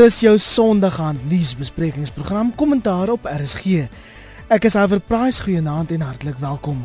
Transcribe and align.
Dis 0.00 0.22
jou 0.22 0.38
Sondagaand 0.38 1.26
nuusbesprekingsprogram 1.28 2.54
Kommentaar 2.56 3.10
op 3.12 3.26
RSG. 3.28 3.82
Ek 4.48 4.64
is 4.64 4.76
Iver 4.78 5.02
Price, 5.04 5.42
goeienaand 5.44 5.92
en 5.92 6.06
hartlik 6.06 6.38
welkom. 6.40 6.78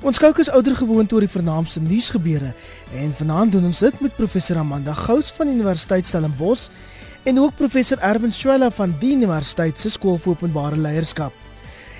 Ons 0.00 0.16
kyk 0.22 0.40
as 0.40 0.48
ouer 0.48 0.78
gewoonte 0.78 1.18
oor 1.18 1.26
die 1.26 1.34
vernaamste 1.34 1.84
nuusgebeure 1.84 2.54
en 2.96 3.12
vanaand 3.18 3.52
doen 3.58 3.68
ons 3.68 3.84
dit 3.84 4.00
met 4.00 4.16
professor 4.16 4.56
Amanda 4.56 4.96
Gous 5.02 5.28
van 5.36 5.52
Universiteit 5.52 6.08
Stellenbosch 6.08 6.70
en 7.28 7.44
ook 7.44 7.60
professor 7.60 8.00
Erwin 8.00 8.32
Swela 8.32 8.72
van 8.72 8.96
die 9.04 9.12
Universiteit 9.20 9.76
se 9.76 9.92
skool 9.92 10.16
vir 10.16 10.38
openbare 10.38 10.80
leierskap. 10.80 11.36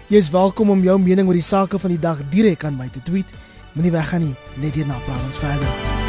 Jy 0.09 0.25
is 0.25 0.33
welkom 0.33 0.73
om 0.73 0.89
jou 0.89 0.97
mening 1.05 1.29
oor 1.29 1.37
die 1.37 1.45
sake 1.53 1.77
van 1.77 1.99
die 1.99 2.01
dag 2.01 2.25
direk 2.33 2.65
aan 2.65 2.81
my 2.81 2.89
te 2.89 3.05
tweet. 3.05 3.29
Moenie 3.75 3.93
weggaan 3.93 4.31
nie, 4.31 4.37
net 4.57 4.73
hierna 4.73 4.97
praat 5.05 5.27
ons 5.29 5.45
verder. 5.45 6.00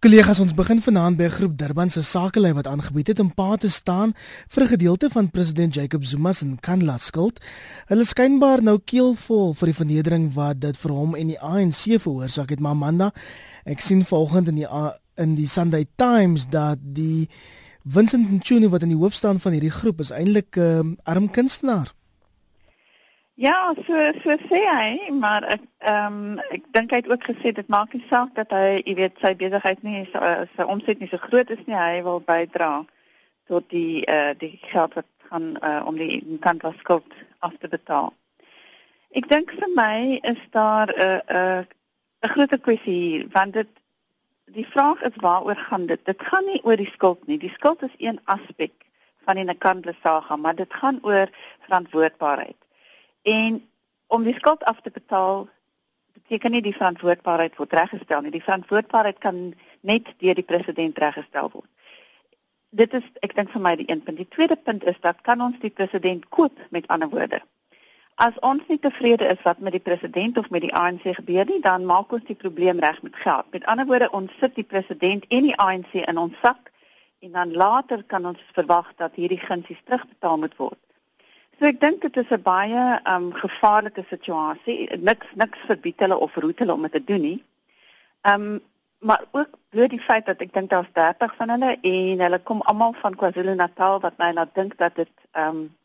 Kollegas, 0.00 0.38
ons 0.40 0.54
begin 0.56 0.78
vanaand 0.80 1.18
by 1.18 1.26
groep 1.28 1.58
Durban 1.60 1.90
se 1.92 2.00
sakelei 2.00 2.54
wat 2.56 2.64
aangebied 2.70 3.10
het 3.12 3.18
om 3.20 3.28
pa 3.36 3.58
te 3.60 3.68
staan 3.68 4.14
vir 4.48 4.62
'n 4.64 4.72
gedeelte 4.72 5.10
van 5.12 5.28
president 5.30 5.74
Jacob 5.74 6.04
Zuma 6.04 6.32
se 6.32 6.46
Kandla 6.60 6.96
skuld. 6.96 7.38
Hulle 7.86 8.04
skynbaar 8.04 8.62
nou 8.62 8.78
keelvol 8.78 9.52
vir 9.54 9.66
die 9.66 9.74
vernedering 9.74 10.32
wat 10.34 10.60
dit 10.60 10.76
vir 10.76 10.90
hom 10.90 11.14
en 11.14 11.26
die 11.26 11.40
ANC 11.40 12.00
veroorsaak 12.00 12.48
het, 12.48 12.60
maar 12.60 12.70
Amanda, 12.70 13.12
ek 13.66 13.80
sien 13.80 14.02
vanoggend 14.02 14.48
in 14.48 14.54
die 14.54 14.66
in 15.16 15.34
die 15.34 15.48
Sunday 15.48 15.86
Times 15.96 16.48
dat 16.48 16.78
die 16.80 17.28
Vincent 17.84 18.30
Ntuli 18.32 18.68
wat 18.68 18.82
in 18.82 18.88
die 18.88 18.98
hoof 18.98 19.12
staan 19.12 19.40
van 19.40 19.52
hierdie 19.52 19.70
groep 19.70 20.00
is 20.00 20.10
eintlik 20.10 20.56
'n 20.56 20.60
um, 20.60 20.96
arm 21.04 21.30
kunstenaar. 21.30 21.92
Ja, 23.40 23.72
so 23.86 23.94
so 24.22 24.34
sê 24.50 24.58
hy, 24.68 25.12
maar 25.16 25.44
ek 25.54 25.62
ehm 25.88 26.16
um, 26.16 26.40
ek 26.52 26.66
dink 26.76 26.90
hy 26.92 26.98
het 27.00 27.06
ook 27.08 27.22
gesê 27.24 27.52
dit 27.56 27.70
maak 27.72 27.94
nie 27.96 28.02
saak 28.10 28.34
dat 28.36 28.52
hy, 28.52 28.82
jy 28.84 28.94
weet, 28.98 29.16
sy 29.24 29.30
besigheid 29.42 29.80
nie 29.86 30.02
sy, 30.12 30.20
sy 30.58 30.66
omset 30.74 31.00
nie 31.00 31.08
so 31.08 31.16
groot 31.22 31.48
is 31.54 31.62
nie, 31.64 31.78
hy 31.78 32.02
wil 32.04 32.20
bydra 32.26 32.68
tot 33.48 33.64
die 33.72 34.04
eh 34.04 34.18
uh, 34.18 34.36
die 34.44 34.52
geld 34.66 34.98
wat 35.00 35.08
gaan 35.30 35.48
uh, 35.56 35.80
om 35.88 35.96
die 35.96 36.20
kantoor 36.44 36.76
skuld 36.82 37.16
af 37.40 37.56
te 37.64 37.72
betaal. 37.78 38.12
Ek 39.16 39.32
dink 39.32 39.56
vir 39.62 39.72
my 39.80 40.20
is 40.34 40.46
daar 40.52 40.92
'n 40.92 41.00
uh, 41.00 41.20
'n 41.24 41.64
uh, 41.64 41.64
'n 42.28 42.32
groot 42.36 42.60
kwessie 42.68 43.00
hier, 43.00 43.28
want 43.32 43.56
dit 43.56 43.72
die 44.52 44.68
vraag 44.76 45.00
is 45.08 45.16
waaroor 45.24 45.56
gaan 45.56 45.86
dit? 45.86 46.04
Dit 46.04 46.28
gaan 46.28 46.44
nie 46.44 46.60
oor 46.64 46.76
die 46.76 46.92
skuld 46.92 47.26
nie. 47.26 47.38
Die 47.38 47.56
skuld 47.56 47.82
is 47.88 47.96
een 47.96 48.20
aspek 48.24 48.76
van 49.24 49.36
die 49.36 49.48
Nkandla 49.48 49.96
saga, 50.02 50.36
maar 50.36 50.54
dit 50.54 50.74
gaan 50.74 50.98
oor 51.02 51.28
verantwoordbaarheid. 51.64 52.60
En 53.22 53.68
om 54.06 54.22
die 54.22 54.34
skuld 54.34 54.64
af 54.64 54.80
te 54.80 54.90
betaal 54.90 55.48
beteken 56.12 56.50
nie 56.50 56.62
die 56.62 56.76
verantwoordbaarheid 56.76 57.56
word 57.56 57.72
reggestel 57.72 58.22
nie. 58.22 58.30
Die 58.30 58.44
verantwoordbaarheid 58.44 59.18
kan 59.18 59.54
net 59.80 60.08
deur 60.18 60.34
die 60.34 60.46
president 60.46 60.98
reggestel 60.98 61.50
word. 61.52 61.68
Dit 62.70 62.92
is 62.94 63.06
ek 63.26 63.34
dink 63.34 63.50
vir 63.50 63.62
my 63.62 63.74
die 63.76 63.88
een 63.90 64.02
punt. 64.02 64.18
Die 64.18 64.28
tweede 64.30 64.56
punt 64.56 64.84
is 64.86 64.98
dat 65.02 65.20
kan 65.26 65.40
ons 65.42 65.58
die 65.62 65.72
president 65.74 66.28
koop 66.28 66.58
met 66.70 66.86
ander 66.86 67.10
woorde. 67.10 67.40
As 68.20 68.36
ons 68.44 68.66
nie 68.68 68.78
tevrede 68.78 69.24
is 69.32 69.40
wat 69.42 69.62
met 69.64 69.72
die 69.72 69.82
president 69.82 70.38
of 70.38 70.50
met 70.50 70.62
die 70.62 70.74
ANC 70.76 71.06
gebeur 71.16 71.46
nie, 71.48 71.60
dan 71.64 71.86
maak 71.88 72.12
ons 72.12 72.26
die 72.28 72.36
probleem 72.36 72.78
reg 72.84 73.02
met 73.02 73.16
geld. 73.16 73.46
Met 73.50 73.64
ander 73.64 73.86
woorde, 73.88 74.10
ons 74.12 74.34
sit 74.40 74.54
die 74.54 74.66
president 74.66 75.24
en 75.28 75.46
die 75.48 75.56
ANC 75.56 75.94
in 76.02 76.20
ons 76.20 76.36
sak 76.44 76.68
en 77.24 77.32
dan 77.32 77.52
later 77.52 78.04
kan 78.04 78.26
ons 78.26 78.42
verwag 78.52 78.92
dat 78.96 79.16
hierdie 79.16 79.40
gunsies 79.40 79.80
terugbetaal 79.88 80.38
moet 80.38 80.56
word. 80.56 80.78
So 81.60 81.68
ek 81.68 81.76
dink 81.80 82.00
dit 82.00 82.14
is 82.16 82.30
'n 82.32 82.40
baie 82.40 82.82
um 83.04 83.24
gevaarlike 83.36 84.02
situasie. 84.08 84.88
Niks 85.08 85.26
niks 85.34 85.58
verbied 85.68 86.00
hulle 86.00 86.16
of 86.16 86.32
verhoed 86.32 86.58
hulle 86.58 86.72
om 86.72 86.86
dit 86.88 86.92
te 86.92 87.04
doen 87.04 87.20
nie. 87.20 87.44
Um 88.24 88.62
maar 89.00 89.24
ook 89.32 89.58
deur 89.76 89.88
die 89.88 90.00
feit 90.00 90.24
dat 90.26 90.40
ek 90.40 90.54
dink 90.54 90.70
daar's 90.70 90.88
30 90.92 91.36
van 91.36 91.50
hulle 91.50 91.76
en 91.82 92.20
hulle 92.20 92.38
kom 92.38 92.62
almal 92.62 92.94
van 93.02 93.16
KwaZulu-Natal 93.16 94.00
wat 94.00 94.16
my 94.16 94.30
laat 94.32 94.54
dink 94.54 94.78
dat 94.78 94.96
dit 94.96 95.12
um 95.36 95.76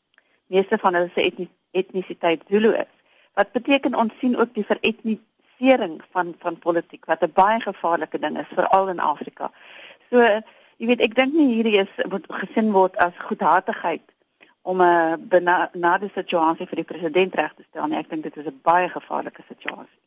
meeste 0.48 0.78
van 0.78 0.94
hulle 0.94 1.12
se 1.14 1.22
etnis, 1.22 1.52
etnisiteit 1.72 2.48
Zulu 2.48 2.72
is. 2.72 2.94
Wat 3.34 3.52
beteken 3.52 3.96
ons 3.96 4.14
sien 4.20 4.40
ook 4.40 4.54
die 4.54 4.66
veretnisering 4.72 6.02
van 6.12 6.36
van 6.40 6.60
politiek 6.60 7.06
wat 7.06 7.24
'n 7.24 7.36
baie 7.36 7.60
gevaarlike 7.60 8.20
ding 8.20 8.40
is 8.40 8.56
veral 8.56 8.88
in 8.88 9.00
Afrika. 9.00 9.52
So 10.10 10.24
jy 10.78 10.88
weet 10.88 11.02
ek 11.02 11.16
dink 11.16 11.34
nie 11.34 11.54
hierdie 11.56 11.80
is 11.84 12.06
moet 12.10 12.26
gesien 12.30 12.72
word 12.72 12.96
as 12.98 13.26
goedhartigheid 13.28 14.15
om 14.66 14.82
'n 14.82 15.28
benade 15.30 16.10
situasie 16.14 16.66
vir 16.68 16.76
die 16.82 16.90
president 16.92 17.36
reg 17.36 17.54
te 17.54 17.64
stel 17.70 17.88
nie. 17.88 17.98
Ek 17.98 18.10
dink 18.10 18.24
dit 18.24 18.38
is 18.38 18.46
'n 18.46 18.60
baie 18.64 18.90
gevaarlike 18.90 19.44
situasie. 19.48 20.00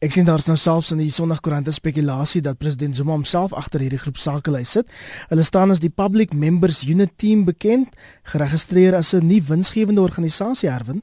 Ek 0.00 0.12
sien 0.12 0.24
daar's 0.24 0.46
nou 0.46 0.56
selfs 0.56 0.92
in 0.92 0.98
die 0.98 1.10
Sondagkoerant 1.10 1.66
'n 1.66 1.72
spekulasie 1.72 2.40
dat 2.40 2.58
president 2.58 2.96
Zuma 2.96 3.12
homself 3.12 3.52
agter 3.52 3.80
hierdie 3.80 3.98
groep 3.98 4.16
sakelei 4.16 4.64
sit. 4.64 4.86
Hulle 5.28 5.42
staan 5.42 5.70
as 5.70 5.80
die 5.80 5.90
Public 5.90 6.32
Members 6.32 6.82
Unit 6.82 7.18
Team 7.18 7.44
bekend, 7.44 7.88
geregistreer 8.22 8.94
as 8.94 9.12
'n 9.14 9.26
nie 9.26 9.42
winsgewende 9.42 10.00
organisasie 10.00 10.70
herwin. 10.70 11.02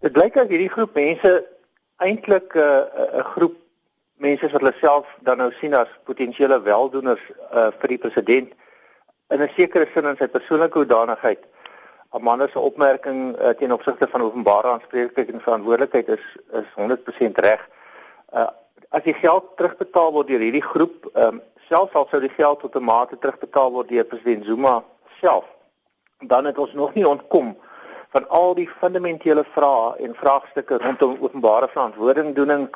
Dit 0.00 0.12
blyk 0.12 0.36
as 0.36 0.48
hierdie 0.48 0.70
groep 0.70 0.94
mense 0.94 1.44
eintlik 1.98 2.54
'n 2.54 2.58
uh, 2.58 3.18
'n 3.18 3.24
groep 3.24 3.56
mense 4.16 4.48
wat 4.48 4.60
hulle 4.60 4.74
self 4.80 5.06
dan 5.22 5.38
nou 5.38 5.52
sien 5.60 5.74
as 5.74 5.88
potensiële 6.04 6.62
weldoeners 6.62 7.20
uh, 7.52 7.68
vir 7.80 7.88
die 7.88 7.98
president 7.98 8.48
in 9.28 9.42
'n 9.42 9.50
sekere 9.56 9.86
sin 9.94 10.04
in 10.04 10.16
sy 10.16 10.26
persoonlike 10.26 10.78
hoedanigheid. 10.78 11.49
Amanda 12.12 12.48
se 12.48 12.58
opmerking 12.58 13.36
uh, 13.38 13.48
ten 13.48 13.72
opsigte 13.72 14.08
van 14.10 14.22
openbare 14.22 14.68
aanspreeklikheid 14.68 15.30
en 15.30 15.40
verantwoordelikheid 15.40 16.08
is 16.08 16.24
is 16.52 16.72
100% 16.74 17.44
reg. 17.46 17.68
Uh 18.34 18.48
as 18.90 19.04
die 19.06 19.14
geld 19.14 19.52
terugbetaal 19.56 20.08
word 20.12 20.26
deur 20.26 20.42
hierdie 20.42 20.64
groep, 20.66 21.04
ehm 21.14 21.36
um, 21.36 21.42
selfs 21.68 21.94
al 21.94 22.08
sou 22.10 22.18
die 22.20 22.32
geld 22.34 22.58
tot 22.60 22.74
'n 22.74 22.82
mate 22.82 23.18
terugbetaal 23.18 23.70
word 23.70 23.88
deur 23.88 24.04
president 24.04 24.44
Zuma 24.44 24.82
self, 25.20 25.44
dan 26.18 26.44
het 26.44 26.58
ons 26.58 26.72
nog 26.72 26.94
nie 26.94 27.06
ontkom 27.08 27.56
van 28.10 28.28
al 28.28 28.54
die 28.54 28.68
fundamentele 28.80 29.44
vrae 29.54 29.94
en 30.06 30.14
vraagstukke 30.14 30.78
rondom 30.82 31.16
openbare 31.20 31.68
verantwoordingdoening, 31.68 32.68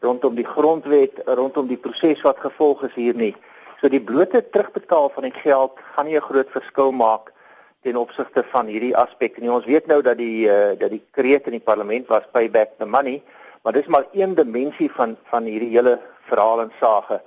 rondom 0.00 0.34
die 0.34 0.46
grondwet, 0.46 1.20
rondom 1.26 1.66
die 1.66 1.76
proses 1.76 2.22
wat 2.24 2.40
gevolg 2.40 2.82
is 2.88 2.94
hier 2.94 3.14
nie. 3.14 3.34
So 3.80 3.88
die 3.88 4.00
blote 4.00 4.40
terugbetaal 4.50 5.10
van 5.14 5.28
die 5.28 5.36
geld 5.44 5.76
gaan 5.92 6.06
nie 6.06 6.16
'n 6.16 6.28
groot 6.30 6.50
verskil 6.50 6.92
maak 6.92 7.32
ten 7.88 7.96
opsigte 7.96 8.44
van 8.52 8.68
hierdie 8.68 8.94
aspek. 8.96 9.40
En 9.40 9.50
ons 9.56 9.66
weet 9.68 9.88
nou 9.88 10.02
dat 10.04 10.18
die 10.20 10.46
uh, 10.46 10.76
dat 10.80 10.92
die 10.92 11.02
kreet 11.16 11.48
in 11.48 11.56
die 11.56 11.64
parlement 11.64 12.08
was 12.12 12.28
pay 12.36 12.50
back 12.50 12.76
the 12.78 12.86
money, 12.86 13.22
maar 13.62 13.72
dis 13.72 13.88
maar 13.88 14.06
een 14.12 14.34
dimensie 14.36 14.90
van 14.92 15.16
van 15.32 15.48
hierdie 15.48 15.72
hele 15.72 15.98
verhaal 16.28 16.66
en 16.66 16.72
sage. 16.80 17.20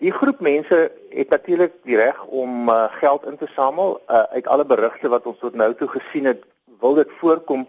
Die 0.00 0.12
groep 0.12 0.40
mense 0.44 0.90
het 1.10 1.32
natuurlik 1.32 1.72
die 1.88 1.96
reg 1.96 2.24
om 2.24 2.68
uh, 2.68 2.84
geld 3.00 3.24
in 3.24 3.36
te 3.36 3.48
samel. 3.54 4.00
Uh, 4.08 4.22
uit 4.36 4.46
alle 4.46 4.64
berigte 4.64 5.08
wat 5.08 5.26
ons 5.26 5.38
tot 5.40 5.54
nou 5.56 5.70
toe 5.74 5.88
gesien 5.88 6.28
het, 6.28 6.44
wil 6.80 6.94
dit 6.94 7.12
voorkom 7.20 7.64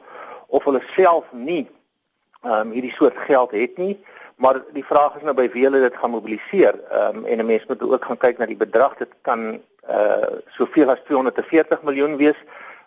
of 0.48 0.64
hulle 0.68 0.84
self 0.96 1.28
nie 1.32 1.68
um, 2.44 2.72
hierdie 2.72 2.92
soort 2.96 3.18
geld 3.28 3.52
het 3.52 3.78
nie. 3.78 3.96
Maar 4.38 4.60
die 4.76 4.86
vraag 4.86 5.16
is 5.18 5.24
nou 5.26 5.34
by 5.36 5.48
wie 5.54 5.64
hulle 5.66 5.82
dit 5.82 5.96
gaan 5.98 6.14
mobiliseer. 6.14 6.76
Ehm 6.92 7.24
um, 7.24 7.26
en 7.26 7.40
'n 7.40 7.46
mens 7.46 7.66
moet 7.68 7.82
ook 7.82 8.06
gaan 8.06 8.18
kyk 8.18 8.38
na 8.38 8.46
die 8.46 8.60
bedrag. 8.60 8.98
Dit 8.98 9.14
kan 9.22 9.62
uh 9.90 10.40
soveel 10.58 10.90
as 10.90 11.02
240 11.06 11.82
miljoen 11.84 12.18
wees 12.18 12.40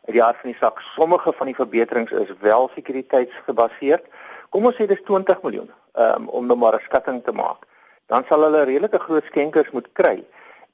uit 0.04 0.14
die 0.16 0.24
aard 0.24 0.40
van 0.40 0.50
die 0.50 0.58
saak. 0.60 0.80
Sommige 0.80 1.32
van 1.32 1.46
die 1.46 1.54
verbeterings 1.54 2.12
is 2.12 2.32
wel 2.40 2.70
sekuriteitsgebaseerd. 2.74 4.04
Kom 4.50 4.66
ons 4.66 4.76
sê 4.76 4.86
dis 4.90 5.02
20 5.06 5.42
miljoen 5.42 5.70
um, 5.94 6.28
om 6.28 6.46
nou 6.46 6.58
maar 6.58 6.74
'n 6.74 6.84
skatting 6.84 7.22
te 7.24 7.32
maak. 7.32 7.66
Dan 8.06 8.24
sal 8.28 8.42
hulle 8.42 8.64
redelike 8.64 8.98
groot 8.98 9.24
skenkers 9.24 9.70
moet 9.70 9.88
kry. 9.92 10.24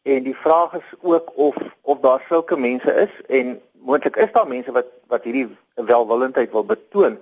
En 0.02 0.22
die 0.22 0.36
vraag 0.36 0.74
is 0.74 0.90
ook 1.00 1.32
of 1.36 1.56
of 1.82 2.00
daar 2.00 2.24
sulke 2.28 2.56
mense 2.56 2.92
is 2.94 3.12
en 3.28 3.60
moontlik 3.72 4.16
is 4.16 4.32
daar 4.32 4.48
mense 4.48 4.72
wat 4.72 4.86
wat 5.06 5.24
hierdie 5.24 5.56
welwillendheid 5.74 6.50
wil 6.50 6.64
betoon. 6.64 7.18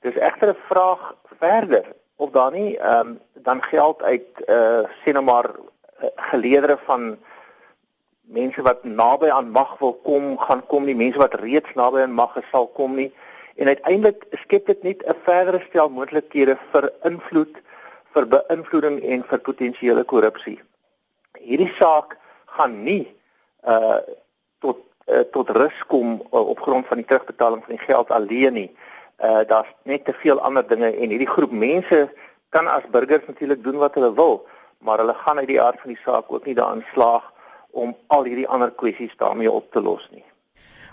Dis 0.00 0.14
egter 0.14 0.48
'n 0.48 0.58
vraag 0.68 1.14
verder 1.38 1.84
of 2.16 2.30
daar 2.30 2.50
nie 2.50 2.78
ehm 2.78 3.06
um, 3.06 3.20
dan 3.32 3.62
geld 3.62 4.02
uit 4.02 4.28
uh 4.48 4.82
sê 5.02 5.12
nou 5.12 5.24
maar 5.24 5.50
uh, 5.50 6.08
geleedere 6.16 6.78
van 6.84 7.18
mense 8.24 8.62
wat 8.62 8.84
naby 8.84 9.28
aan 9.30 9.50
mag 9.50 9.78
wil 9.78 9.94
kom, 10.04 10.38
gaan 10.38 10.66
kom 10.66 10.84
nie, 10.84 10.96
mense 10.96 11.18
wat 11.18 11.34
reeds 11.40 11.74
naby 11.74 12.04
aan 12.04 12.16
mag 12.16 12.36
is 12.36 12.48
sal 12.50 12.66
kom 12.66 12.96
nie. 12.96 13.12
En 13.56 13.66
uiteindelik 13.66 14.24
skep 14.44 14.66
dit 14.66 14.82
net 14.82 15.04
'n 15.06 15.14
verdere 15.24 15.60
stel 15.68 15.88
moontlikhede 15.88 16.58
vir 16.72 16.90
invloed, 17.02 17.54
vir 18.14 18.26
beïnvloeding 18.26 19.02
en 19.02 19.24
vir 19.28 19.38
potensiële 19.38 20.04
korrupsie. 20.04 20.60
Hierdie 21.38 21.72
saak 21.78 22.16
gaan 22.46 22.82
nie 22.82 23.16
uh 23.66 23.98
tot 24.58 24.78
uh, 25.06 25.24
tot 25.32 25.50
rus 25.50 25.84
kom 25.86 26.22
uh, 26.32 26.48
op 26.48 26.60
grond 26.60 26.86
van 26.86 26.96
die 26.96 27.06
terugbetaling 27.06 27.64
van 27.64 27.76
die 27.76 27.86
geld 27.86 28.10
alleen 28.10 28.52
nie. 28.52 28.70
Uh 29.18 29.42
daar's 29.46 29.72
net 29.82 30.04
te 30.04 30.12
veel 30.12 30.40
ander 30.40 30.66
dinge 30.66 30.90
en 30.96 31.10
hierdie 31.10 31.34
groep 31.34 31.50
mense 31.50 32.08
kan 32.48 32.66
as 32.66 32.86
burgers 32.90 33.26
natuurlik 33.26 33.62
doen 33.62 33.76
wat 33.76 33.94
hulle 33.94 34.14
wil, 34.14 34.46
maar 34.78 34.98
hulle 34.98 35.14
gaan 35.14 35.38
uit 35.38 35.48
die 35.48 35.62
aard 35.62 35.80
van 35.80 35.90
die 35.90 36.02
saak 36.04 36.32
ook 36.32 36.46
nie 36.46 36.54
daarin 36.54 36.84
slaag 36.92 37.33
om 37.74 37.96
al 38.06 38.24
hierdie 38.28 38.48
ander 38.48 38.70
kwessies 38.70 39.12
daarmee 39.18 39.50
op 39.50 39.70
te 39.72 39.82
los 39.82 40.06
nie. 40.12 40.24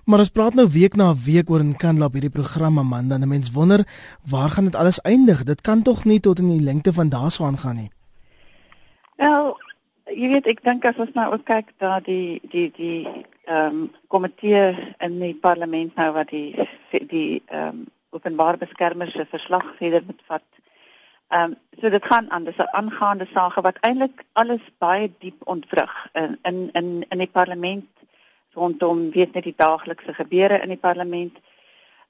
Maar 0.05 0.23
ons 0.23 0.33
praat 0.33 0.57
nou 0.57 0.65
week 0.73 0.95
na 0.97 1.11
week 1.25 1.49
oor 1.53 1.61
in 1.61 1.75
Kandla 1.77 2.09
op 2.09 2.15
hierdie 2.17 2.33
program 2.33 2.79
Amanda. 2.81 3.15
En 3.15 3.27
mens 3.29 3.51
wonder 3.53 3.85
waar 4.29 4.49
gaan 4.49 4.65
dit 4.65 4.75
alles 4.75 5.01
eindig? 5.01 5.43
Dit 5.43 5.61
kan 5.61 5.81
tog 5.81 6.05
nie 6.05 6.19
tot 6.19 6.39
in 6.39 6.49
die 6.49 6.63
lengte 6.63 6.93
van 6.93 7.09
daarso 7.09 7.45
aangaan 7.45 7.75
nie. 7.75 7.91
Wel, 9.21 9.53
jy 10.09 10.31
weet 10.33 10.49
ek 10.49 10.63
dink 10.65 10.85
as 10.89 10.97
ons 10.97 11.13
nou 11.13 11.27
ook 11.35 11.45
kyk 11.45 11.69
dat 11.77 12.05
die 12.09 12.41
die 12.49 12.69
die 12.77 13.01
ehm 13.45 13.81
um, 13.85 13.89
komitee 14.07 14.73
in 14.99 15.19
die 15.19 15.35
parlement 15.35 15.95
nou 15.95 16.11
wat 16.17 16.33
die 16.33 16.57
die 16.91 17.41
ehm 17.45 17.67
um, 17.67 17.85
openbare 18.11 18.57
beskermer 18.59 19.07
se 19.11 19.25
verslag 19.25 19.63
verder 19.77 20.03
moet 20.05 20.21
vat. 20.27 20.43
Ehm 21.31 21.51
um, 21.51 21.55
so 21.79 21.89
dit 21.89 22.05
gaan 22.05 22.31
aan 22.31 22.43
dis 22.43 22.57
'n 22.57 22.75
aangaande 22.79 23.27
saak 23.33 23.53
wat 23.53 23.77
eintlik 23.79 24.23
alles 24.33 24.63
baie 24.77 25.11
diep 25.19 25.39
ontwrig 25.53 25.93
in 26.13 26.39
in 26.49 26.69
in 26.79 27.05
in 27.09 27.17
die 27.17 27.33
parlement 27.37 27.87
rondom 28.53 29.11
weet 29.11 29.33
net 29.33 29.43
die 29.43 29.55
daaglikse 29.57 30.13
gebeure 30.13 30.59
in 30.61 30.67
die 30.67 30.83
parlement. 30.87 31.39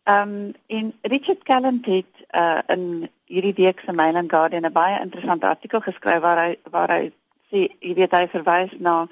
Ehm 0.03 0.29
um, 0.29 0.53
en 0.68 0.94
Richard 1.01 1.44
Callant 1.44 1.85
het 1.85 2.13
uh, 2.31 2.59
in 2.68 3.09
hierdie 3.25 3.53
week 3.53 3.79
se 3.85 3.94
Mail 3.94 4.15
and 4.15 4.31
Guardian 4.31 4.65
'n 4.65 4.71
baie 4.71 5.00
interessante 5.00 5.47
artikel 5.47 5.81
geskryf 5.81 6.21
waar 6.21 6.45
hy 6.45 6.56
waar 6.71 6.89
hy 6.89 7.12
sê 7.51 7.69
jy 7.79 7.94
weet 7.94 8.12
hy 8.12 8.27
verwys 8.27 8.73
na 8.79 9.07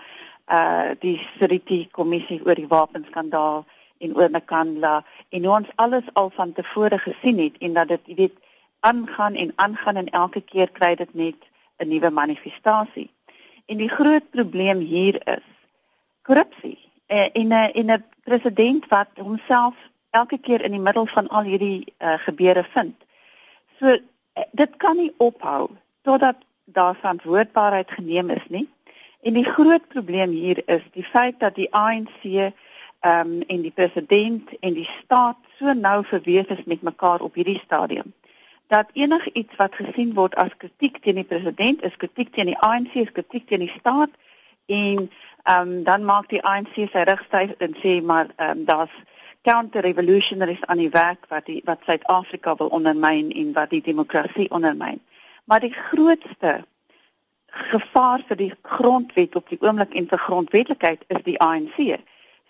uh 0.47 0.89
die 0.99 1.17
Seriti 1.37 1.87
kommissie 1.91 2.41
oor 2.45 2.55
die 2.55 2.67
wapenskandaal 2.67 3.65
en 3.97 4.15
oor 4.17 4.29
Nakandla 4.29 5.05
en 5.29 5.43
hoe 5.45 5.55
ons 5.55 5.69
alles 5.75 6.13
al 6.13 6.29
van 6.29 6.53
tevore 6.53 6.97
gesien 6.97 7.39
het 7.39 7.57
en 7.59 7.73
dat 7.73 7.87
dit 7.87 8.01
jy 8.05 8.15
weet 8.15 8.37
aangaan 8.79 9.35
en 9.35 9.53
aangaan 9.55 9.95
en 9.95 10.09
elke 10.09 10.41
keer 10.41 10.71
kry 10.71 10.95
dit 10.95 11.13
net 11.13 11.35
'n 11.77 11.87
nuwe 11.87 12.09
manifestasie. 12.09 13.09
En 13.65 13.77
die 13.77 13.89
groot 13.89 14.29
probleem 14.29 14.79
hier 14.79 15.27
is 15.27 15.47
korrupsie 16.21 16.77
uh, 17.07 17.27
en 17.33 17.47
'n 17.47 17.51
uh, 17.51 17.69
en 17.79 17.91
'n 17.91 18.05
president 18.23 18.87
wat 18.87 19.09
homself 19.15 19.75
elke 20.09 20.37
keer 20.37 20.61
in 20.61 20.71
die 20.71 20.85
middel 20.87 21.05
van 21.05 21.27
al 21.27 21.43
hierdie 21.43 21.93
uh, 21.99 22.13
gebeure 22.17 22.63
vind. 22.63 22.95
So 23.79 23.97
dit 24.51 24.75
kan 24.77 24.97
nie 24.97 25.13
ophou 25.17 25.69
totdat 26.01 26.35
daar 26.65 26.95
verantwoordbaarheid 26.95 27.91
geneem 27.91 28.29
is 28.29 28.45
nie. 28.47 28.69
En 29.21 29.33
die 29.33 29.45
groot 29.45 29.87
probleem 29.87 30.29
hier 30.29 30.61
is 30.65 30.83
die 30.91 31.03
feit 31.03 31.39
dat 31.39 31.55
die 31.55 31.73
ANC 31.73 32.23
ehm 32.23 32.53
um, 33.01 33.41
en 33.41 33.61
die 33.61 33.71
president 33.71 34.49
en 34.59 34.73
die 34.73 34.89
staat 35.03 35.37
so 35.57 35.73
nou 35.73 36.05
verweef 36.05 36.47
is 36.47 36.63
met 36.65 36.81
mekaar 36.81 37.21
op 37.21 37.33
hierdie 37.33 37.61
stadium 37.63 38.13
dat 38.69 38.89
enigiets 38.93 39.55
wat 39.57 39.75
gesien 39.75 40.13
word 40.13 40.35
as 40.35 40.53
kritiek 40.57 41.01
teen 41.01 41.17
die 41.17 41.27
president 41.27 41.81
is 41.87 41.95
kritiek 41.97 42.33
teen 42.33 42.51
die 42.51 42.59
ANC 42.65 42.93
is 43.01 43.11
kritiek 43.11 43.47
teen 43.49 43.65
die 43.65 43.73
staat 43.79 44.13
en 44.65 45.09
ehm 45.43 45.69
um, 45.69 45.83
dan 45.83 46.03
maak 46.05 46.27
die 46.29 46.41
ANC 46.45 46.75
sy 46.77 47.05
rug 47.09 47.23
styf 47.25 47.55
en 47.65 47.77
sê 47.83 47.99
maar 48.11 48.27
ehm 48.35 48.59
um, 48.59 48.65
daar's 48.65 48.95
counter 49.41 49.81
revolutionaries 49.81 50.65
aan 50.65 50.77
die 50.77 50.89
werk 50.89 51.25
wat 51.29 51.45
die 51.45 51.61
wat 51.65 51.85
Suid-Afrika 51.85 52.55
wil 52.55 52.67
ondermyn 52.67 53.31
en 53.31 53.53
wat 53.53 53.69
die 53.69 53.81
demokrasie 53.81 54.49
ondermyn. 54.51 54.99
Maar 55.45 55.59
die 55.59 55.73
grootste 55.73 56.65
gevaar 57.71 58.23
vir 58.27 58.37
die 58.37 58.53
grondwet 58.61 59.35
op 59.35 59.49
die 59.49 59.61
oomblik 59.61 59.93
en 59.93 60.07
vir 60.07 60.21
grondwetlikheid 60.25 61.05
is 61.07 61.23
die 61.25 61.39
ANC. 61.41 61.77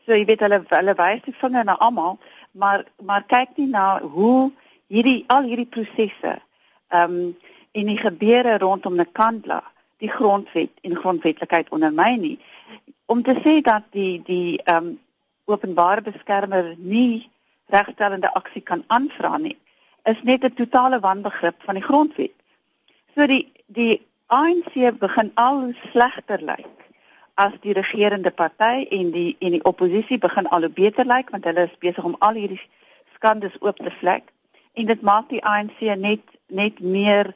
So 0.05 0.17
jy 0.17 0.25
weet 0.25 0.43
hulle 0.43 0.63
hulle 0.67 0.95
wys 0.99 1.21
die 1.27 1.35
vinger 1.41 1.63
na 1.63 1.77
almal, 1.77 2.17
maar 2.51 2.83
maar 3.05 3.23
kyk 3.23 3.55
nie 3.55 3.69
na 3.69 4.01
hoe 4.01 4.51
hierdie 4.89 5.23
al 5.27 5.49
hierdie 5.49 5.69
prosesse 5.77 6.39
ehm 6.89 7.19
um, 7.19 7.37
en 7.71 7.85
die 7.85 7.99
gebeure 8.01 8.57
rondom 8.57 8.95
Nkandla 8.97 9.61
die 10.01 10.09
grondwet 10.09 10.71
en 10.81 10.95
grondwetlikheid 10.97 11.69
ondermyn 11.69 12.21
nie 12.21 12.37
om 13.05 13.21
te 13.23 13.35
sê 13.43 13.59
dat 13.61 13.85
die 13.91 14.21
die 14.25 14.57
ehm 14.63 14.89
um, 14.89 14.97
openbare 15.49 16.01
beskermer 16.05 16.75
nie 16.77 17.29
regstellende 17.73 18.29
aksie 18.37 18.61
kan 18.61 18.83
aanvra 18.87 19.37
nie 19.37 19.57
is 20.11 20.21
net 20.23 20.43
'n 20.43 20.53
totale 20.53 20.99
wanbegrip 20.99 21.55
van 21.65 21.75
die 21.75 21.83
grondwet. 21.83 22.35
So 23.15 23.27
die 23.27 23.51
die 23.65 24.01
ANC 24.27 24.73
begin 24.99 25.31
al 25.33 25.73
slegter 25.91 26.41
lyk 26.41 26.77
as 27.33 27.53
die 27.61 27.73
regerende 27.73 28.31
party 28.31 28.87
en 28.89 29.11
die 29.11 29.35
en 29.39 29.51
die 29.51 29.63
oppositie 29.63 30.17
begin 30.17 30.47
al 30.47 30.69
beter 30.69 31.05
lyk 31.05 31.29
want 31.29 31.45
hulle 31.45 31.63
is 31.63 31.77
besig 31.79 32.03
om 32.03 32.15
al 32.19 32.33
hierdie 32.33 32.61
skandes 33.15 33.55
oop 33.59 33.77
te 33.77 33.91
vlek 33.91 34.23
en 34.73 34.85
dit 34.85 35.01
maak 35.01 35.29
die 35.29 35.43
ANC 35.43 35.79
net 35.97 36.25
net 36.47 36.79
meer 36.79 37.33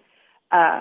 uh 0.53 0.79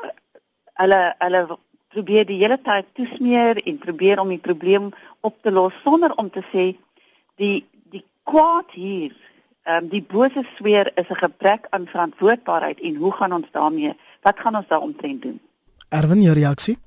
hulle 0.80 1.00
hulle 1.18 1.58
probeer 1.92 2.24
die 2.26 2.38
hele 2.40 2.56
tyd 2.64 2.86
toesmeer 2.96 3.60
en 3.68 3.78
probeer 3.78 4.20
om 4.20 4.30
die 4.32 4.40
probleem 4.40 4.90
op 5.20 5.36
te 5.42 5.52
los 5.52 5.74
sonder 5.84 6.14
om 6.16 6.30
te 6.30 6.42
sê 6.52 6.72
die 7.40 7.66
die 7.92 8.04
kwaad 8.28 8.72
hier 8.72 9.12
ehm 9.62 9.84
um, 9.84 9.90
die 9.92 10.02
bose 10.02 10.42
sweer 10.56 10.90
is 10.94 11.08
'n 11.10 11.20
gebrek 11.24 11.66
aan 11.70 11.86
verantwoordbaarheid 11.86 12.80
en 12.80 12.94
hoe 13.02 13.12
gaan 13.12 13.32
ons 13.32 13.50
daarmee 13.52 13.92
wat 14.22 14.40
gaan 14.40 14.56
ons 14.56 14.68
daaroor 14.68 14.94
doen? 14.98 15.40
Erwin 15.88 16.22
jou 16.22 16.34
reaksie? 16.34 16.78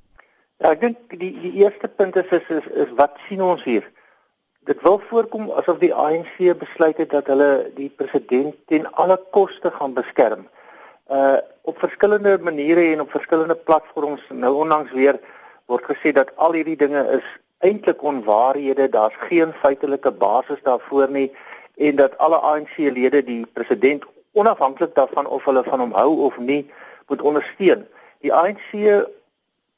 Ja 0.57 0.71
ek 0.71 0.81
dink 0.81 0.97
die 1.19 1.33
die 1.39 1.53
eerste 1.53 1.87
punt 1.87 2.15
is 2.15 2.29
is 2.31 2.49
is, 2.49 2.65
is 2.83 2.91
wat 2.95 3.17
sien 3.27 3.41
ons 3.41 3.63
hier 3.63 3.91
dit 4.65 4.81
wil 4.81 4.99
voorkom 5.09 5.51
asof 5.51 5.77
die 5.77 5.93
ANC 5.93 6.37
besluit 6.59 6.97
het 6.97 7.09
dat 7.09 7.27
hulle 7.29 7.71
die 7.75 7.89
president 7.89 8.55
ten 8.65 8.87
alle 8.93 9.17
koste 9.31 9.71
gaan 9.71 9.93
beskerm. 9.93 10.47
Uh 11.09 11.37
op 11.65 11.79
verskillende 11.81 12.37
maniere 12.41 12.81
en 12.93 12.99
op 13.01 13.09
verskillende 13.11 13.55
platforms 13.55 14.21
nou 14.29 14.51
onlangs 14.55 14.91
weer 14.91 15.17
word 15.65 15.85
gesê 15.89 16.11
dat 16.13 16.29
al 16.35 16.53
hierdie 16.53 16.77
dinge 16.77 17.01
is 17.17 17.25
eintlik 17.65 18.03
onwaarhede, 18.03 18.89
daar's 18.89 19.15
geen 19.29 19.53
feitelike 19.61 20.11
basis 20.11 20.61
daarvoor 20.63 21.09
nie 21.09 21.31
en 21.75 21.95
dat 21.95 22.17
alle 22.17 22.37
ANC-lede 22.37 23.23
die 23.23 23.45
president 23.53 24.05
onafhanklik 24.31 24.93
daarvan 24.95 25.25
of 25.25 25.45
hulle 25.45 25.63
van 25.63 25.79
hom 25.79 25.93
hou 25.97 26.11
of 26.27 26.37
nie 26.37 26.69
moet 27.07 27.21
ondersteun. 27.21 27.87
Die 28.21 28.33
ANC 28.33 28.69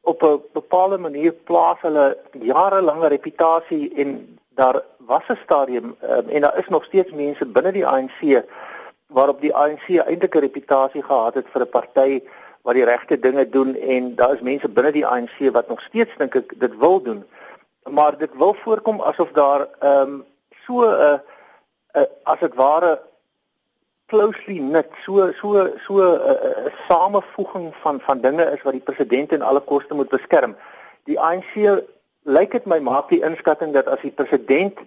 op 0.01 0.24
'n 0.24 0.42
bepaalde 0.54 0.98
manier 0.98 1.31
plaas 1.31 1.81
hulle 1.81 2.18
jarelange 2.31 3.07
reputasie 3.07 3.94
en 3.95 4.37
daar 4.57 4.81
was 4.98 5.25
'n 5.27 5.39
stadium 5.44 5.95
um, 6.04 6.27
en 6.30 6.42
daar 6.42 6.57
is 6.57 6.68
nog 6.68 6.83
steeds 6.83 7.12
mense 7.12 7.45
binne 7.45 7.71
die 7.71 7.88
ANC 7.88 8.19
waarop 9.07 9.42
die 9.42 9.56
ANC 9.56 9.88
eintlik 9.89 10.36
'n 10.36 10.45
reputasie 10.48 11.04
gehad 11.04 11.33
het 11.33 11.48
vir 11.51 11.62
'n 11.62 11.69
party 11.69 12.21
wat 12.62 12.74
die 12.74 12.86
regte 12.86 13.19
dinge 13.19 13.50
doen 13.50 13.75
en 13.75 14.15
daar 14.15 14.33
is 14.33 14.42
mense 14.42 14.69
binne 14.69 14.92
die 14.92 15.06
ANC 15.06 15.38
wat 15.51 15.68
nog 15.68 15.81
steeds 15.81 16.18
dink 16.18 16.36
ek 16.36 16.59
dit 16.59 16.77
wil 16.77 17.01
doen. 17.01 17.25
Maar 17.83 18.18
dit 18.18 18.33
wil 18.33 18.54
voorkom 18.63 19.01
asof 19.01 19.31
daar 19.31 19.68
ehm 19.80 20.01
um, 20.01 20.25
so 20.65 20.74
'n 20.81 20.94
uh, 21.07 21.19
uh, 21.94 22.07
as 22.24 22.39
dit 22.39 22.56
ware 22.56 23.01
closely 24.05 24.58
knit 24.58 24.89
so 25.03 25.32
so 25.32 25.48
so 25.86 25.93
'n 25.93 26.20
uh, 26.32 26.65
uh, 26.65 26.74
samevoeging 26.88 27.75
van 27.82 28.00
van 28.00 28.22
dinge 28.22 28.46
is 28.55 28.62
wat 28.62 28.74
die 28.74 28.88
president 28.89 29.32
en 29.32 29.41
alle 29.41 29.60
koste 29.60 29.93
moet 29.93 30.10
beskerm. 30.10 30.55
Die 31.03 31.20
ANC 31.20 31.53
lyk 32.27 32.51
dit 32.51 32.65
my 32.65 32.79
maak 32.84 33.10
die 33.10 33.24
inskatting 33.24 33.72
dat 33.74 33.88
as 33.88 34.03
die 34.03 34.12
president 34.12 34.84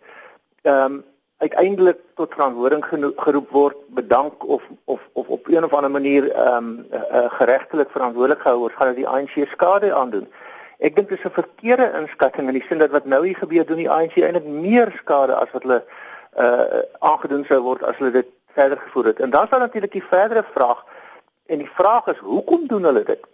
ehm 0.62 0.84
um, 0.84 1.04
uiteindelik 1.40 1.96
tot 2.20 2.34
verantwoording 2.36 2.82
geroep 3.16 3.50
word, 3.50 3.76
bedank 3.96 4.42
of 4.44 4.62
of 4.84 5.00
of 5.12 5.28
op 5.28 5.48
een 5.48 5.64
of 5.64 5.72
ander 5.72 5.90
manier 5.90 6.30
ehm 6.30 6.56
um, 6.56 6.86
uh, 6.92 7.30
geregtelik 7.38 7.90
verantwoordelik 7.90 8.42
gehou 8.44 8.58
word, 8.58 8.76
gaan 8.76 8.92
dit 8.92 9.00
die 9.00 9.08
ANC 9.08 9.48
skade 9.48 9.94
aandoen. 9.94 10.28
Ek 10.78 10.96
dink 10.96 11.08
dit 11.08 11.18
is 11.18 11.24
'n 11.24 11.38
verkeerde 11.40 11.92
inskatting 12.00 12.48
in 12.48 12.58
die 12.58 12.66
sin 12.68 12.78
dat 12.78 12.90
wat 12.90 13.04
nou 13.04 13.24
hier 13.26 13.36
gebeur 13.36 13.66
doen 13.66 13.80
die 13.80 13.90
ANC 13.90 14.16
eintlik 14.16 14.44
meer 14.44 14.92
skade 14.96 15.34
as 15.34 15.50
wat 15.52 15.62
hulle 15.62 15.82
uh 16.36 16.84
aangedoen 16.98 17.44
sou 17.44 17.60
word 17.62 17.82
as 17.82 17.96
hulle 17.96 18.10
dit 18.10 18.28
verder 18.52 18.78
gevoer 18.78 19.04
het. 19.04 19.20
En 19.20 19.30
dan 19.30 19.48
sal 19.48 19.58
natuurlik 19.58 19.92
die 19.92 20.08
verdere 20.10 20.44
vraag 20.52 20.84
en 21.46 21.58
die 21.58 21.72
vraag 21.74 22.06
is 22.06 22.18
hoekom 22.18 22.66
doen 22.66 22.84
hulle 22.84 23.04
dit? 23.04 23.24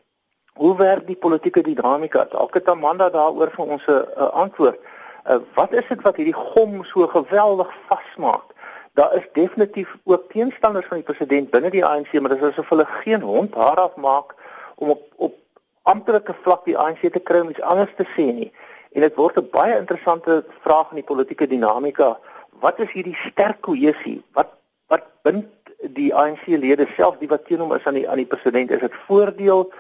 Hoe 0.57 0.77
werk 0.77 1.07
die 1.07 1.17
politieke 1.17 1.61
dinamika? 1.63 2.25
Dalk 2.31 2.55
het 2.55 2.69
Amanda 2.73 3.11
daaroor 3.13 3.51
vir 3.53 3.65
ons 3.65 3.87
'n 3.87 3.93
uh, 3.93 4.29
antwoord. 4.43 4.79
Uh, 4.81 5.37
wat 5.55 5.73
is 5.73 5.89
dit 5.89 6.03
wat 6.03 6.17
hierdie 6.17 6.41
gom 6.53 6.85
so 6.85 7.07
geweldig 7.07 7.75
vasmaak? 7.89 8.55
Daar 8.95 9.15
is 9.15 9.27
definitief 9.33 9.97
ook 10.05 10.31
teenstanders 10.33 10.87
van 10.87 10.97
die 10.97 11.07
president 11.07 11.51
binne 11.51 11.71
die 11.71 11.85
ANC, 11.85 12.13
maar 12.13 12.33
dit 12.33 12.43
is 12.43 12.53
asof 12.53 12.69
hulle 12.69 12.87
geen 13.03 13.21
hond 13.21 13.55
haar 13.55 13.77
af 13.77 13.97
maak 13.97 14.35
om 14.77 14.91
op 14.91 15.03
op 15.17 15.35
amptelike 15.83 16.35
vlak 16.43 16.65
die 16.65 16.79
ANC 16.79 17.05
te 17.13 17.21
kry 17.21 17.41
om 17.41 17.51
iets 17.51 17.61
anders 17.61 17.93
te 17.97 18.07
sê 18.17 18.25
nie. 18.33 18.53
En 18.93 19.01
dit 19.01 19.15
word 19.15 19.37
'n 19.37 19.49
baie 19.51 19.77
interessante 19.79 20.45
vraag 20.65 20.91
in 20.91 21.03
die 21.03 21.11
politieke 21.11 21.47
dinamika. 21.47 22.19
Wat 22.61 22.81
is 22.81 22.93
hierdie 22.93 23.19
sterk 23.29 23.61
kohesie? 23.61 24.23
Wat 24.33 24.49
wat 24.89 25.05
bind 25.23 25.47
die 25.81 26.15
ANC-lede 26.15 26.87
self 26.97 27.19
die 27.19 27.29
wat 27.29 27.45
teen 27.47 27.61
hom 27.61 27.75
is 27.75 27.85
aan 27.85 27.95
die 27.95 28.09
aan 28.09 28.23
die 28.25 28.33
president? 28.35 28.71
Is 28.71 28.81
dit 28.81 28.95
voordeel? 29.07 29.73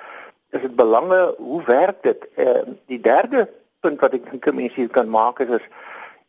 Is 0.50 0.60
dit 0.60 0.76
belange 0.76 1.34
hoe 1.38 1.62
werk 1.64 2.02
dit? 2.02 2.28
Ehm 2.34 2.48
uh, 2.48 2.74
die 2.86 3.00
derde 3.00 3.48
punt 3.80 4.00
wat 4.00 4.12
ek 4.12 4.30
dink 4.30 4.52
mense 4.54 4.80
hier 4.80 4.90
kan 4.90 5.08
maak 5.08 5.40
is, 5.44 5.48
is 5.58 5.68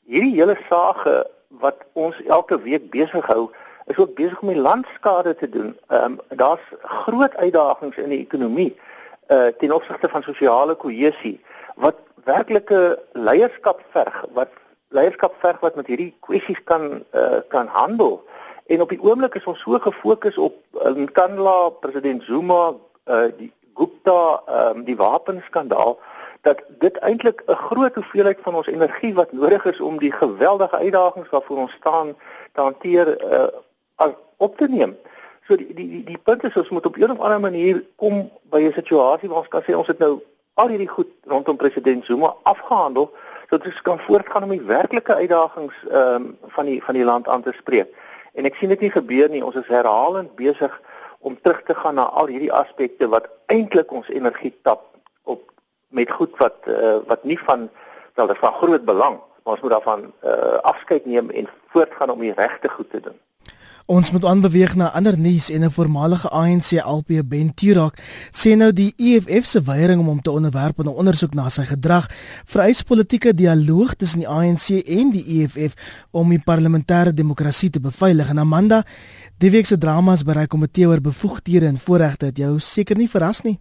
hierdie 0.05 0.35
hele 0.35 0.57
sage 0.69 1.15
wat 1.63 1.85
ons 1.93 2.17
elke 2.25 2.59
week 2.61 2.89
besig 2.91 3.25
hou 3.25 3.49
is 3.87 3.97
ook 3.97 4.15
besig 4.15 4.41
om 4.41 4.51
die 4.51 4.65
landskade 4.69 5.35
te 5.35 5.49
doen. 5.49 5.77
Ehm 5.87 6.17
um, 6.17 6.37
daar's 6.43 6.65
groot 6.81 7.35
uitdagings 7.35 7.97
in 7.97 8.09
die 8.09 8.23
ekonomie 8.25 8.73
uh 9.27 9.47
ten 9.59 9.73
opsigte 9.75 10.09
van 10.09 10.23
sosiale 10.23 10.75
kohesie 10.75 11.37
wat 11.75 11.99
werklike 12.23 12.99
leierskap 13.13 13.83
verg 13.91 14.23
wat 14.33 14.51
leierskap 14.89 15.35
verg 15.43 15.59
wat 15.59 15.75
met 15.75 15.87
hierdie 15.87 16.13
kwessies 16.19 16.63
kan 16.63 17.03
uh, 17.11 17.39
kan 17.47 17.67
handel. 17.67 18.23
En 18.67 18.81
op 18.81 18.89
die 18.89 19.01
oomblik 19.01 19.35
is 19.35 19.47
ons 19.47 19.59
so 19.63 19.79
gefokus 19.79 20.37
op 20.37 20.55
Nkandla, 20.95 21.69
president 21.79 22.23
Zuma, 22.23 22.73
uh, 23.05 23.27
die 23.37 23.51
Gupta, 23.77 24.41
um, 24.49 24.83
die 24.83 24.95
wapenskandaal 24.95 25.97
dat 26.41 26.61
dit 26.79 26.97
eintlik 26.97 27.43
'n 27.45 27.53
groot 27.53 27.95
hoeveelheid 27.95 28.39
van 28.41 28.55
ons 28.55 28.67
energie 28.67 29.13
wat 29.13 29.31
nodig 29.31 29.65
is 29.65 29.79
om 29.79 29.97
die 29.97 30.11
geweldige 30.11 30.77
uitdagings 30.77 31.29
waarvoor 31.29 31.57
ons 31.57 31.71
staan 31.71 32.15
te 32.53 32.61
hanteer 32.61 33.07
uh, 33.31 34.07
op 34.37 34.57
te 34.57 34.67
neem. 34.67 34.97
So 35.47 35.55
die 35.55 35.73
die 35.73 35.89
die, 35.89 36.03
die 36.03 36.17
punt 36.17 36.43
is 36.43 36.55
ons 36.55 36.69
moet 36.69 36.85
op 36.85 36.97
'n 36.97 37.11
of 37.11 37.19
ander 37.19 37.39
manier 37.39 37.83
kom 37.95 38.31
by 38.49 38.61
'n 38.61 38.73
situasie 38.73 39.29
waar 39.29 39.37
ons 39.37 39.47
kan 39.47 39.63
sê 39.63 39.75
ons 39.75 39.87
het 39.87 39.99
nou 39.99 40.21
al 40.53 40.67
hierdie 40.67 40.89
goed 40.89 41.11
rondom 41.23 41.55
president 41.55 42.05
Zuma 42.05 42.33
afgehandel 42.43 43.11
sodat 43.49 43.65
ons 43.65 43.81
kan 43.81 43.99
voortgaan 43.99 44.43
om 44.43 44.49
die 44.49 44.61
werklike 44.61 45.13
uitdagings 45.13 45.75
ehm 45.91 46.15
um, 46.15 46.37
van 46.47 46.65
die 46.65 46.83
van 46.83 46.93
die 46.93 47.03
land 47.03 47.27
aan 47.27 47.41
te 47.41 47.53
spreek. 47.57 47.87
En 48.33 48.45
ek 48.45 48.55
sien 48.55 48.69
dit 48.69 48.79
nie 48.79 48.91
gebeur 48.91 49.29
nie. 49.29 49.45
Ons 49.45 49.55
is 49.55 49.67
herhalend 49.67 50.35
besig 50.35 50.81
om 51.19 51.41
terug 51.41 51.63
te 51.63 51.75
gaan 51.75 51.95
na 51.95 52.03
al 52.03 52.27
hierdie 52.27 52.53
aspekte 52.53 53.07
wat 53.07 53.29
eintlik 53.45 53.91
ons 53.91 54.09
energie 54.09 54.53
tap 54.61 54.85
op 55.23 55.51
met 55.87 56.11
goed 56.11 56.37
wat 56.37 56.67
uh, 56.67 56.97
wat 57.07 57.23
nie 57.23 57.39
van 57.39 57.69
wel 58.13 58.35
van 58.35 58.53
groot 58.53 58.85
belang, 58.85 59.19
maar 59.43 59.53
ons 59.53 59.61
moet 59.61 59.71
daarvan 59.71 60.13
uh, 60.23 60.57
afskeid 60.61 61.05
neem 61.05 61.29
en 61.29 61.49
voortgaan 61.67 62.09
om 62.09 62.19
die 62.19 62.33
regte 62.33 62.69
goed 62.69 62.89
te 62.89 62.99
doen. 62.99 63.19
Ons 63.87 64.09
moet 64.11 64.25
aanbeweeg 64.27 64.73
na 64.75 64.89
ander 64.91 65.15
nuus 65.15 65.45
en 65.49 65.63
'n 65.63 65.71
voormalige 65.71 66.29
ANC 66.29 66.71
LP 66.83 67.23
Ben 67.25 67.53
Tirak 67.53 67.95
sê 68.31 68.55
nou 68.57 68.73
die 68.73 68.93
EFF 68.97 69.45
se 69.45 69.61
weiering 69.61 69.99
om 69.99 70.05
hom 70.05 70.21
te 70.21 70.31
onderwerp 70.31 70.79
aan 70.79 70.85
'n 70.85 70.99
ondersoek 70.99 71.33
na 71.33 71.49
sy 71.49 71.63
gedrag 71.63 72.09
vereis 72.45 72.81
politieke 72.81 73.33
dialoog 73.33 73.95
tussen 73.95 74.19
die 74.19 74.27
ANC 74.27 74.69
en 74.69 75.11
die 75.11 75.23
EFF 75.39 75.73
om 76.11 76.29
die 76.29 76.43
parlementêre 76.45 77.13
demokrasie 77.13 77.69
te 77.69 77.79
beveilig. 77.79 78.29
En 78.29 78.39
Amanda, 78.39 78.83
die 79.37 79.51
week 79.51 79.65
se 79.65 79.77
dramas 79.77 80.23
die 80.23 80.47
komitee 80.47 80.87
oor 80.87 81.01
bevoegdhede 81.01 81.65
en 81.65 81.77
voorregte 81.77 82.25
het 82.25 82.37
jou 82.37 82.59
seker 82.59 82.97
nie 82.97 83.09
verras 83.09 83.41
nie. 83.41 83.59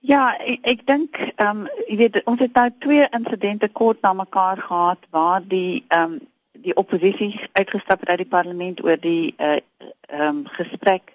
Ja, 0.00 0.36
ek, 0.38 0.58
ek 0.62 0.86
dink 0.86 1.16
ehm 1.36 1.60
um, 1.60 1.68
jy 1.88 1.96
weet 1.96 2.22
ons 2.24 2.40
het 2.40 2.54
nou 2.54 2.70
twee 2.78 3.06
insidente 3.10 3.68
kort 3.68 4.02
na 4.02 4.12
mekaar 4.12 4.58
gehad 4.58 4.98
waar 5.10 5.42
die 5.46 5.84
ehm 5.88 6.12
um, 6.12 6.20
die 6.62 6.74
oppositie 6.76 7.40
uitgestap 7.52 8.00
het 8.00 8.08
uit 8.08 8.18
die 8.24 8.32
parlement 8.32 8.84
oor 8.84 9.00
die 9.00 9.34
uh 9.38 9.56
um, 10.12 10.46
gesprek 10.46 11.14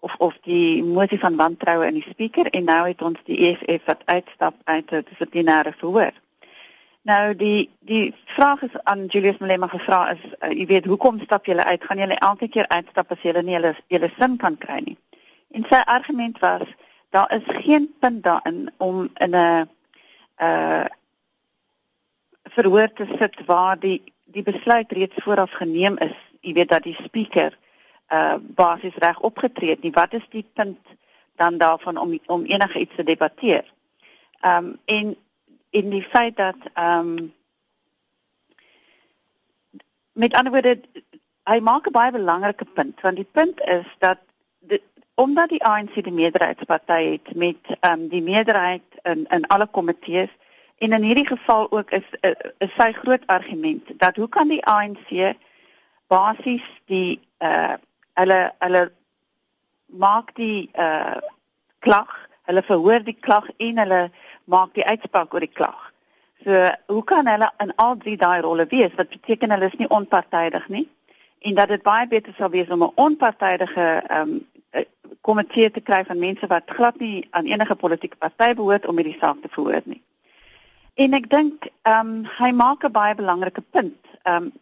of 0.00 0.14
of 0.18 0.38
die 0.42 0.82
motie 0.84 1.18
van 1.18 1.36
wantroue 1.36 1.86
in 1.86 1.94
die 1.94 2.08
spreker 2.08 2.50
en 2.50 2.64
nou 2.64 2.86
het 2.88 3.02
ons 3.02 3.18
die 3.24 3.38
EFF 3.48 3.84
wat 3.86 4.02
uitstap 4.04 4.54
uit 4.64 4.90
'n 4.90 5.04
dissiplinêre 5.10 5.72
verhoor. 5.78 6.12
Nou 7.02 7.34
die 7.36 7.70
die 7.80 8.14
vraag 8.24 8.62
is 8.62 8.74
aan 8.82 9.06
Julius 9.06 9.38
Malema 9.38 9.66
gevra 9.66 10.10
is 10.10 10.22
uh, 10.40 10.50
jy 10.50 10.66
weet 10.66 10.84
hoekom 10.84 11.20
stap 11.20 11.46
julle 11.46 11.64
uit? 11.64 11.84
Gaan 11.84 11.98
julle 11.98 12.18
elke 12.18 12.48
keer 12.48 12.68
uitstap 12.68 13.10
as 13.10 13.22
julle 13.22 13.42
nie 13.42 13.54
julle 13.54 13.74
julle 13.86 14.10
sin 14.18 14.36
kan 14.36 14.58
kry 14.58 14.80
nie? 14.84 14.96
En 15.50 15.64
sy 15.68 15.82
argument 15.84 16.38
was 16.38 16.66
daar 17.10 17.34
is 17.34 17.62
geen 17.64 17.94
punt 18.00 18.22
daarin 18.22 18.70
om 18.76 19.10
in 19.14 19.34
'n 19.36 19.68
uh 20.38 20.84
verhoor 22.54 22.92
te 22.92 23.06
sit 23.18 23.44
waar 23.46 23.78
die 23.78 24.02
die 24.32 24.42
besluit 24.42 24.92
reeds 24.92 25.22
vooraf 25.24 25.50
geneem 25.60 25.98
is, 25.98 26.16
jy 26.40 26.52
weet 26.56 26.72
dat 26.72 26.86
die 26.88 26.96
spreker 26.98 27.58
uh 28.12 28.36
basies 28.40 28.96
reg 29.00 29.20
opgetree 29.20 29.70
het 29.72 29.82
nie. 29.82 29.92
Wat 29.92 30.12
is 30.12 30.24
die 30.30 30.44
punt 30.54 30.80
dan 31.40 31.58
daarvan 31.58 31.96
om 31.96 32.18
om 32.26 32.44
enige 32.44 32.80
iets 32.80 32.96
te 32.96 33.04
debatteer? 33.04 33.64
Ehm 34.40 34.64
um, 34.64 34.78
en 34.84 35.16
in 35.70 35.90
die 35.90 36.02
feit 36.02 36.36
dat 36.36 36.56
ehm 36.74 37.16
um, 37.18 37.32
met 40.12 40.34
ander 40.34 40.52
woorde 40.52 40.80
hy 41.44 41.58
maak 41.60 41.86
'n 41.86 41.92
baie 41.92 42.12
belangrike 42.12 42.64
punt 42.64 43.00
want 43.00 43.16
die 43.16 43.30
punt 43.38 43.60
is 43.60 43.86
dat 43.98 44.18
die, 44.58 44.82
omdat 45.14 45.48
die 45.48 45.64
ANC 45.64 45.94
die 45.94 46.12
meerderheidsparty 46.12 47.02
het 47.10 47.34
met 47.34 47.60
ehm 47.80 48.00
um, 48.00 48.08
die 48.08 48.22
meerderheid 48.22 48.88
in 49.02 49.26
in 49.30 49.46
alle 49.46 49.66
komitees 49.66 50.30
En 50.82 50.92
in 50.92 51.02
hierdie 51.02 51.26
geval 51.26 51.70
ook 51.70 51.90
is 51.90 52.08
is, 52.20 52.34
is 52.58 52.74
sy 52.74 52.90
groot 52.92 53.26
argument 53.26 53.90
dat 54.02 54.16
hoe 54.16 54.28
kan 54.28 54.48
die 54.50 54.64
ANC 54.66 55.36
basies 56.10 56.66
die 56.90 57.20
uh 57.38 57.74
hulle 58.18 58.40
hulle 58.58 58.82
maak 59.86 60.34
die 60.34 60.70
uh 60.74 61.20
klag, 61.78 62.10
hulle 62.50 62.62
verhoor 62.66 63.06
die 63.06 63.16
klag 63.20 63.46
en 63.56 63.78
hulle 63.78 64.02
maak 64.44 64.74
die 64.74 64.86
uitspraak 64.86 65.34
oor 65.34 65.46
die 65.46 65.54
klag. 65.60 65.86
So 66.44 66.66
hoe 66.86 67.04
kan 67.04 67.30
hulle 67.30 67.52
in 67.62 67.74
al 67.76 67.96
drie 67.96 68.18
daai 68.18 68.40
rolle 68.42 68.66
wees? 68.74 68.98
Wat 68.98 69.14
beteken 69.14 69.54
hulle 69.54 69.70
is 69.70 69.78
nie 69.78 69.88
onpartydig 69.88 70.68
nie 70.68 70.88
en 71.46 71.54
dat 71.54 71.68
dit 71.68 71.82
baie 71.82 72.06
beter 72.06 72.34
sou 72.38 72.50
wees 72.50 72.70
om 72.70 72.82
'n 72.82 72.96
onpartydige 73.06 74.02
um 74.20 74.40
komitee 75.20 75.70
te 75.70 75.80
kry 75.80 76.04
van 76.04 76.18
mense 76.18 76.46
wat 76.46 76.70
glad 76.70 76.98
nie 76.98 77.26
aan 77.30 77.46
enige 77.46 77.74
politieke 77.74 78.16
party 78.16 78.54
behoort 78.54 78.86
om 78.86 78.96
hierdie 78.96 79.18
saak 79.20 79.38
te 79.42 79.48
verhoor 79.48 79.82
nie. 79.84 80.02
En 80.94 81.12
ek 81.12 81.30
dink 81.30 81.68
ehm 81.82 82.08
um, 82.08 82.24
hy 82.38 82.50
maak 82.52 82.84
'n 82.84 82.92
baie 82.92 83.14
belangrike 83.14 83.64
punt. 83.70 84.00
Ehm 84.22 84.36
um, 84.36 84.52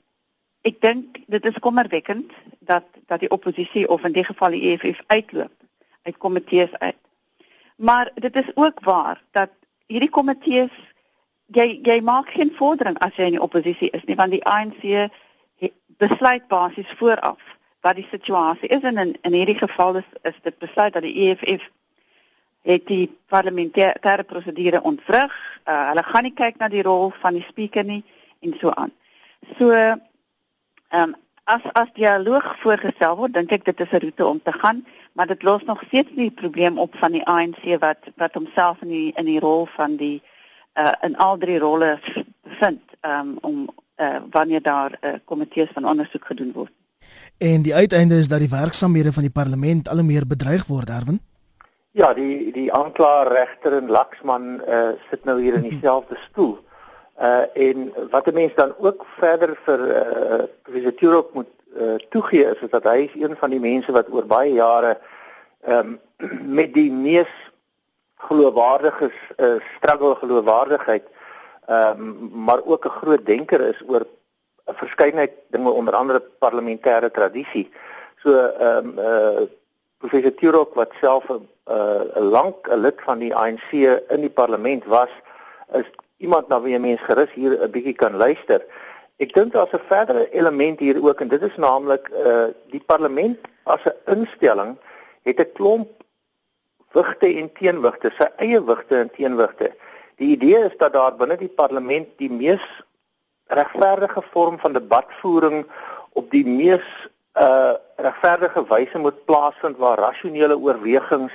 ek 0.62 0.80
dink 0.80 1.18
dit 1.26 1.44
is 1.44 1.58
kommerwekkend 1.58 2.32
dat 2.58 2.84
dat 3.06 3.20
die 3.20 3.30
oppositie 3.30 3.88
of 3.88 4.04
in 4.04 4.12
die 4.12 4.24
geval 4.24 4.50
die 4.50 4.62
EFF 4.70 5.02
uitloop 5.06 5.52
uit 6.02 6.16
komitees 6.16 6.78
uit. 6.78 7.00
Maar 7.76 8.10
dit 8.14 8.36
is 8.36 8.50
ook 8.54 8.80
waar 8.80 9.22
dat 9.30 9.50
hierdie 9.86 10.10
komitees 10.10 10.72
jy 11.46 11.80
jy 11.82 12.00
maak 12.00 12.30
geen 12.30 12.52
vordering 12.56 12.98
as 12.98 13.16
jy 13.16 13.24
in 13.24 13.38
die 13.38 13.46
oppositie 13.48 13.90
is 13.90 14.04
nie 14.04 14.16
want 14.16 14.30
die 14.30 14.44
ANC 14.44 15.10
besluit 16.00 16.46
basies 16.48 16.92
vooraf 16.98 17.40
wat 17.80 17.96
die 17.96 18.06
situasie 18.10 18.68
is 18.68 18.82
en 18.82 18.98
in 18.98 19.16
in 19.22 19.32
hierdie 19.32 19.58
geval 19.58 19.96
is 19.96 20.10
is 20.22 20.38
dit 20.42 20.58
besluit 20.58 20.92
dat 20.92 21.02
die 21.02 21.16
EFF 21.26 21.70
het 22.62 22.86
die 22.86 23.06
parlementêre 23.32 24.24
prosedure 24.26 24.82
ontwrig. 24.82 25.32
Uh, 25.64 25.88
hulle 25.88 26.02
gaan 26.02 26.26
nie 26.26 26.34
kyk 26.36 26.58
na 26.60 26.68
die 26.68 26.82
rol 26.82 27.12
van 27.22 27.34
die 27.34 27.46
spreker 27.48 27.84
nie 27.84 28.02
en 28.40 28.56
so 28.60 28.70
aan. 28.70 28.92
So 29.58 29.70
ehm 29.70 30.00
um, 30.90 31.16
as 31.50 31.62
as 31.74 31.88
dialoog 31.94 32.46
voorgestel 32.62 33.16
word, 33.18 33.34
dink 33.34 33.52
ek 33.52 33.64
dit 33.64 33.80
is 33.80 33.92
'n 33.92 34.02
roete 34.04 34.26
om 34.26 34.40
te 34.42 34.52
gaan, 34.52 34.84
maar 35.12 35.26
dit 35.26 35.42
los 35.42 35.62
nog 35.64 35.82
steeds 35.86 36.10
nie 36.14 36.28
die 36.28 36.40
probleem 36.42 36.78
op 36.78 36.94
van 36.96 37.12
die 37.12 37.24
ANC 37.26 37.64
wat 37.80 37.98
wat 38.16 38.34
homself 38.34 38.82
in 38.82 38.88
die 38.88 39.12
in 39.16 39.24
die 39.24 39.40
rol 39.40 39.66
van 39.76 39.96
die 39.96 40.22
uh 40.78 40.92
in 41.02 41.16
al 41.16 41.38
drie 41.38 41.58
rolle 41.58 41.98
vind 42.60 42.80
um, 43.02 43.38
om 43.40 43.68
uh 43.96 44.20
wanneer 44.30 44.62
daar 44.62 44.90
'n 44.90 45.06
uh, 45.06 45.14
komitee 45.24 45.66
van 45.72 45.84
ondersoek 45.84 46.26
gedoen 46.26 46.52
word. 46.52 46.72
En 47.38 47.62
die 47.62 47.74
uiteinde 47.74 48.18
is 48.18 48.28
dat 48.28 48.38
die 48.38 48.48
werksamehede 48.48 49.12
van 49.12 49.22
die 49.22 49.32
parlement 49.32 49.88
al 49.88 49.96
hoe 49.96 50.04
meer 50.04 50.26
bedreig 50.26 50.66
word, 50.66 50.88
Erwin. 50.88 51.20
Ja, 51.92 52.12
die 52.14 52.52
die 52.54 52.68
aanklaer 52.72 53.26
regter 53.34 53.74
en 53.80 53.88
Laksman 53.90 54.60
uh, 54.62 54.92
sit 55.10 55.24
nou 55.26 55.40
hier 55.42 55.56
in 55.58 55.64
dieselfde 55.66 56.14
stoel. 56.28 56.58
Uh 57.18 57.42
en 57.68 57.90
wat 58.10 58.26
'n 58.26 58.34
mens 58.34 58.54
dan 58.54 58.74
ook 58.78 59.04
verder 59.18 59.58
vir 59.64 59.80
uh 59.88 60.42
professor 60.62 60.94
Turok 60.94 61.34
moet 61.34 61.50
uh, 61.76 61.94
toegee 62.10 62.44
is, 62.44 62.60
is 62.62 62.70
dat 62.70 62.84
hy 62.84 63.10
is 63.10 63.22
een 63.22 63.36
van 63.36 63.50
die 63.50 63.60
mense 63.60 63.92
wat 63.92 64.08
oor 64.08 64.26
baie 64.26 64.52
jare 64.52 64.98
um, 65.66 66.00
met 66.60 66.74
die 66.74 66.92
mees 66.92 67.32
geloofwaardige 68.16 69.10
uh, 69.36 69.58
struggle 69.76 70.14
geloofwaardigheid 70.14 71.06
um, 71.68 72.30
maar 72.32 72.62
ook 72.64 72.84
'n 72.86 72.98
groot 73.02 73.26
denker 73.26 73.60
is 73.60 73.82
oor 73.86 74.06
'n 74.66 74.74
verskeidenheid 74.74 75.32
dinge 75.48 75.70
onder 75.70 75.94
andere 75.94 76.22
parlementêre 76.38 77.10
tradisie. 77.10 77.70
So 78.22 78.30
ehm 78.36 78.86
um, 78.86 78.98
uh 78.98 79.48
professor 80.00 80.34
Turok 80.34 80.74
wat 80.74 80.92
self 81.00 81.28
'n 81.28 81.48
uh, 81.68 82.02
lank 82.16 82.68
'n 82.68 82.80
lid 82.80 83.00
van 83.06 83.18
die 83.18 83.34
ANC 83.34 83.70
in 84.08 84.20
die 84.20 84.36
parlement 84.40 84.84
was, 84.84 85.12
is 85.72 85.88
iemand 86.16 86.48
na 86.48 86.60
wie 86.60 86.78
mense 86.78 87.04
gerus 87.04 87.32
hier 87.34 87.52
'n 87.60 87.70
bietjie 87.70 87.94
kan 87.94 88.16
luister. 88.16 88.64
Ek 89.18 89.32
dink 89.34 89.52
daar's 89.52 89.72
'n 89.72 89.88
verdere 89.92 90.30
element 90.32 90.78
hier 90.80 90.96
ook 91.04 91.20
en 91.20 91.28
dit 91.28 91.42
is 91.42 91.56
naamlik 91.56 92.08
uh 92.08 92.48
die 92.70 92.82
parlement 92.86 93.38
as 93.64 93.84
'n 93.84 93.96
instelling 94.16 94.76
het 95.22 95.40
'n 95.40 95.52
klomp 95.52 95.88
wigte 96.92 97.26
en 97.26 97.52
teenwigte, 97.52 98.10
sy 98.16 98.28
eie 98.36 98.64
wigte 98.64 98.96
en 98.96 99.10
teenwigte. 99.10 99.72
Die 100.16 100.30
idee 100.36 100.64
is 100.64 100.76
dat 100.78 100.92
daar 100.92 101.16
binne 101.16 101.36
die 101.36 101.54
parlement 101.62 102.08
die 102.16 102.30
mees 102.30 102.64
regverdige 103.46 104.22
vorm 104.32 104.58
van 104.58 104.72
debatvoering 104.72 105.66
op 106.12 106.30
die 106.30 106.46
mees 106.46 106.86
uh 107.38 107.74
regverdige 107.96 108.64
wyse 108.68 108.98
moet 108.98 109.24
plaasvind 109.24 109.76
waar 109.76 109.98
rasionele 109.98 110.56
oorwegings 110.58 111.32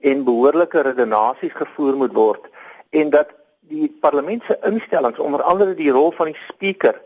en 0.00 0.24
behoorlike 0.24 0.80
redenasies 0.80 1.52
gevoer 1.52 1.96
moet 1.96 2.12
word 2.12 2.48
en 2.90 3.10
dat 3.10 3.28
die 3.60 3.96
parlement 4.00 4.42
se 4.46 4.58
instellings 4.62 5.18
onder 5.18 5.42
andere 5.42 5.74
die 5.74 5.90
rol 5.90 6.10
van 6.16 6.32
die 6.32 6.40
spreker 6.48 6.96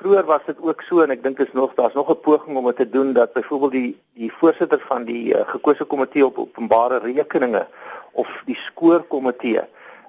vroeër 0.00 0.24
was 0.24 0.44
dit 0.46 0.60
ook 0.60 0.82
so 0.88 1.02
en 1.04 1.12
ek 1.14 1.22
dink 1.22 1.40
is 1.44 1.52
nog 1.52 1.74
daar's 1.78 1.94
nog 1.94 2.10
'n 2.10 2.20
poging 2.20 2.56
om 2.56 2.66
dit 2.66 2.76
te 2.76 2.88
doen 2.90 3.12
dat 3.12 3.32
byvoorbeeld 3.32 3.72
die 3.72 4.00
die 4.14 4.32
voorsitter 4.32 4.80
van 4.88 5.04
die 5.04 5.34
uh, 5.34 5.48
gekose 5.48 5.84
komitee 5.84 6.24
op 6.26 6.38
openbare 6.38 6.98
rekeninge 6.98 7.66
of 8.12 8.42
die 8.46 8.56
skoorkomitee 8.56 9.62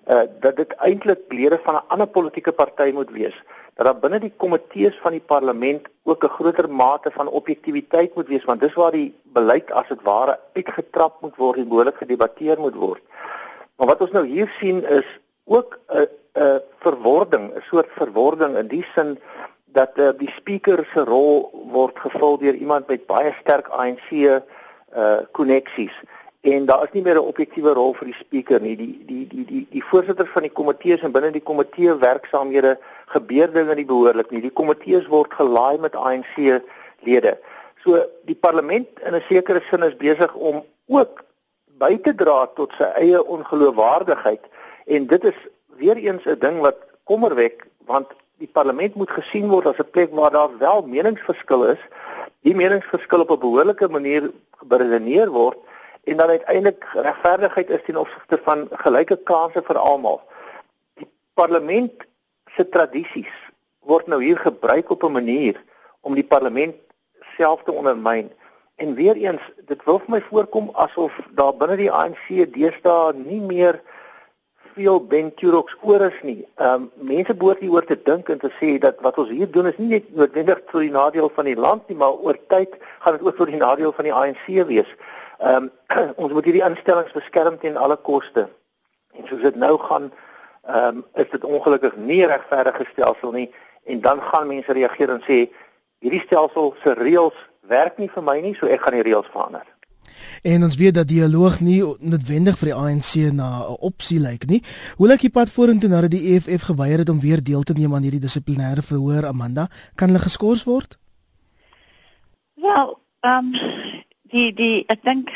uh 0.07 0.23
dat 0.39 0.55
dit 0.55 0.71
eintlik 0.71 1.19
lede 1.27 1.59
van 1.63 1.75
'n 1.75 1.87
ander 1.87 2.07
politieke 2.07 2.51
party 2.51 2.91
moet 2.93 3.11
wees. 3.11 3.43
Dat 3.81 3.93
daar 3.93 4.01
binne 4.01 4.19
die 4.21 4.35
komitees 4.37 4.97
van 5.01 5.15
die 5.15 5.23
parlement 5.25 5.87
ook 6.05 6.23
'n 6.23 6.35
groter 6.37 6.69
mate 6.69 7.11
van 7.11 7.27
objektiviteit 7.27 8.15
moet 8.15 8.27
wees 8.27 8.43
want 8.43 8.61
dis 8.61 8.73
waar 8.73 8.91
die 8.91 9.15
beleid 9.23 9.71
as 9.71 9.87
dit 9.87 10.01
ware 10.01 10.39
uitgetrap 10.53 11.21
moet 11.21 11.35
word 11.35 11.57
en 11.57 11.67
behoorlik 11.67 11.97
gedebatteer 11.97 12.59
moet 12.59 12.75
word. 12.75 13.01
Maar 13.75 13.87
wat 13.87 14.01
ons 14.01 14.11
nou 14.11 14.25
hier 14.25 14.53
sien 14.59 14.85
is 14.85 15.07
ook 15.45 15.79
'n 15.89 16.07
'n 16.33 16.61
verwording, 16.79 17.55
'n 17.55 17.61
soort 17.61 17.89
verwording 17.91 18.57
in 18.57 18.67
die 18.67 18.85
sin 18.93 19.19
dat 19.65 19.97
uh, 19.97 20.09
die 20.17 20.29
speaker 20.29 20.87
se 20.93 21.03
rol 21.03 21.49
word 21.71 21.99
gevul 21.99 22.37
deur 22.37 22.53
iemand 22.53 22.87
met 22.87 23.05
baie 23.05 23.33
sterk 23.39 23.67
ANC 23.67 24.11
uh 24.11 25.17
koneksies 25.31 25.95
en 26.41 26.65
daar 26.65 26.83
is 26.83 26.91
nie 26.91 27.01
meer 27.01 27.15
'n 27.15 27.29
objektiewe 27.31 27.73
rol 27.73 27.93
vir 27.93 28.05
die 28.05 28.17
speaker 28.19 28.61
nie. 28.61 28.75
Die 28.75 29.03
die 29.05 29.27
die 29.27 29.45
die 29.45 29.67
die 29.71 29.83
voorsitter 29.83 30.27
van 30.27 30.41
die 30.41 30.51
komitees 30.59 31.01
en 31.01 31.11
binne 31.11 31.31
die 31.31 31.47
komitee 31.49 31.97
werksaamhede 31.97 32.77
gebeur 33.05 33.51
dinge 33.53 33.75
nie 33.75 33.85
behoorlik 33.85 34.31
nie. 34.31 34.41
Die 34.41 34.57
komitees 34.61 35.07
word 35.07 35.33
gelaai 35.33 35.77
met 35.77 35.95
ANC 35.95 36.61
lede. 36.99 37.37
So 37.83 38.03
die 38.25 38.35
parlement 38.35 38.87
in 39.05 39.13
'n 39.15 39.23
sekere 39.29 39.61
sin 39.69 39.83
is 39.83 39.95
besig 39.97 40.33
om 40.33 40.63
ook 40.87 41.23
by 41.77 41.97
te 41.97 42.15
dra 42.15 42.45
tot 42.55 42.71
sy 42.77 42.89
eie 42.95 43.23
ongeloofwaardigheid 43.23 44.41
en 44.85 45.07
dit 45.07 45.23
is 45.23 45.37
weer 45.77 45.97
eens 45.97 46.25
'n 46.25 46.39
ding 46.39 46.59
wat 46.59 46.77
kommer 47.03 47.35
wek 47.35 47.67
want 47.85 48.07
die 48.37 48.49
parlement 48.51 48.95
moet 48.95 49.09
gesien 49.09 49.47
word 49.47 49.65
as 49.67 49.77
'n 49.77 49.91
plek 49.91 50.09
waar 50.11 50.31
daar 50.31 50.57
wel 50.57 50.81
meningsverskil 50.81 51.65
is. 51.65 51.81
Die 52.41 52.55
meningsverskil 52.55 53.19
op 53.21 53.31
'n 53.31 53.39
behoorlike 53.39 53.87
manier 53.87 54.31
beredeneer 54.65 55.29
word 55.29 55.57
en 56.03 56.17
dan 56.17 56.29
uiteindelik 56.29 56.85
regverdigheid 56.93 57.69
is 57.69 57.83
ten 57.85 57.97
opsigte 57.97 58.39
van 58.43 58.67
gelyke 58.71 59.17
kansse 59.23 59.61
vir 59.65 59.77
almal. 59.77 60.21
Die 60.97 61.09
parlement 61.33 62.05
se 62.55 62.69
tradisies 62.69 63.33
word 63.79 64.07
nou 64.07 64.21
hier 64.23 64.37
gebruik 64.37 64.89
op 64.89 65.03
'n 65.03 65.11
manier 65.11 65.63
om 66.01 66.15
die 66.15 66.27
parlement 66.27 66.75
self 67.37 67.63
te 67.63 67.71
ondermyn. 67.71 68.31
En 68.75 68.93
weer 68.93 69.15
eens, 69.15 69.41
dit 69.65 69.83
wil 69.83 69.99
vir 69.99 70.09
my 70.09 70.21
voorkom 70.21 70.69
asof 70.73 71.19
daar 71.31 71.53
binne 71.53 71.75
die 71.75 71.91
ANC 71.91 72.27
deesdae 72.53 73.13
nie 73.13 73.41
meer 73.41 73.81
veel 74.73 74.99
Benturoks 75.05 75.75
oor 75.81 76.01
is 76.01 76.19
nie. 76.23 76.47
Ehm 76.55 76.73
um, 76.73 76.91
mense 76.95 77.33
behoort 77.33 77.59
hieroor 77.59 77.85
te 77.85 77.97
dink 78.03 78.29
en 78.29 78.39
te 78.39 78.51
sê 78.59 78.77
dat 78.79 79.01
wat 79.05 79.17
ons 79.17 79.29
hier 79.29 79.51
doen 79.51 79.67
is 79.67 79.77
nie 79.77 79.87
net 79.87 80.15
noodwendig 80.15 80.61
vir 80.71 80.85
die 80.85 80.91
nadeel 80.91 81.31
van 81.35 81.49
die 81.49 81.57
land 81.65 81.87
nie, 81.89 81.97
maar 81.97 82.13
oor 82.13 82.39
tyd 82.53 82.77
gaan 82.99 83.17
dit 83.17 83.25
ook 83.27 83.37
vir 83.37 83.51
die 83.53 83.61
nadeel 83.63 83.91
van 83.97 84.07
die 84.09 84.13
ANC 84.13 84.45
wees. 84.71 84.95
Ehm 85.41 85.69
um, 85.69 85.71
ons 86.23 86.33
moet 86.33 86.45
hierdie 86.45 86.65
instellings 86.65 87.13
beskerm 87.17 87.57
teen 87.59 87.77
alle 87.77 87.97
koste. 87.97 88.47
En 89.17 89.27
soos 89.27 89.41
dit 89.41 89.55
nou 89.55 89.77
gaan, 89.87 90.11
ehm 90.67 91.01
um, 91.01 91.03
is 91.13 91.29
dit 91.31 91.43
ongelukkig 91.43 91.95
nie 91.95 92.25
regverdige 92.25 92.85
stelsel 92.91 93.31
nie 93.31 93.49
en 93.83 94.01
dan 94.01 94.21
gaan 94.21 94.47
mense 94.47 94.73
reageer 94.73 95.09
en 95.09 95.23
sê 95.25 95.39
hierdie 95.99 96.21
stelsel 96.25 96.75
se 96.83 96.93
reëls 96.93 97.37
werk 97.61 97.97
nie 97.97 98.09
vir 98.13 98.23
my 98.23 98.37
nie, 98.41 98.53
so 98.55 98.69
ek 98.69 98.81
gaan 98.85 98.97
die 98.99 99.07
reëls 99.07 99.29
verander. 99.33 99.65
En 100.45 100.63
ons 100.63 100.77
weet 100.77 100.93
dat 100.93 101.07
dialoog 101.09 101.59
nie 101.65 101.79
noodwendig 101.81 102.57
vir 102.59 102.71
die 102.71 102.77
ANC 102.77 103.33
na 103.33 103.49
'n 103.65 103.77
opsie 103.89 104.19
lyk 104.19 104.45
nie. 104.47 104.61
Hoe 104.97 105.07
lyk 105.07 105.21
die 105.21 105.33
pad 105.33 105.49
vorentoe 105.49 105.89
nadat 105.89 106.11
die 106.11 106.35
EFF 106.35 106.61
geweier 106.69 106.97
het 106.97 107.09
om 107.09 107.19
weer 107.19 107.43
deel 107.43 107.63
te 107.63 107.73
neem 107.73 107.95
aan 107.95 108.01
hierdie 108.01 108.25
dissiplinêre 108.27 108.81
verhoor 108.81 109.25
Amanda? 109.25 109.69
Kan 109.95 110.07
hulle 110.07 110.19
geskort 110.19 110.63
word? 110.63 110.97
Wel, 112.55 112.99
ehm 113.19 113.45
um, 113.45 113.53
die 114.31 114.53
die 114.53 114.83
ek 114.87 115.03
dink 115.03 115.31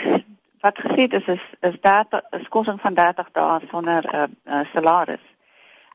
wat 0.66 0.80
gesê 0.82 1.08
is 1.20 1.28
is 1.36 1.46
is 1.62 1.78
dat 1.82 2.08
'n 2.14 2.44
skorsing 2.44 2.80
van 2.82 2.94
30 2.94 3.32
dae 3.32 3.60
sonder 3.72 4.04
'n 4.04 4.16
uh, 4.16 4.24
eh, 4.24 4.30
uh, 4.46 4.60
eh, 4.60 4.68
salaris. 4.74 5.26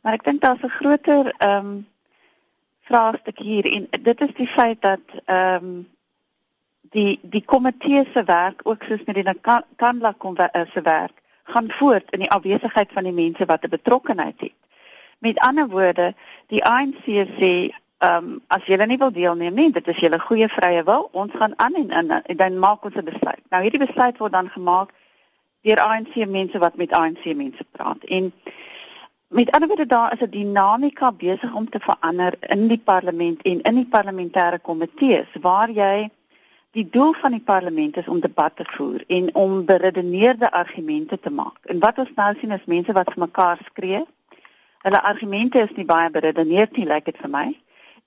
Maar 0.03 0.13
ek 0.13 0.25
dink 0.25 0.41
daar's 0.41 0.63
'n 0.63 0.77
groter 0.81 1.35
ehm 1.39 1.67
um, 1.67 1.89
vraagstuk 2.81 3.39
hier 3.39 3.65
en 3.73 3.89
dit 4.03 4.21
is 4.21 4.35
die 4.35 4.49
feit 4.49 4.81
dat 4.83 5.05
ehm 5.25 5.65
um, 5.65 5.89
die 6.91 7.19
die 7.23 7.45
komitee 7.45 8.05
se 8.13 8.25
werk 8.25 8.61
ook 8.63 8.83
soos 8.83 9.05
met 9.07 9.15
die 9.15 9.41
Kandla 9.77 10.15
eh, 10.53 10.67
se 10.73 10.83
werk 10.83 11.17
gaan 11.45 11.71
voort 11.71 12.11
in 12.11 12.19
die 12.19 12.31
afwesigheid 12.31 12.91
van 12.93 13.05
die 13.05 13.13
mense 13.13 13.45
wat 13.47 13.65
'n 13.65 13.69
betrokkeheid 13.69 14.41
het. 14.41 14.59
Met 15.19 15.39
ander 15.39 15.69
woorde, 15.69 16.15
die 16.47 16.65
ANC 16.65 17.05
sê, 17.39 17.75
ehm 18.01 18.25
um, 18.25 18.41
as 18.49 18.65
julle 18.65 18.87
nie 18.87 18.99
wil 18.99 19.13
deelneem 19.13 19.55
nie, 19.55 19.71
dit 19.73 19.89
is 19.93 19.99
julle 20.01 20.19
goeie 20.21 20.49
vrye 20.49 20.83
wil, 20.89 21.09
ons 21.13 21.33
gaan 21.37 21.53
aan 21.57 21.75
en, 21.75 21.91
en, 21.91 22.11
en 22.23 22.37
dan 22.37 22.59
maak 22.59 22.85
ons 22.85 22.95
'n 22.97 23.05
besluit. 23.05 23.43
Nou 23.51 23.63
hierdie 23.63 23.87
besluit 23.87 24.19
word 24.19 24.33
dan 24.33 24.49
gemaak 24.49 24.95
deur 25.63 25.81
ANC 25.81 26.15
mense 26.27 26.59
wat 26.59 26.77
met 26.77 26.93
ANC 26.93 27.25
mense 27.35 27.65
praat. 27.71 28.05
En 28.05 28.33
met 29.29 29.51
ander 29.51 29.69
woorde 29.69 29.87
daar 29.87 30.13
is 30.13 30.25
'n 30.25 30.31
dinamika 30.31 31.13
besig 31.13 31.55
om 31.55 31.71
te 31.71 31.81
verander 31.81 32.35
in 32.41 32.69
die 32.69 32.83
parlement 32.85 33.43
en 33.43 33.61
in 33.61 33.75
die 33.75 33.91
parlementêre 33.91 34.61
komitees 34.63 35.29
waar 35.41 35.71
jy 35.71 36.11
Die 36.71 36.87
doel 36.91 37.13
van 37.19 37.33
die 37.35 37.43
parlement 37.43 37.97
is 37.97 38.09
om 38.09 38.21
debat 38.23 38.57
te 38.57 38.65
voer 38.65 39.03
en 39.07 39.35
om 39.35 39.65
beredeneerde 39.65 40.53
argumente 40.53 41.19
te 41.21 41.31
maak. 41.31 41.59
En 41.63 41.79
wat 41.79 41.99
ons 41.99 42.13
nou 42.15 42.35
sien 42.39 42.51
is 42.55 42.69
mense 42.71 42.93
wat 42.93 43.11
vir 43.11 43.23
mekaar 43.25 43.59
skree. 43.65 44.05
Hulle 44.87 45.01
argumente 45.03 45.59
is 45.59 45.73
nie 45.75 45.85
baie 45.85 46.11
beredeneerd 46.11 46.77
nie, 46.79 46.87
lyk 46.87 47.09
dit 47.11 47.19
vir 47.19 47.31
my. 47.31 47.43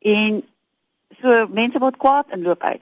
En 0.03 0.43
so 1.21 1.47
mense 1.47 1.79
word 1.79 1.97
kwaad 1.97 2.33
en 2.35 2.41
loop 2.41 2.63
uit. 2.63 2.81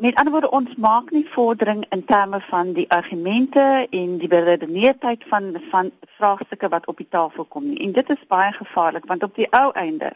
Met 0.00 0.14
ander 0.14 0.32
woorde 0.32 0.50
ons 0.50 0.76
maak 0.76 1.10
nie 1.10 1.26
vordering 1.28 1.84
in 1.90 2.04
terme 2.04 2.40
van 2.40 2.72
die 2.72 2.86
argumente 2.90 3.86
en 3.90 4.18
die 4.18 4.28
beredeneerdheid 4.28 5.24
van 5.28 5.50
van 5.70 5.90
vraagstukke 6.16 6.68
wat 6.68 6.86
op 6.86 6.96
die 6.96 7.08
tafel 7.08 7.44
kom 7.44 7.66
nie. 7.68 7.78
En 7.84 7.92
dit 7.92 8.10
is 8.10 8.26
baie 8.28 8.52
gevaarlik 8.52 9.04
want 9.10 9.22
op 9.22 9.34
die 9.34 9.50
ou 9.50 9.72
einde 9.72 10.12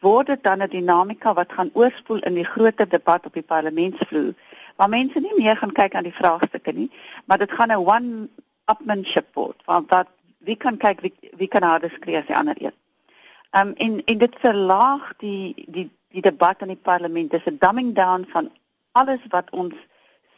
word 0.00 0.26
dit 0.26 0.42
dan 0.42 0.62
'n 0.62 0.68
dinamika 0.68 1.34
wat 1.34 1.52
gaan 1.52 1.70
oorspoel 1.72 2.18
in 2.18 2.34
die 2.34 2.50
groter 2.54 2.88
debat 2.88 3.26
op 3.26 3.32
die 3.32 3.48
parlementsvloer 3.52 4.34
waar 4.76 4.88
mense 4.88 5.20
nie 5.20 5.36
meer 5.36 5.56
gaan 5.56 5.72
kyk 5.72 5.94
aan 5.94 6.08
die 6.10 6.20
vraagstukke 6.20 6.72
nie 6.72 6.90
maar 7.24 7.38
dit 7.38 7.52
gaan 7.52 7.72
'n 7.72 7.86
one 7.96 8.28
upmanship 8.72 9.28
word 9.34 9.62
want 9.64 9.88
dat 9.88 10.08
wie 10.38 10.56
kan 10.56 10.76
kyk 10.76 11.00
wie 11.00 11.14
wie 11.36 11.48
kan 11.48 11.62
harder 11.62 11.90
skree 11.90 12.16
as 12.16 12.26
die 12.26 12.36
ander 12.36 12.56
een. 12.58 12.76
Ehm 13.54 13.68
um, 13.68 13.74
en 13.76 14.02
en 14.04 14.18
dit 14.18 14.34
verlaag 14.42 15.12
die 15.22 15.64
die 15.76 15.88
die 16.14 16.22
debat 16.22 16.60
in 16.60 16.72
die 16.74 16.84
parlement 16.90 17.30
dis 17.30 17.46
'n 17.50 17.58
dumbing 17.58 17.94
down 17.94 18.26
van 18.34 18.50
alles 18.92 19.22
wat 19.28 19.50
ons 19.50 19.74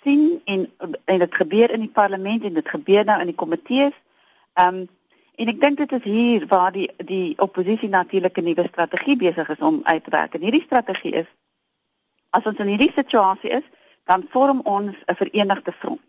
sien 0.03 0.41
en 0.45 0.71
en 1.05 1.19
dit 1.19 1.35
gebeur 1.35 1.71
in 1.71 1.81
die 1.81 1.97
parlement 2.01 2.45
en 2.45 2.55
dit 2.55 2.69
gebeur 2.69 3.05
nou 3.05 3.21
in 3.21 3.33
die 3.33 3.41
komitees. 3.43 3.97
Ehm 4.53 4.75
um, 4.75 4.89
En 5.37 5.51
ek 5.53 5.59
dink 5.61 5.77
dit 5.77 5.91
is 5.93 6.05
hier 6.09 6.45
waar 6.49 6.73
die 6.73 6.87
die 7.05 7.35
oppositie 7.45 7.89
natuurlik 7.93 8.39
'n 8.41 8.45
nuwe 8.45 8.65
strategie 8.69 9.17
besig 9.17 9.49
is 9.49 9.59
om 9.61 9.81
uit 9.85 10.05
te 10.05 10.11
werk. 10.11 10.35
En 10.35 10.41
hierdie 10.41 10.65
strategie 10.65 11.13
is 11.13 11.29
as 12.31 12.45
ons 12.45 12.59
in 12.59 12.67
hierdie 12.67 12.93
situasie 12.95 13.51
is, 13.51 13.67
dan 14.05 14.27
vorm 14.31 14.61
ons 14.65 14.97
'n 15.07 15.15
verenigde 15.15 15.73
front. 15.73 16.09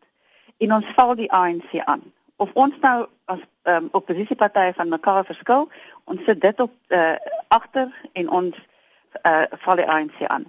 En 0.58 0.74
ons 0.74 0.86
val 0.96 1.16
die 1.16 1.32
ANC 1.32 1.80
aan. 1.84 2.02
Of 2.36 2.50
ons 2.54 2.74
nou 2.82 3.08
as 3.26 3.40
um, 3.68 3.90
oppositiepartye 3.92 4.74
van 4.76 4.90
mekaar 4.90 5.26
verskil, 5.26 5.70
ons 6.04 6.24
sit 6.26 6.42
dit 6.42 6.60
op 6.60 6.74
uh, 6.88 7.16
agter 7.48 7.92
en 8.14 8.30
ons 8.30 8.56
uh, 9.26 9.44
val 9.66 9.76
die 9.76 9.90
ANC 9.90 10.24
aan. 10.28 10.48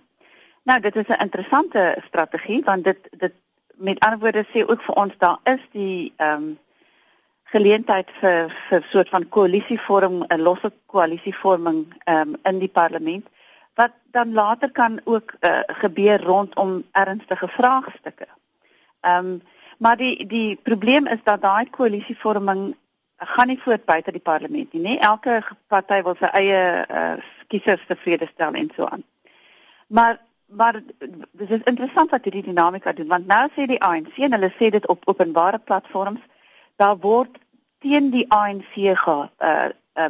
Nou, 0.68 0.80
dit 0.80 0.96
is 0.96 1.08
'n 1.08 1.22
interessante 1.22 1.96
strategie 2.06 2.62
want 2.64 2.84
dit 2.84 3.08
dit 3.10 3.34
met 3.76 4.00
ander 4.00 4.18
woorde 4.18 4.44
sê 4.52 4.66
ook 4.66 4.82
vir 4.82 4.94
ons 4.94 5.14
daar 5.18 5.38
is 5.44 5.62
die 5.72 6.12
ehm 6.16 6.42
um, 6.42 6.58
geleentheid 7.48 8.10
vir 8.20 8.50
vir 8.68 8.82
soort 8.90 9.08
van 9.08 9.28
koalisievorm 9.28 10.24
'n 10.28 10.40
losse 10.40 10.72
koalisievorming 10.86 11.86
um, 12.04 12.36
in 12.42 12.58
die 12.58 12.68
parlement 12.68 13.26
wat 13.74 13.92
dan 14.10 14.32
later 14.32 14.70
kan 14.70 15.00
ook 15.04 15.34
uh, 15.40 15.60
gebeur 15.66 16.22
rondom 16.22 16.84
ernstige 16.92 17.48
vraagstukke. 17.48 18.26
Ehm 19.00 19.24
um, 19.26 19.42
maar 19.78 19.96
die 19.96 20.26
die 20.26 20.56
probleem 20.56 21.06
is 21.06 21.22
dat 21.24 21.42
daai 21.42 21.70
koalisievorming 21.70 22.76
gaan 23.18 23.46
nie 23.46 23.60
voort 23.62 23.84
buite 23.84 24.12
die 24.12 24.20
parlement 24.20 24.72
nie. 24.72 24.82
nie. 24.82 24.98
Elke 24.98 25.42
party 25.66 26.02
wil 26.02 26.16
sy 26.20 26.30
eie 26.38 26.62
uh, 26.86 27.16
kiesers 27.48 27.84
tevrede 27.86 28.28
stel 28.32 28.54
en 28.54 28.70
so 28.76 28.86
aan. 28.86 29.04
Maar 29.86 30.18
maar 30.48 30.72
dit 31.32 31.50
is 31.50 31.62
interessant 31.64 32.10
wat 32.10 32.24
hierdie 32.24 32.42
dinamika 32.42 32.92
doen 32.92 33.06
want 33.06 33.26
nou 33.26 33.48
sê 33.52 33.66
die 33.68 33.82
ANC 33.84 34.16
en 34.16 34.32
hulle 34.32 34.48
sê 34.56 34.70
dit 34.72 34.86
op 34.88 35.02
openbare 35.04 35.58
platforms 35.58 36.20
daar 36.76 36.96
word 37.04 37.36
teen 37.84 38.08
die 38.10 38.24
ANC 38.32 38.72
ge 38.72 39.16
uh, 39.38 39.68
uh 39.94 40.08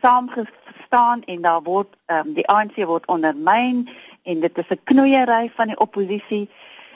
saamgestaan 0.00 1.24
en 1.24 1.42
daar 1.42 1.62
word 1.62 1.96
um, 2.06 2.34
die 2.34 2.46
ANC 2.46 2.76
word 2.86 3.06
ondermyn 3.06 3.88
en 4.22 4.40
dit 4.40 4.58
is 4.58 4.70
'n 4.70 4.80
knoeiery 4.84 5.50
van 5.56 5.66
die 5.66 5.78
oppositie 5.78 6.50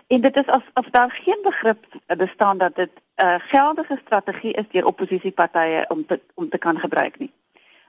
en 0.09 0.21
dit 0.21 0.37
is 0.37 0.47
asof 0.47 0.91
daar 0.91 1.11
geen 1.11 1.41
begrip 1.43 1.85
bestaan 2.07 2.59
dat 2.59 2.77
dit 2.77 2.91
'n 2.91 3.23
uh, 3.23 3.35
geldige 3.39 3.99
strategie 4.05 4.53
is 4.53 4.69
deur 4.71 4.87
oppositiepartye 4.87 5.85
om 5.89 6.07
te 6.07 6.21
om 6.35 6.49
te 6.49 6.59
kan 6.59 6.79
gebruik 6.79 7.19
nie. 7.19 7.33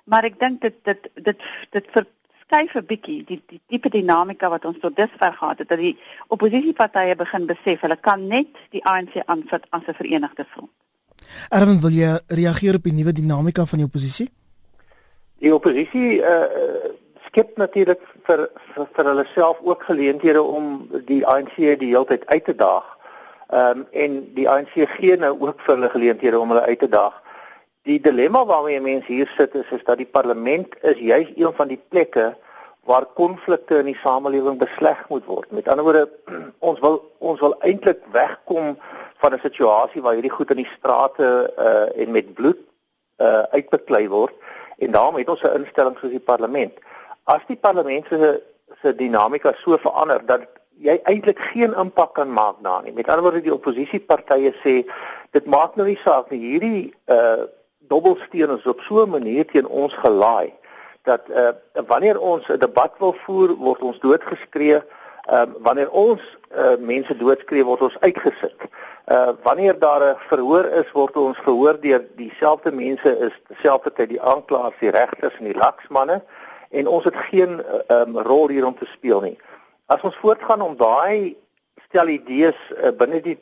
Maar 0.04 0.24
ek 0.24 0.40
dink 0.40 0.62
dit 0.62 0.76
dit 0.84 1.10
dit 1.14 1.40
dit 1.70 1.86
verskuif 1.92 2.74
'n 2.76 2.86
bietjie 2.86 3.24
die 3.24 3.42
die 3.48 3.62
tipe 3.68 3.90
dinamika 3.90 4.50
wat 4.50 4.66
ons 4.66 4.80
tot 4.80 4.96
dusver 4.96 5.34
gehad 5.34 5.58
het 5.58 5.70
dat 5.70 5.78
die 5.78 5.98
oppositiepartye 6.28 7.16
begin 7.16 7.46
besef 7.46 7.82
hulle 7.82 7.98
kan 7.98 8.28
net 8.28 8.54
die 8.70 8.86
ANC 8.86 9.22
aanvat 9.26 9.66
as 9.70 9.86
'n 9.88 9.94
verenigde 9.94 10.46
front. 10.46 10.72
Erwin, 11.50 11.82
wil 11.82 11.92
jy 11.92 12.20
reageer 12.28 12.76
op 12.76 12.84
die 12.84 12.94
nuwe 12.94 13.12
dinamika 13.12 13.66
van 13.66 13.78
die 13.78 13.88
oppositie? 13.88 14.30
Die 15.40 15.54
oppositie 15.54 16.20
uh 16.20 16.89
skep 17.30 17.58
natuurlik 17.62 18.02
vir 18.28 18.48
vir, 18.74 18.88
vir 18.96 19.10
hulle 19.12 19.26
self 19.34 19.62
ook 19.62 19.84
geleenthede 19.88 20.42
om 20.42 20.90
die 21.08 21.22
ANC 21.28 21.56
die 21.58 21.92
hele 21.92 22.06
tyd 22.10 22.26
uit 22.28 22.46
te 22.46 22.56
daag. 22.56 22.86
Ehm 23.50 23.80
um, 23.80 23.88
en 23.92 24.20
die 24.38 24.50
ANC 24.50 24.76
gee 24.98 25.18
nou 25.18 25.34
ook 25.40 25.62
vir 25.66 25.76
hulle 25.76 25.90
geleenthede 25.90 26.40
om 26.40 26.54
hulle 26.54 26.68
uit 26.68 26.80
te 26.80 26.90
daag. 26.90 27.16
Die 27.90 28.00
dilemma 28.02 28.46
waarmee 28.46 28.82
mense 28.82 29.12
hier 29.12 29.32
sit 29.38 29.56
is 29.56 29.70
is 29.72 29.84
dat 29.86 29.98
die 29.98 30.10
parlement 30.18 30.76
is 30.82 30.98
juis 30.98 31.32
een 31.36 31.54
van 31.58 31.68
die 31.68 31.82
plekke 31.90 32.36
waar 32.90 33.06
konflikte 33.18 33.80
in 33.80 33.90
die 33.90 34.00
samelewing 34.02 34.58
besleg 34.58 35.02
moet 35.10 35.26
word. 35.26 35.52
Met 35.52 35.68
ander 35.68 35.86
woorde, 35.86 36.10
ons 36.70 36.80
wil 36.86 37.02
ons 37.18 37.40
wil 37.40 37.56
eintlik 37.62 38.02
wegkom 38.14 38.78
van 39.22 39.34
'n 39.34 39.42
situasie 39.44 40.02
waar 40.02 40.18
hierdie 40.18 40.38
goed 40.38 40.52
in 40.52 40.64
die 40.64 40.72
strate 40.78 41.30
uh 41.58 42.02
en 42.02 42.12
met 42.12 42.34
bloed 42.34 42.62
uh 43.22 43.44
uitbeklei 43.52 44.08
word 44.10 44.34
en 44.80 44.92
daarom 44.92 45.18
het 45.18 45.30
ons 45.30 45.44
'n 45.44 45.58
instelling 45.62 45.98
soos 45.98 46.12
die 46.12 46.28
parlement. 46.32 46.74
As 47.30 47.44
die 47.48 47.58
parlement 47.58 48.08
se 48.10 48.42
se 48.82 48.94
dinamika 48.96 49.54
so 49.62 49.78
verander 49.78 50.22
dat 50.26 50.48
jy 50.80 50.96
eintlik 51.12 51.40
geen 51.52 51.74
impak 51.76 52.14
kan 52.16 52.32
maak 52.34 52.62
daarin 52.64 52.88
nie. 52.90 52.96
Met 52.96 53.10
ander 53.10 53.26
woorde 53.26 53.44
die 53.44 53.54
oppositiepartye 53.54 54.54
sê 54.64 54.76
dit 55.36 55.46
maak 55.46 55.76
nou 55.76 55.88
nie 55.88 56.00
saak 56.04 56.32
nie. 56.32 56.40
Hierdie 56.54 56.84
uh 57.12 57.48
dobbelsteen 57.90 58.52
is 58.54 58.66
op 58.70 58.82
so 58.86 59.04
'n 59.04 59.10
manier 59.10 59.46
teen 59.46 59.68
ons 59.68 59.94
gelaai 59.94 60.54
dat 61.04 61.30
uh 61.30 61.52
wanneer 61.88 62.20
ons 62.20 62.48
'n 62.48 62.60
debat 62.60 62.94
wil 63.00 63.16
voer, 63.26 63.56
word 63.56 63.82
ons 63.82 64.00
doodgeskree. 64.00 64.82
Ehm 65.30 65.50
uh, 65.50 65.64
wanneer 65.66 65.90
ons 65.92 66.22
uh 66.56 66.78
mense 66.80 67.18
doodskree, 67.18 67.66
word 67.66 67.82
ons 67.82 68.00
uitgesit. 68.00 68.60
Uh 69.08 69.32
wanneer 69.44 69.80
daar 69.80 70.04
'n 70.04 70.18
verhoor 70.30 70.66
is, 70.66 70.92
word 70.92 71.18
ons 71.18 71.38
verhoor 71.38 71.82
deur 71.82 72.06
dieselfde 72.16 72.72
mense 72.72 73.18
is 73.20 73.34
dieselfde 73.48 73.92
tyd 73.94 74.10
die 74.10 74.22
aanklaers, 74.22 74.80
die 74.80 74.92
regters 74.92 75.38
en 75.40 75.46
die 75.46 75.60
laksmanne 75.66 76.22
en 76.70 76.88
ons 76.88 77.04
het 77.04 77.16
geen 77.30 77.60
um, 77.88 78.18
rol 78.18 78.50
hier 78.50 78.66
om 78.66 78.78
te 78.78 78.86
speel 78.86 79.22
nie. 79.22 79.38
As 79.86 80.02
ons 80.02 80.18
voortgaan 80.22 80.62
om 80.62 80.78
daai 80.78 81.36
stel 81.88 82.08
idees 82.14 82.58
uh, 82.78 82.92
binne 82.98 83.22
die 83.26 83.38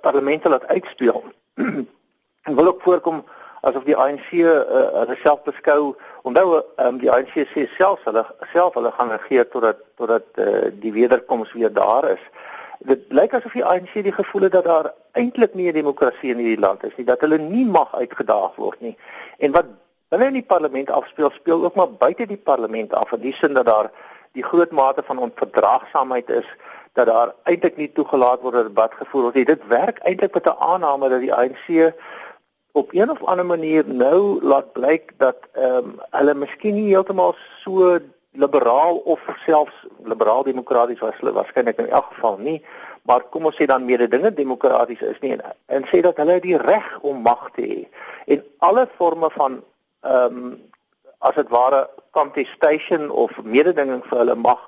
parlement 0.00 0.44
laat 0.44 0.66
uitspeel, 0.66 1.24
wil 2.58 2.66
ook 2.66 2.82
voorkom 2.82 3.24
asof 3.64 3.84
die 3.88 3.96
ANC 3.96 4.30
uh, 4.32 4.58
hulle 5.00 5.16
self 5.22 5.42
beskou. 5.48 5.94
Onthou 6.28 6.60
um, 6.60 6.98
die 7.02 7.10
ANC 7.10 7.36
sê 7.52 7.66
self 7.76 8.04
hulle 8.08 8.24
self 8.52 8.76
hulle 8.78 8.92
gaan 8.98 9.12
regeer 9.14 9.48
totdat 9.52 9.80
totdat 9.98 10.26
uh, 10.42 10.68
die 10.82 10.92
wederkoms 10.92 11.52
weer 11.56 11.72
daar 11.72 12.10
is. 12.12 12.22
Dit 12.84 13.06
lyk 13.16 13.34
asof 13.34 13.56
die 13.56 13.64
ANC 13.64 13.96
die 14.04 14.12
gevoel 14.12 14.48
het 14.48 14.58
dat 14.58 14.68
daar 14.68 14.92
eintlik 15.16 15.54
nie 15.54 15.70
'n 15.70 15.78
demokrasie 15.80 16.30
in 16.30 16.42
hierdie 16.42 16.60
land 16.60 16.84
is 16.84 16.96
nie 16.96 17.06
dat 17.06 17.20
hulle 17.20 17.38
nie 17.38 17.64
mag 17.64 17.94
uitgedaag 17.94 18.56
word 18.56 18.80
nie. 18.80 18.96
En 19.38 19.52
wat 19.52 19.66
binne 20.14 20.30
in 20.30 20.38
die 20.38 20.46
parlement 20.46 20.90
afspeel 20.94 21.32
speel 21.34 21.64
ook 21.66 21.74
maar 21.74 21.90
buite 21.90 22.26
die 22.30 22.38
parlement 22.50 22.94
af 22.94 23.12
in 23.12 23.22
die 23.24 23.34
sin 23.34 23.54
dat 23.58 23.66
daar 23.66 23.90
die 24.38 24.44
groot 24.46 24.70
mate 24.70 25.02
van 25.06 25.18
onverdraagsaamheid 25.26 26.30
is 26.30 26.46
dat 26.94 27.06
daar 27.10 27.32
eintlik 27.50 27.76
nie 27.76 27.90
toegelaat 27.92 28.42
word 28.42 28.54
dat 28.54 28.68
debat 28.70 28.94
gevoer 28.94 29.26
word 29.28 29.38
nie. 29.38 29.46
Dit 29.48 29.66
werk 29.70 29.98
eintlik 30.06 30.34
met 30.34 30.46
'n 30.46 30.60
aanname 30.70 31.08
dat 31.08 31.20
die 31.20 31.34
ANC 31.34 31.94
op 32.72 32.94
een 32.94 33.10
of 33.10 33.22
ander 33.22 33.46
manier 33.46 33.82
nou 33.86 34.42
laat 34.42 34.72
blyk 34.72 35.12
dat 35.18 35.38
ehm 35.52 35.76
um, 35.76 36.00
hulle 36.10 36.34
miskien 36.34 36.74
nie 36.74 36.94
heeltemal 36.94 37.34
so 37.62 37.98
liberaal 38.32 38.96
of 38.96 39.20
selfs 39.46 39.86
liberaal 40.04 40.42
demokraties 40.42 40.98
was 40.98 41.18
hulle 41.18 41.32
waarskynlik 41.32 41.78
in 41.78 41.90
elk 41.90 42.06
geval 42.14 42.38
nie 42.38 42.62
maar 43.04 43.20
kom 43.30 43.44
ons 43.50 43.56
sê 43.60 43.66
dan 43.68 43.84
meer 43.84 44.08
dinge 44.08 44.32
demokraties 44.32 45.02
is 45.04 45.20
nie. 45.20 45.34
En, 45.36 45.54
en 45.66 45.86
sê 45.90 46.00
dat 46.04 46.16
hulle 46.22 46.40
die 46.40 46.56
reg 46.60 46.86
om 47.04 47.20
mag 47.26 47.50
te 47.56 47.64
hê. 47.68 47.80
En 48.32 48.44
alle 48.68 48.86
forme 48.96 49.28
van 49.36 49.60
ehm 50.04 50.36
um, 50.36 50.54
as 51.24 51.34
dit 51.34 51.48
ware 51.48 51.88
contestation 52.10 53.10
of 53.10 53.30
mededinging 53.42 54.02
vir 54.04 54.18
hulle 54.18 54.34
mag 54.36 54.60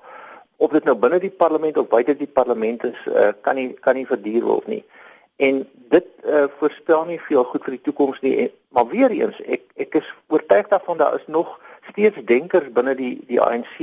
of 0.57 0.73
dit 0.73 0.85
nou 0.89 0.95
binne 0.97 1.19
die 1.21 1.33
parlement 1.43 1.77
of 1.77 1.89
buite 1.93 2.15
die 2.17 2.31
parlement 2.39 2.85
is 2.89 3.01
uh, 3.07 3.33
kan 3.45 3.59
nie 3.61 3.75
kan 3.85 3.99
nie 3.99 4.07
verduur 4.09 4.47
word 4.47 4.71
nie. 4.73 4.83
En 5.37 5.61
dit 5.93 6.07
uh, 6.25 6.47
voorspel 6.59 7.05
nie 7.11 7.21
veel 7.29 7.45
goed 7.51 7.67
vir 7.69 7.77
die 7.77 7.85
toekoms 7.89 8.23
nie 8.25 8.33
en, 8.47 8.55
maar 8.73 8.89
weer 8.93 9.13
eens 9.13 9.37
ek 9.45 9.69
ek 9.85 10.01
is 10.01 10.09
oortuig 10.33 10.73
daarvan 10.73 11.03
daar 11.03 11.19
is 11.21 11.29
nog 11.29 11.59
steeds 11.91 12.25
denkers 12.25 12.73
binne 12.73 12.97
die 12.97 13.13
die 13.29 13.41
ANC 13.43 13.77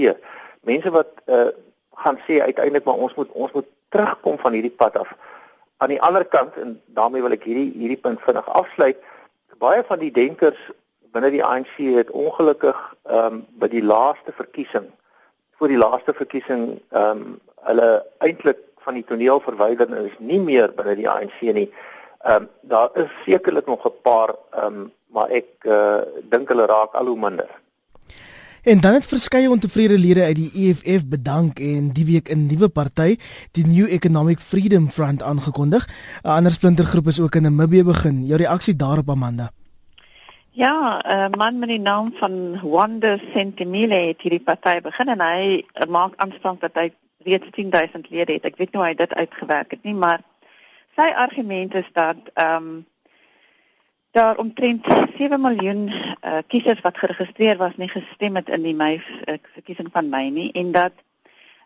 mense 0.66 0.90
wat 0.98 1.14
uh, 1.30 1.52
gaan 2.04 2.18
sê 2.26 2.42
uiteindelik 2.42 2.90
maar 2.90 3.06
ons 3.06 3.14
moet 3.20 3.30
ons 3.46 3.54
moet 3.54 3.70
terugkom 3.94 4.40
van 4.42 4.58
hierdie 4.58 4.74
pad 4.74 4.98
af. 4.98 5.14
Aan 5.78 5.94
die 5.94 6.02
ander 6.02 6.26
kant 6.26 6.58
en 6.58 6.80
daarmee 6.98 7.22
wil 7.22 7.38
ek 7.38 7.46
hierdie 7.46 7.70
hierdie 7.78 8.02
punt 8.02 8.22
vinnig 8.26 8.50
afsluit 8.50 8.98
baie 9.64 9.84
van 9.88 10.02
die 10.02 10.12
denkers 10.12 10.60
binne 11.14 11.30
die 11.32 11.44
ANC 11.44 11.78
het 11.78 12.12
ongelukkig 12.12 12.82
ehm 13.04 13.26
um, 13.26 13.46
by 13.62 13.70
die 13.72 13.84
laaste 13.84 14.34
verkiesing 14.36 14.90
voor 15.58 15.72
die 15.72 15.78
laaste 15.78 16.14
verkiesing 16.14 16.64
ehm 16.92 17.24
um, 17.24 17.40
hulle 17.64 17.90
eintlik 18.20 18.60
van 18.84 18.98
die 19.00 19.06
toneel 19.08 19.40
verwyder 19.40 19.88
en 19.88 20.10
is 20.10 20.20
nie 20.20 20.40
meer 20.40 20.74
binne 20.76 20.96
die 21.00 21.10
ANC 21.10 21.40
nie. 21.42 21.70
Ehm 22.24 22.44
um, 22.44 22.50
daar 22.62 22.90
is 23.06 23.12
sekerlik 23.26 23.68
nog 23.72 23.86
'n 23.88 24.02
paar 24.02 24.36
ehm 24.52 24.82
um, 24.82 24.92
maar 25.14 25.30
ek 25.30 25.50
uh, 25.70 26.02
dink 26.30 26.50
hulle 26.50 26.66
raak 26.66 26.96
al 26.98 27.06
hoe 27.06 27.20
minder. 27.20 27.50
En 28.64 28.80
dan 28.80 28.94
het 28.94 29.06
verskeie 29.06 29.50
ontevrede 29.50 29.98
lede 29.98 30.24
uit 30.24 30.36
die 30.36 30.52
EFF 30.64 31.06
bedank 31.08 31.60
en 31.60 31.90
die 31.90 32.06
week 32.06 32.30
'n 32.30 32.46
nuwe 32.46 32.70
party, 32.70 33.18
die 33.52 33.68
New 33.68 33.88
Economic 33.88 34.40
Freedom 34.40 34.92
Front 34.92 35.22
aangekondig. 35.22 35.88
'n 36.24 36.28
Ander 36.28 36.52
splintergroep 36.52 37.08
is 37.08 37.20
ook 37.20 37.36
in 37.36 37.42
Namibië 37.42 37.84
begin. 37.84 38.26
Jou 38.26 38.38
reaksie 38.38 38.76
daarop 38.76 39.10
Amanda? 39.10 39.52
Ja, 40.56 41.02
'n 41.04 41.38
man 41.38 41.60
met 41.60 41.70
die 41.70 41.80
naam 41.80 42.14
van 42.16 42.60
Wanda 42.62 43.18
Sentimile 43.34 43.96
het 43.96 44.22
hierdie 44.22 44.44
party 44.44 44.82
begin 44.82 45.08
en 45.08 45.22
hy 45.22 45.66
maak 45.90 46.14
aanspraak 46.16 46.60
dat 46.62 46.76
hy 46.78 46.94
reeds 47.26 47.50
10000 47.52 48.10
lede 48.10 48.34
het. 48.34 48.46
Ek 48.46 48.58
weet 48.58 48.72
nie 48.72 48.82
hoe 48.82 48.90
hy 48.90 48.94
dit 48.94 49.14
uitgewerk 49.14 49.72
het 49.72 49.84
nie, 49.84 49.94
maar 49.94 50.22
sy 50.96 51.10
argument 51.16 51.74
is 51.74 51.90
dat 51.94 52.18
ehm 52.34 52.56
um, 52.56 52.86
daar 54.12 54.38
omtrent 54.38 54.86
7 55.18 55.42
miljoen 55.42 55.88
uh, 55.90 56.38
kiesers 56.48 56.82
wat 56.82 56.98
geregistreer 56.98 57.58
was 57.58 57.76
nie 57.76 57.90
gestem 57.90 58.36
het 58.36 58.50
in 58.50 58.62
die 58.62 58.76
Mei 58.76 59.02
uh, 59.02 59.38
verkiesing 59.54 59.90
van 59.92 60.10
Mei 60.10 60.30
nie 60.30 60.52
en 60.52 60.72
dat 60.72 60.94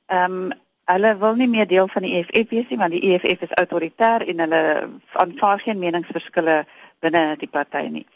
ehm 0.06 0.32
um, 0.32 0.52
hulle 0.86 1.18
wil 1.18 1.36
nie 1.36 1.48
meer 1.48 1.68
deel 1.68 1.88
van 1.88 2.02
die 2.02 2.16
EFF 2.16 2.50
wees 2.50 2.70
nie 2.70 2.78
want 2.78 2.92
die 2.92 3.04
EFF 3.12 3.42
is 3.42 3.58
autoritair 3.60 4.28
en 4.28 4.40
hulle 4.40 4.90
aanvaar 5.12 5.60
geen 5.60 5.80
meningsverskille 5.80 6.66
binne 7.00 7.36
die 7.38 7.52
party 7.52 7.88
nie. 7.92 8.08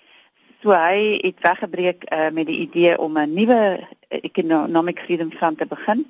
So 0.61 0.71
hy 0.71 1.17
het 1.21 1.41
weggebreek 1.41 2.03
uh, 2.05 2.29
met 2.29 2.45
die 2.45 2.59
idee 2.59 2.97
om 2.97 3.17
'n 3.17 3.33
nuwe 3.33 3.87
economic 4.07 4.99
freedom 4.99 5.31
front 5.31 5.57
te 5.57 5.65
begin 5.65 6.05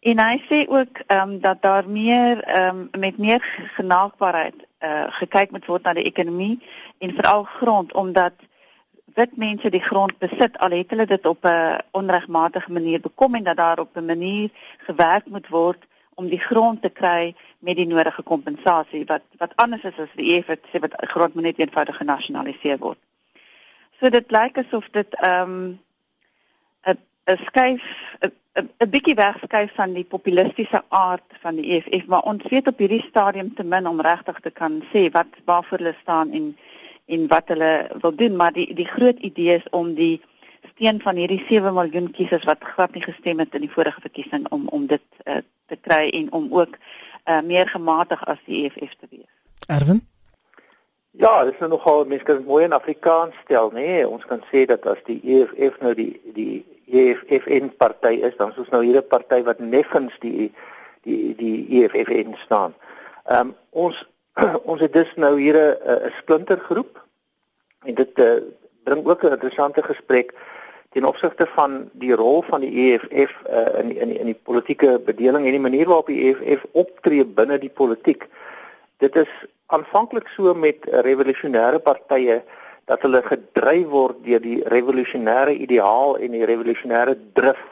En 0.00 0.18
hy 0.18 0.36
sê 0.48 0.64
ook 0.68 0.98
ehm 1.06 1.30
um, 1.30 1.40
dat 1.40 1.62
daar 1.62 1.88
meer 1.88 2.42
ehm 2.42 2.76
um, 2.76 3.00
met 3.00 3.18
meer 3.18 3.42
genaakbaarheid 3.76 4.54
eh 4.78 4.90
uh, 4.90 5.06
gekyk 5.08 5.50
moet 5.50 5.66
word 5.66 5.82
na 5.82 5.92
die 5.92 6.04
ekonomie 6.04 6.62
en 6.98 7.14
veral 7.14 7.44
grond 7.44 7.92
omdat 7.92 8.32
wit 9.14 9.36
mense 9.36 9.70
die 9.70 9.82
grond 9.82 10.18
besit 10.18 10.58
al 10.58 10.70
het 10.70 10.90
hulle 10.90 11.06
dit 11.06 11.26
op 11.26 11.44
'n 11.44 11.78
onregmatige 11.90 12.72
manier 12.72 13.00
bekom 13.00 13.34
en 13.34 13.44
dat 13.44 13.56
daar 13.56 13.78
op 13.78 13.96
'n 13.96 14.04
manier 14.04 14.50
gewerk 14.78 15.26
moet 15.26 15.48
word 15.48 15.84
om 16.14 16.28
die 16.28 16.40
grond 16.48 16.82
te 16.82 16.90
kry 16.90 17.34
met 17.58 17.76
die 17.76 17.86
nodige 17.86 18.22
kompensasie 18.22 19.04
wat 19.04 19.22
wat 19.36 19.56
anders 19.56 19.82
is 19.82 19.98
as 19.98 20.16
die 20.16 20.32
EF 20.32 20.46
wat 20.46 20.64
sê 20.72 20.80
wat 20.80 20.94
grond 20.96 21.34
moet 21.34 21.44
net 21.44 21.58
eenvoudig 21.58 21.96
genasionaliseer 21.96 22.78
word. 22.78 22.98
So 24.00 24.08
dit 24.08 24.30
lyk 24.32 24.58
asof 24.58 24.88
dit 24.96 25.14
ehm 25.20 25.50
um, 25.50 25.80
'n 26.88 26.98
'n 27.32 27.38
skuif 27.46 27.84
'n 28.20 28.90
bietjie 28.90 29.14
wegskuif 29.14 29.74
van 29.74 29.92
die 29.92 30.04
populistiese 30.04 30.82
aard 30.88 31.36
van 31.42 31.54
die 31.54 31.66
EFF, 31.74 32.06
maar 32.06 32.22
ons 32.22 32.48
weet 32.48 32.66
op 32.66 32.78
hierdie 32.78 33.04
stadium 33.08 33.54
te 33.54 33.64
min 33.64 33.86
om 33.86 34.00
regtig 34.00 34.40
te 34.40 34.50
kan 34.50 34.82
sê 34.92 35.10
wat 35.12 35.26
waarvoor 35.44 35.78
hulle 35.78 35.96
staan 36.00 36.32
en 36.32 36.56
en 37.06 37.26
wat 37.28 37.48
hulle 37.48 37.90
wil 38.00 38.14
doen, 38.14 38.36
maar 38.36 38.52
die 38.52 38.74
die 38.74 38.86
groot 38.86 39.18
idee 39.18 39.56
is 39.56 39.68
om 39.70 39.94
die 39.94 40.20
steen 40.74 41.00
van 41.00 41.16
hierdie 41.16 41.44
7 41.48 41.74
miljoen 41.74 42.10
kiesers 42.10 42.44
wat 42.44 42.64
glad 42.64 42.94
nie 42.94 43.02
gestem 43.02 43.38
het 43.38 43.54
in 43.54 43.66
die 43.66 43.74
vorige 43.76 44.00
verkiesing 44.00 44.48
om 44.48 44.68
om 44.68 44.86
dit 44.86 45.06
uh, 45.24 45.36
te 45.66 45.76
kry 45.76 46.08
en 46.08 46.32
om 46.32 46.48
ook 46.50 46.78
uh, 46.78 47.40
meer 47.40 47.68
gematig 47.68 48.24
as 48.24 48.38
die 48.46 48.64
EFF 48.64 48.94
te 48.96 49.06
wees. 49.10 49.32
Erwin 49.66 50.09
Ja, 51.20 51.44
dit 51.44 51.52
is 51.52 51.58
nou 51.60 51.68
nogal 51.70 52.06
mense 52.08 52.24
kan 52.24 52.38
mooi 52.48 52.62
in 52.64 52.72
Afrikaans 52.72 53.34
stel, 53.44 53.66
nê? 53.76 53.82
Nee, 53.84 54.04
ons 54.08 54.22
kan 54.24 54.40
sê 54.48 54.62
dat 54.64 54.86
as 54.88 55.02
die 55.04 55.18
EFF 55.20 55.74
nou 55.84 55.90
die 55.98 56.14
die 56.32 56.62
EFFN 56.88 57.68
party 57.76 58.14
is, 58.24 58.38
dan 58.38 58.54
is 58.54 58.60
ons 58.62 58.70
nou 58.72 58.80
hier 58.86 58.96
'n 59.02 59.08
party 59.08 59.42
wat 59.44 59.60
neffens 59.60 60.16
die 60.24 60.48
die 61.04 61.34
die 61.36 61.58
EFFN 61.82 62.32
staan. 62.44 62.72
Ehm 63.28 63.52
um, 63.52 63.54
ons 63.70 64.00
ons 64.70 64.80
het 64.80 64.92
dus 64.96 65.12
nou 65.16 65.34
hier 65.40 65.60
'n 65.60 66.10
splintergroep 66.22 67.04
en 67.84 67.94
dit 67.94 68.18
uh, 68.18 68.40
bring 68.84 69.06
ook 69.06 69.22
'n 69.22 69.36
interessante 69.36 69.82
gesprek 69.82 70.32
ten 70.90 71.04
opsigte 71.04 71.46
van 71.46 71.90
die 71.92 72.14
rol 72.14 72.42
van 72.42 72.60
die 72.60 72.72
EFF 72.72 73.36
uh, 73.44 73.78
in 73.80 73.88
die, 73.88 73.98
in 73.98 74.08
die, 74.08 74.18
in 74.18 74.32
die 74.32 74.40
politieke 74.42 74.98
bedeling 74.98 75.44
en 75.44 75.52
die 75.52 75.66
manier 75.68 75.86
waarop 75.86 76.06
die 76.06 76.32
EFF 76.32 76.64
optree 76.72 77.24
binne 77.24 77.58
die 77.58 77.76
politiek. 77.82 78.28
Dit 79.00 79.16
is 79.16 79.32
aanvanklik 79.66 80.28
so 80.36 80.54
met 80.54 80.86
revolusionêre 81.06 81.80
partye 81.82 82.40
dat 82.90 83.02
hulle 83.06 83.22
gedryf 83.22 83.88
word 83.88 84.22
deur 84.26 84.42
die 84.42 84.60
revolusionêre 84.74 85.54
ideaal 85.54 86.16
en 86.18 86.34
die 86.36 86.46
revolusionêre 86.46 87.16
drif. 87.34 87.62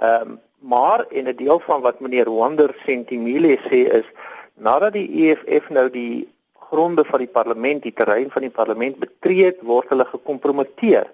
Ehm 0.00 0.34
um, 0.34 0.38
maar 0.58 1.04
en 1.10 1.28
'n 1.28 1.36
deel 1.36 1.60
van 1.60 1.80
wat 1.80 2.00
meneer 2.00 2.30
Wander 2.30 2.74
Sentimile 2.84 3.58
sê 3.70 3.86
is 4.00 4.06
nadat 4.54 4.92
die 4.92 5.08
EFF 5.24 5.68
nou 5.70 5.90
die 5.90 6.28
gronde 6.70 7.04
van 7.04 7.18
die 7.18 7.30
parlement, 7.30 7.82
die 7.82 7.92
terrein 7.92 8.30
van 8.30 8.42
die 8.42 8.50
parlement 8.50 8.98
betree 8.98 9.44
het, 9.44 9.62
word 9.62 9.88
hulle 9.88 10.04
gekompromiteer. 10.04 11.06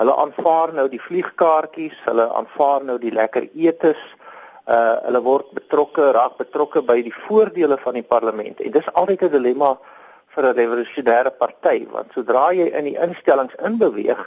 Hulle 0.00 0.16
aanvaar 0.16 0.72
nou 0.76 0.86
die 0.88 1.00
vliegkaartjies, 1.00 1.96
hulle 2.04 2.28
aanvaar 2.34 2.84
nou 2.84 2.98
die 2.98 3.12
lekker 3.12 3.48
etes. 3.54 4.00
Uh 4.70 4.96
hulle 5.06 5.20
word 5.22 5.48
betrokke, 5.56 6.12
raak 6.14 6.36
betrokke 6.38 6.82
by 6.82 7.00
die 7.02 7.14
voordele 7.26 7.78
van 7.84 7.96
die 7.98 8.06
parlement. 8.06 8.60
En 8.60 8.70
dis 8.70 8.92
altyd 8.92 9.22
'n 9.22 9.32
dilemma 9.32 9.78
vir 10.34 10.44
'n 10.44 10.56
revolusionêre 10.60 11.32
party, 11.38 11.86
want 11.90 12.12
sodra 12.14 12.52
jy 12.52 12.68
in 12.78 12.84
die 12.84 12.98
instellings 13.06 13.54
inbeweeg, 13.68 14.20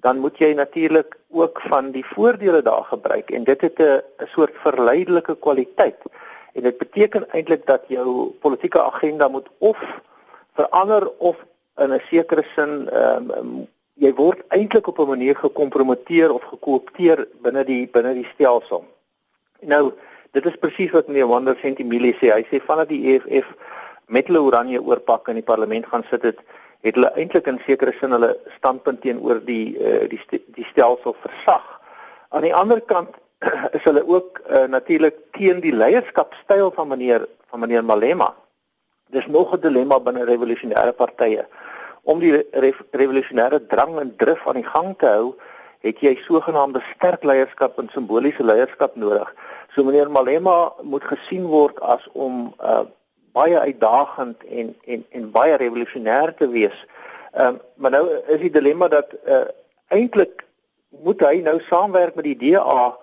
dan 0.00 0.18
moet 0.18 0.38
jy 0.38 0.52
natuurlik 0.54 1.16
ook 1.28 1.60
van 1.60 1.90
die 1.90 2.04
voordele 2.04 2.62
daar 2.62 2.84
gebruik 2.84 3.30
en 3.30 3.44
dit 3.44 3.60
het 3.60 3.78
'n 3.78 4.28
soort 4.34 4.54
verleidelike 4.64 5.36
kwaliteit. 5.36 6.00
En 6.52 6.62
dit 6.62 6.78
beteken 6.78 7.30
eintlik 7.30 7.66
dat 7.66 7.82
jou 7.88 8.30
politieke 8.40 8.82
agenda 8.82 9.28
moet 9.28 9.48
of 9.58 9.78
verander 10.54 11.10
of 11.18 11.36
in 11.76 11.92
'n 11.92 12.02
sekere 12.10 12.44
sin 12.54 12.88
ehm 12.88 13.30
um, 13.30 13.68
jy 13.94 14.14
word 14.14 14.40
eintlik 14.48 14.86
op 14.86 14.98
'n 14.98 15.08
manier 15.08 15.36
gekompromiteer 15.36 16.32
of 16.32 16.42
gekoopteer 16.42 17.28
binne 17.42 17.64
die 17.64 17.88
binne 17.92 18.14
die 18.14 18.28
stelsel. 18.34 18.84
Nou, 19.60 19.92
dit 20.32 20.46
is 20.46 20.56
presies 20.56 20.92
wat 20.94 21.08
meneer 21.08 21.28
Wander 21.28 21.56
Sentimilie 21.60 22.14
sê. 22.16 22.32
Hy 22.32 22.44
sê 22.48 22.60
vanaf 22.64 22.88
die 22.88 23.02
EFF 23.14 23.48
met 24.10 24.30
hulle 24.30 24.42
oranje 24.42 24.80
oorpak 24.82 25.28
in 25.28 25.38
die 25.38 25.46
parlement 25.46 25.86
gaan 25.86 26.04
sit 26.10 26.24
het 26.26 26.40
het 26.80 26.96
hulle 26.96 27.10
eintlik 27.20 27.48
in 27.50 27.58
sekere 27.66 27.92
sin 27.98 28.14
hulle 28.16 28.30
standpunt 28.56 29.02
teenoor 29.04 29.42
die 29.44 29.76
uh, 29.76 30.06
die 30.08 30.18
st 30.22 30.40
die 30.56 30.64
stelsel 30.70 31.16
versag. 31.20 31.66
Aan 32.32 32.46
die 32.46 32.54
ander 32.56 32.80
kant 32.80 33.18
is 33.76 33.84
hulle 33.84 34.00
ook 34.06 34.40
uh, 34.46 34.64
natuurlik 34.72 35.18
teen 35.36 35.60
die 35.60 35.74
leierskapstyl 35.76 36.72
van 36.76 36.88
meneer 36.88 37.26
van 37.52 37.60
meneer 37.60 37.84
Malema. 37.84 38.32
Dis 39.12 39.26
nog 39.26 39.52
'n 39.52 39.60
dilemma 39.60 40.00
binne 40.00 40.24
revolusionêre 40.24 40.92
partye. 40.96 41.44
Om 42.02 42.20
die 42.20 42.32
re 42.52 42.72
revolusionêre 42.96 43.66
drang 43.66 43.98
en 44.00 44.16
drif 44.16 44.46
aan 44.48 44.62
die 44.62 44.70
gang 44.72 44.94
te 44.98 45.06
hou, 45.06 45.34
het 45.80 46.00
jy 46.04 46.14
sogenaamde 46.26 46.82
sterk 46.94 47.24
leierskap 47.24 47.78
en 47.80 47.88
simboliese 47.92 48.44
leierskap 48.44 48.96
nodig. 49.00 49.28
So 49.74 49.84
meneer 49.84 50.10
Malema 50.10 50.72
moet 50.82 51.04
gesien 51.08 51.46
word 51.48 51.80
as 51.80 52.04
om 52.12 52.50
uh, 52.60 52.84
baie 53.32 53.58
uitdagend 53.58 54.44
en 54.44 54.74
en 54.84 55.04
en 55.10 55.30
baie 55.30 55.56
revolusionêr 55.56 56.34
te 56.36 56.48
wees. 56.48 56.84
Ehm 57.32 57.46
um, 57.54 57.60
maar 57.76 57.90
nou 57.90 58.04
is 58.26 58.40
die 58.40 58.50
dilemma 58.50 58.88
dat 58.88 59.14
uh, 59.24 59.46
eintlik 59.88 60.44
moet 61.04 61.20
hy 61.22 61.40
nou 61.46 61.60
saamwerk 61.68 62.14
met 62.14 62.26
die 62.26 62.36
DA 62.50 62.96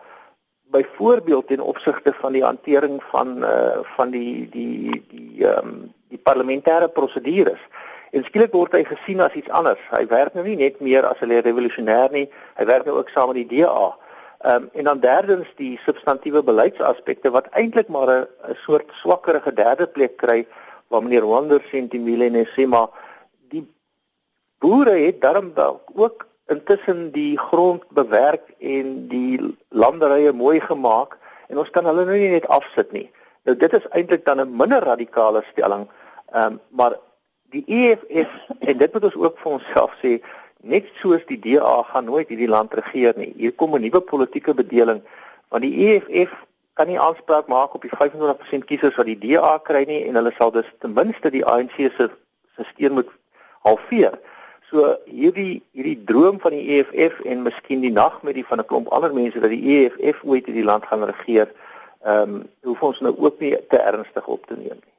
byvoorbeeld 0.76 1.48
ten 1.48 1.64
opsigte 1.64 2.14
van 2.14 2.36
die 2.36 2.44
hantering 2.44 3.00
van 3.12 3.38
uh, 3.38 3.80
van 3.96 4.12
die 4.12 4.50
die 4.52 5.04
die 5.10 5.46
ehm 5.46 5.68
um, 5.68 5.78
die 6.08 6.22
parlementêre 6.24 6.88
prosedures. 6.94 7.60
En 8.12 8.24
skielik 8.24 8.54
word 8.56 8.72
hy 8.72 8.84
gesien 8.84 9.20
as 9.20 9.34
iets 9.34 9.50
anders. 9.50 9.82
Hy 9.92 10.06
werk 10.08 10.34
nou 10.34 10.44
nie 10.46 10.56
net 10.56 10.80
meer 10.80 11.06
as 11.06 11.22
'n 11.22 11.32
revolusionêr 11.32 12.12
nie, 12.12 12.30
hy 12.56 12.66
werk 12.66 12.86
nou 12.86 12.98
ook 12.98 13.10
saam 13.10 13.34
met 13.34 13.48
die 13.48 13.62
DA. 13.62 13.96
Ehm 14.38 14.64
um, 14.64 14.70
en 14.74 14.84
dan 14.84 15.00
derdens 15.00 15.48
die 15.56 15.80
substantiële 15.86 16.44
beleidsaspekte 16.44 17.30
wat 17.32 17.50
eintlik 17.52 17.88
maar 17.88 18.10
'n 18.10 18.56
soort 18.56 18.92
swakkerige 19.02 19.54
derde 19.54 19.88
plek 19.88 20.18
kry 20.18 20.48
waar 20.88 21.04
meneer 21.04 21.26
Wander 21.26 21.62
Sentimile 21.72 22.46
sê 22.56 22.68
maar 22.68 22.88
die 23.50 23.68
boere 24.60 24.92
het 24.92 25.22
daarom 25.22 25.52
ook 25.96 26.28
intussen 26.48 27.12
die 27.12 27.38
grond 27.38 27.84
bewerk 27.90 28.54
en 28.60 29.08
die 29.08 29.58
landerye 29.70 30.32
mooi 30.32 30.60
gemaak 30.60 31.18
en 31.48 31.58
ons 31.58 31.70
kan 31.70 31.86
hulle 31.86 32.06
nou 32.06 32.18
nie 32.18 32.30
net 32.30 32.48
afsit 32.48 32.92
nie. 32.92 33.12
Nou 33.44 33.58
dit 33.58 33.74
is 33.74 33.90
eintlik 33.90 34.26
dan 34.26 34.40
'n 34.42 34.56
minder 34.56 34.84
radikale 34.84 35.44
stelling. 35.52 35.88
Ehm 36.32 36.46
um, 36.46 36.60
maar 36.70 36.96
die 37.50 37.64
EFF 37.68 38.34
en 38.60 38.78
dit 38.78 38.94
moet 38.94 39.04
ons 39.04 39.16
ook 39.16 39.40
vir 39.40 39.52
onsself 39.52 39.94
sê 40.02 40.18
net 40.68 40.90
soos 41.02 41.24
die 41.30 41.40
DA 41.40 41.76
gaan 41.92 42.10
nooit 42.10 42.28
hierdie 42.28 42.50
land 42.50 42.74
regeer 42.74 43.14
nie. 43.18 43.34
Hier 43.38 43.54
kom 43.54 43.76
'n 43.76 43.82
nuwe 43.82 44.02
politieke 44.02 44.54
bedeling 44.54 45.02
want 45.50 45.64
die 45.64 45.76
EFF 45.88 46.34
kan 46.74 46.88
nie 46.88 47.00
aanspraak 47.00 47.48
maak 47.48 47.74
op 47.74 47.82
die 47.82 47.92
25% 47.94 48.66
kiesers 48.66 48.96
wat 48.96 49.06
die 49.06 49.20
DA 49.20 49.58
kry 49.58 49.84
nie 49.88 50.04
en 50.08 50.16
hulle 50.16 50.34
sal 50.38 50.52
dus 50.52 50.68
ten 50.80 50.94
minste 50.94 51.30
die 51.30 51.46
ANC 51.46 51.78
se 51.78 52.10
se 52.56 52.64
steun 52.64 52.94
moet 52.94 53.10
halveer. 53.64 54.20
So 54.70 54.98
hierdie 55.06 55.62
hierdie 55.72 56.04
droom 56.04 56.40
van 56.40 56.52
die 56.52 56.66
EFF 56.78 57.22
en 57.24 57.42
miskien 57.48 57.82
die 57.82 57.92
nagmerrie 57.92 58.46
van 58.46 58.60
'n 58.60 58.66
klomp 58.66 58.92
ander 58.92 59.14
mense 59.14 59.40
dat 59.40 59.50
die 59.50 59.64
EFF 59.78 60.24
ooit 60.24 60.46
hierdie 60.46 60.68
land 60.68 60.86
gaan 60.86 61.04
regeer, 61.04 61.48
ehm 62.04 62.36
um, 62.36 62.46
hoef 62.64 62.82
ons 62.82 63.00
nou 63.00 63.16
ook 63.18 63.40
nie 63.40 63.56
te 63.70 63.78
ernstig 63.78 64.28
op 64.28 64.46
te 64.46 64.56
neem 64.58 64.80
nie. 64.84 64.97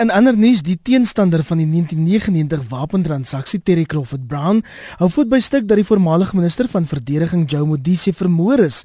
In 0.00 0.08
ander 0.10 0.32
nuus, 0.32 0.62
die 0.64 0.78
teenstander 0.80 1.42
van 1.44 1.58
die 1.60 1.66
1999 1.68 2.62
wapentransaksie, 2.70 3.58
Terry 3.60 3.82
Crawford 3.84 4.22
Brown, 4.30 4.62
hou 4.96 5.08
voet 5.12 5.28
by 5.28 5.40
stuk 5.44 5.66
dat 5.68 5.76
die 5.76 5.84
voormalige 5.84 6.38
minister 6.38 6.70
van 6.72 6.86
verdediging, 6.88 7.42
Joe 7.44 7.66
Modise, 7.68 8.14
vermoor 8.16 8.62
is. 8.64 8.78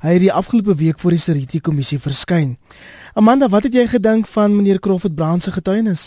Hy 0.00 0.14
het 0.14 0.22
die 0.24 0.30
afgelope 0.32 0.72
week 0.80 1.02
voor 1.02 1.12
die 1.12 1.20
Seriti 1.20 1.60
kommissie 1.60 1.98
verskyn. 2.00 2.54
Amanda, 3.12 3.50
wat 3.52 3.68
het 3.68 3.76
jy 3.76 3.84
gedink 3.90 4.30
van 4.32 4.56
meneer 4.56 4.80
Crawford 4.80 5.12
Brown 5.18 5.44
se 5.44 5.52
getuienis? 5.52 6.06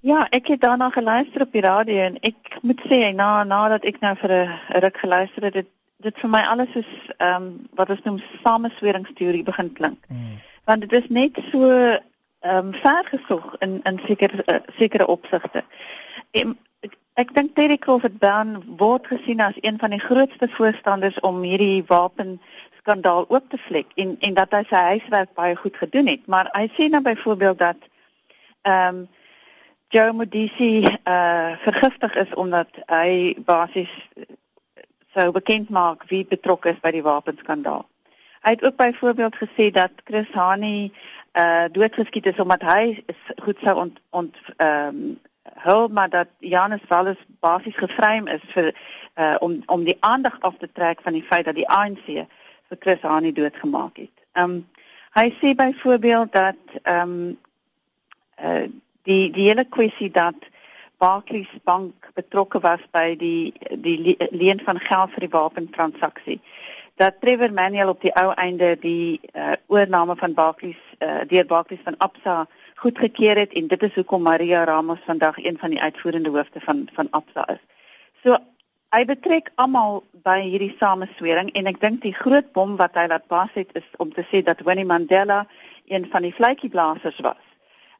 Ja, 0.00 0.24
ek 0.32 0.48
het 0.54 0.64
daarna 0.64 0.88
geluister 0.94 1.44
op 1.44 1.52
die 1.52 1.66
radio 1.68 2.00
en 2.06 2.16
ek 2.24 2.56
moet 2.64 2.80
sê 2.88 3.02
na 3.12 3.44
nadat 3.44 3.84
ek 3.84 4.00
nou 4.00 4.14
vir 4.22 4.32
'n 4.38 4.80
ruk 4.86 4.96
geluister 5.04 5.44
het, 5.44 5.54
dit 5.60 5.68
dit 6.00 6.16
vir 6.16 6.30
my 6.30 6.40
alles 6.48 6.72
is 6.74 6.90
ehm 7.18 7.42
um, 7.42 7.52
wat 7.76 7.90
ons 7.90 8.02
noem 8.08 8.18
samesweringsteorie 8.42 9.44
begin 9.44 9.72
klink. 9.72 10.00
Mm. 10.08 10.40
Want 10.64 10.80
dit 10.80 10.92
is 10.92 11.08
net 11.08 11.36
so 11.52 11.68
ehm 12.44 12.66
um, 12.66 12.72
vergesog 12.74 13.56
in 13.58 13.80
in 13.82 14.00
sekere 14.06 14.42
uh, 14.46 14.60
sekere 14.76 15.06
opsigte. 15.06 15.64
En 16.30 16.58
ek, 16.80 16.96
ek 17.14 17.34
dink 17.34 17.54
Terry 17.54 17.78
Crawford 17.78 18.18
Brown 18.18 18.58
word 18.76 19.06
gesien 19.08 19.40
as 19.40 19.56
een 19.60 19.78
van 19.80 19.94
die 19.96 20.02
grootste 20.02 20.48
voorstanders 20.48 21.20
om 21.20 21.40
hierdie 21.42 21.84
wapen 21.88 22.36
skandaal 22.82 23.24
oop 23.28 23.48
te 23.48 23.60
vlek 23.68 23.96
en 23.96 24.16
en 24.20 24.36
dat 24.36 24.52
hy 24.52 24.62
sy 24.68 24.82
huiswerk 24.90 25.32
baie 25.40 25.56
goed 25.56 25.76
gedoen 25.76 26.12
het. 26.12 26.26
Maar 26.26 26.52
hy 26.52 26.68
sê 26.76 26.90
nou 26.92 27.00
byvoorbeeld 27.02 27.58
dat 27.58 27.88
ehm 28.62 29.00
um, 29.00 29.08
Joe 29.88 30.12
Modisi 30.12 30.84
uh 30.84 31.56
vergiftig 31.64 32.14
is 32.26 32.34
omdat 32.34 32.68
hy 32.90 33.36
basies 33.44 33.92
sou 35.14 35.30
bekend 35.32 35.68
maak 35.70 36.04
wie 36.12 36.24
betrokke 36.26 36.74
is 36.76 36.80
by 36.82 36.90
die 36.90 37.04
wapenskandaal. 37.08 37.86
Hy 38.44 38.50
het 38.50 38.64
ook 38.64 38.76
byvoorbeeld 38.76 39.36
gesê 39.36 39.70
dat 39.70 39.90
Chris 40.04 40.30
Hani 40.32 40.92
uh 41.32 41.64
doodgeskiet 41.72 42.26
is 42.26 42.36
omdat 42.36 42.62
hy 42.62 43.02
is 43.06 43.22
goed 43.42 43.58
sou 43.62 43.78
ont 43.78 44.00
ont 44.10 44.36
ehm 44.56 44.88
um, 44.88 45.20
hul 45.64 45.88
maar 45.88 46.10
dat 46.10 46.28
Janus 46.38 46.84
Wallis 46.88 47.20
basies 47.40 47.76
gevreem 47.76 48.26
is 48.26 48.44
vir 48.52 48.74
uh 49.16 49.34
om 49.38 49.62
om 49.66 49.84
die 49.84 49.96
aandag 50.00 50.36
af 50.40 50.54
te 50.58 50.68
trek 50.72 51.00
van 51.02 51.12
die 51.12 51.22
feit 51.22 51.44
dat 51.44 51.54
die 51.54 51.68
ANC 51.68 52.04
vir 52.68 52.78
Chris 52.78 53.00
Hani 53.00 53.32
doodgemaak 53.32 53.96
het. 53.96 54.16
Ehm 54.32 54.50
um, 54.50 54.68
hy 55.14 55.26
sê 55.40 55.54
byvoorbeeld 55.54 56.32
dat 56.32 56.60
ehm 56.82 57.00
um, 57.00 57.38
uh 58.44 58.68
die 59.02 59.30
die 59.30 59.48
hele 59.48 59.64
kwessie 59.64 60.10
dat 60.10 60.36
Barclays 60.98 61.50
Bank 61.64 62.12
betrokke 62.14 62.60
was 62.60 62.80
by 62.90 63.16
die 63.16 63.52
die 63.70 64.16
leen 64.30 64.60
van 64.64 64.78
geld 64.80 65.10
vir 65.10 65.26
die 65.26 65.34
wapentransaksie 65.38 66.40
dat 66.94 67.20
Trevor 67.20 67.52
Manuel 67.52 67.88
op 67.88 68.00
die 68.00 68.12
ou 68.14 68.32
einde 68.32 68.76
die 68.80 69.20
uh, 69.32 69.52
oorname 69.66 70.16
van 70.16 70.34
Barclays 70.34 70.78
uh, 70.98 71.20
deur 71.26 71.46
Barclays 71.46 71.82
van 71.84 71.96
Absa 71.98 72.46
goedgekeur 72.74 73.36
het 73.36 73.52
en 73.52 73.66
dit 73.68 73.82
is 73.82 73.94
hoekom 73.94 74.22
Maria 74.22 74.64
Ramos 74.64 75.02
vandag 75.06 75.38
een 75.44 75.58
van 75.58 75.70
die 75.70 75.80
uitvoerende 75.82 76.30
hoofde 76.30 76.60
van 76.60 76.88
van 76.92 77.08
Absa 77.10 77.46
is. 77.48 77.62
So 78.22 78.38
hy 78.94 79.04
betrek 79.04 79.50
almal 79.54 80.04
by 80.22 80.38
hierdie 80.46 80.76
sameswering 80.78 81.50
en 81.58 81.66
ek 81.66 81.80
dink 81.80 82.02
die 82.02 82.14
groot 82.14 82.52
bom 82.52 82.76
wat 82.76 82.94
hy 82.94 83.08
laat 83.10 83.26
pas 83.26 83.50
het 83.58 83.74
is 83.74 83.88
om 83.98 84.12
te 84.14 84.22
sê 84.30 84.44
dat 84.46 84.62
Winnie 84.62 84.86
Mandela 84.86 85.46
een 85.90 86.06
van 86.10 86.22
die 86.22 86.34
vletjieblassers 86.34 87.18
was 87.26 87.42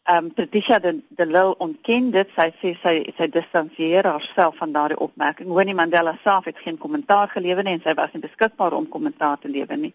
ehm 0.05 0.25
um, 0.25 0.33
Patricia 0.33 0.79
de 0.79 1.03
de 1.09 1.27
Lil 1.27 1.55
ontken 1.59 2.11
dit 2.11 2.29
sy 2.37 2.51
sê 2.61 2.75
sy 2.83 2.95
sy 3.17 3.29
distansieer 3.33 4.05
haarself 4.05 4.57
van 4.61 4.73
daardie 4.73 4.99
opmerking. 5.01 5.53
Winnie 5.53 5.75
Mandela 5.75 6.19
self 6.23 6.45
het 6.45 6.59
geen 6.59 6.79
kommentaar 6.79 7.29
gelewer 7.29 7.65
nie 7.65 7.73
en 7.79 7.85
sy 7.85 7.95
was 7.95 8.13
nie 8.13 8.21
beskikbaar 8.21 8.77
om 8.77 8.89
kommentaar 8.89 9.39
te 9.39 9.49
lewer 9.49 9.79
nie. 9.79 9.95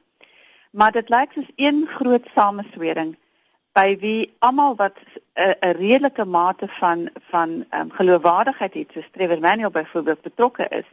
Maar 0.71 0.91
dit 0.91 1.09
lyk 1.09 1.33
soos 1.33 1.51
een 1.55 1.85
groot 1.87 2.25
sameswering 2.33 3.15
by 3.77 3.97
wie 4.01 4.33
almal 4.39 4.75
wat 4.75 4.97
'n 4.97 5.21
uh, 5.41 5.71
redelike 5.77 6.25
mate 6.25 6.67
van 6.67 7.09
van 7.29 7.65
ehm 7.69 7.81
um, 7.81 7.91
geloofwaardigheid 7.91 8.73
het, 8.73 8.91
soos 8.93 9.09
Trevor 9.11 9.39
Manuel 9.39 9.71
byvoorbeeld 9.71 10.21
betrokke 10.21 10.67
is, 10.69 10.89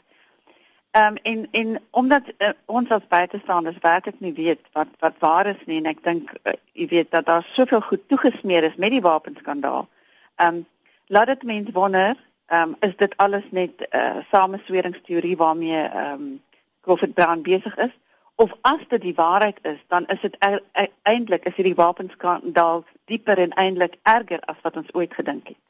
Ehm 0.97 1.07
um, 1.07 1.17
en 1.23 1.49
en 1.51 1.81
omdat 1.91 2.23
uh, 2.39 2.49
ons 2.65 2.89
as 2.89 3.07
buitestanders 3.09 3.77
werklik 3.81 4.21
nie 4.21 4.33
weet 4.33 4.61
wat 4.73 4.89
wat 4.99 5.15
waar 5.19 5.47
is 5.47 5.65
nie 5.67 5.77
en 5.77 5.89
ek 5.91 5.99
dink 6.05 6.31
uh, 6.33 6.55
jy 6.73 6.87
weet 6.89 7.11
dat 7.11 7.27
daar 7.27 7.45
soveel 7.53 7.81
goed 7.81 8.07
toegesmeer 8.09 8.65
is 8.65 8.79
met 8.85 8.95
die 8.95 9.03
wapenskandaal. 9.05 9.89
Ehm 10.37 10.55
um, 10.55 10.63
laat 11.07 11.27
dit 11.27 11.43
mense 11.43 11.73
wonder, 11.73 12.17
ehm 12.47 12.63
um, 12.63 12.77
is 12.89 12.97
dit 12.97 13.17
alles 13.17 13.45
net 13.51 13.75
'n 13.81 13.99
uh, 13.99 14.25
samesweringsteorie 14.31 15.37
waarmee 15.37 15.83
ehm 15.83 16.13
um, 16.13 16.43
Crawford 16.81 17.15
Brown 17.15 17.43
besig 17.43 17.77
is? 17.77 17.95
Of 18.35 18.57
as 18.61 18.89
dit 18.89 19.01
die 19.01 19.15
waarheid 19.15 19.59
is, 19.63 19.85
dan 19.89 20.07
is 20.07 20.21
dit 20.21 20.37
e-, 20.39 20.65
e-, 20.73 20.93
eintlik 21.03 21.45
is 21.45 21.57
hierdie 21.57 21.81
wapenskandaal 21.85 22.85
dieper 23.05 23.39
en 23.39 23.53
eintlik 23.53 24.01
erger 24.03 24.41
as 24.41 24.61
wat 24.63 24.77
ons 24.77 24.95
ooit 24.95 25.15
gedink 25.15 25.49
het. 25.49 25.61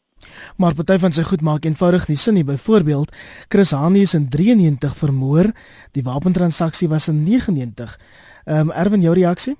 Maar 0.56 0.74
party 0.74 0.98
van 0.98 1.12
sy 1.12 1.22
goed 1.22 1.42
maak 1.44 1.64
eenvoudig 1.64 2.08
nie 2.08 2.16
sin 2.16 2.34
nie. 2.34 2.44
Byvoorbeeld, 2.44 3.12
Chris 3.48 3.70
Hani 3.70 4.02
is 4.06 4.14
in 4.14 4.28
93 4.28 4.96
vermoor. 4.96 5.50
Die 5.92 6.02
wapentransaksie 6.02 6.88
was 6.88 7.08
in 7.08 7.22
99. 7.24 7.98
Ehm 8.44 8.68
um, 8.68 8.72
Erwin, 8.72 9.02
jou 9.02 9.14
reaksie? 9.14 9.56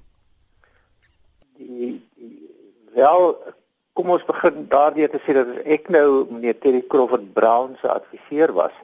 Die, 1.59 2.03
die 2.15 2.41
wel 2.95 3.37
kom 3.97 4.11
ons 4.13 4.25
begin 4.29 4.67
daardie 4.69 5.09
te 5.09 5.21
sê 5.25 5.35
dat 5.37 5.49
ek 5.65 5.89
nou 5.93 6.27
meneer 6.31 6.59
Terry 6.61 6.83
Crawford 6.93 7.33
Brown 7.35 7.77
se 7.81 7.89
adviseur 7.89 8.53
was. 8.53 8.75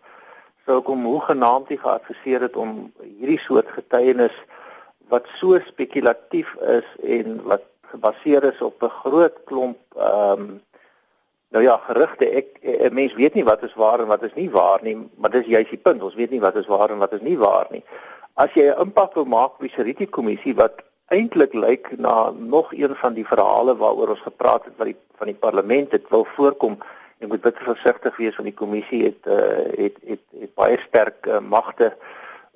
Sou 0.66 0.81
kom 0.87 1.05
hoe 1.05 1.21
genaamd 1.27 1.71
hy 1.73 1.79
geadviseer 1.83 2.47
het 2.49 2.57
om 2.57 2.88
hierdie 3.03 3.40
soort 3.45 3.71
getuienis 3.77 4.35
wat 5.12 5.29
so 5.37 5.59
spekulatief 5.66 6.55
is 6.73 6.88
en 7.18 7.40
wat 7.45 7.66
gebaseer 7.92 8.47
is 8.49 8.61
op 8.64 8.83
'n 8.83 8.97
groot 9.03 9.37
klomp 9.45 9.79
ehm 9.97 10.40
um, 10.40 10.61
Nou 11.52 11.64
ja, 11.64 11.76
gerugte, 11.86 12.28
ek 12.30 12.46
'n 12.60 12.68
eh, 12.80 12.90
mens 12.90 13.14
weet 13.14 13.34
nie 13.34 13.44
wat 13.44 13.62
is 13.62 13.74
waar 13.74 14.00
en 14.00 14.06
wat 14.06 14.22
is 14.22 14.34
nie 14.34 14.50
waar 14.50 14.78
nie, 14.82 14.96
maar 15.16 15.30
dis 15.30 15.46
juist 15.46 15.68
die 15.70 15.78
punt. 15.78 16.02
Ons 16.02 16.14
weet 16.14 16.30
nie 16.30 16.40
wat 16.40 16.56
is 16.56 16.66
waar 16.66 16.90
en 16.90 16.98
wat 16.98 17.12
is 17.12 17.20
nie 17.20 17.38
waar 17.38 17.66
nie. 17.70 17.84
As 18.34 18.52
jy 18.54 18.64
'n 18.70 18.80
impak 18.80 19.14
wil 19.14 19.24
maak 19.24 19.52
op 19.52 19.60
die 19.60 19.74
Seriti 19.74 20.06
kommissie 20.06 20.54
wat 20.54 20.80
eintlik 21.08 21.52
lyk 21.52 21.98
na 21.98 22.30
nog 22.30 22.72
een 22.72 22.94
van 22.96 23.14
die 23.14 23.26
verhale 23.26 23.76
waaroor 23.76 24.08
ons 24.08 24.20
gepraat 24.24 24.64
het 24.64 24.76
wat 24.76 24.86
die 24.86 24.96
van 25.16 25.26
die 25.26 25.40
parlement 25.40 25.92
het 25.92 26.08
wil 26.08 26.24
voorkom. 26.24 26.78
Jy 27.18 27.26
moet 27.26 27.40
baie 27.40 27.54
versigtig 27.54 28.16
wees 28.16 28.36
want 28.36 28.48
die 28.48 28.60
kommissie 28.62 29.04
het 29.04 29.26
uh, 29.26 29.84
het, 29.84 29.96
het 30.06 30.24
het 30.40 30.54
baie 30.54 30.78
sterk 30.78 31.26
uh, 31.26 31.38
magte 31.38 31.96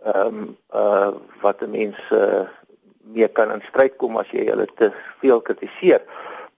ehm 0.05 0.27
um, 0.27 0.57
uh 0.75 1.13
wat 1.41 1.61
'n 1.61 1.71
mens 1.71 1.99
uh, 2.13 2.49
mee 3.01 3.29
kan 3.29 3.53
in 3.53 3.63
stryd 3.69 3.97
kom 3.97 4.17
as 4.17 4.31
jy 4.31 4.47
hulle 4.49 4.67
te 4.75 4.93
veel 5.21 5.41
kritiseer 5.41 6.03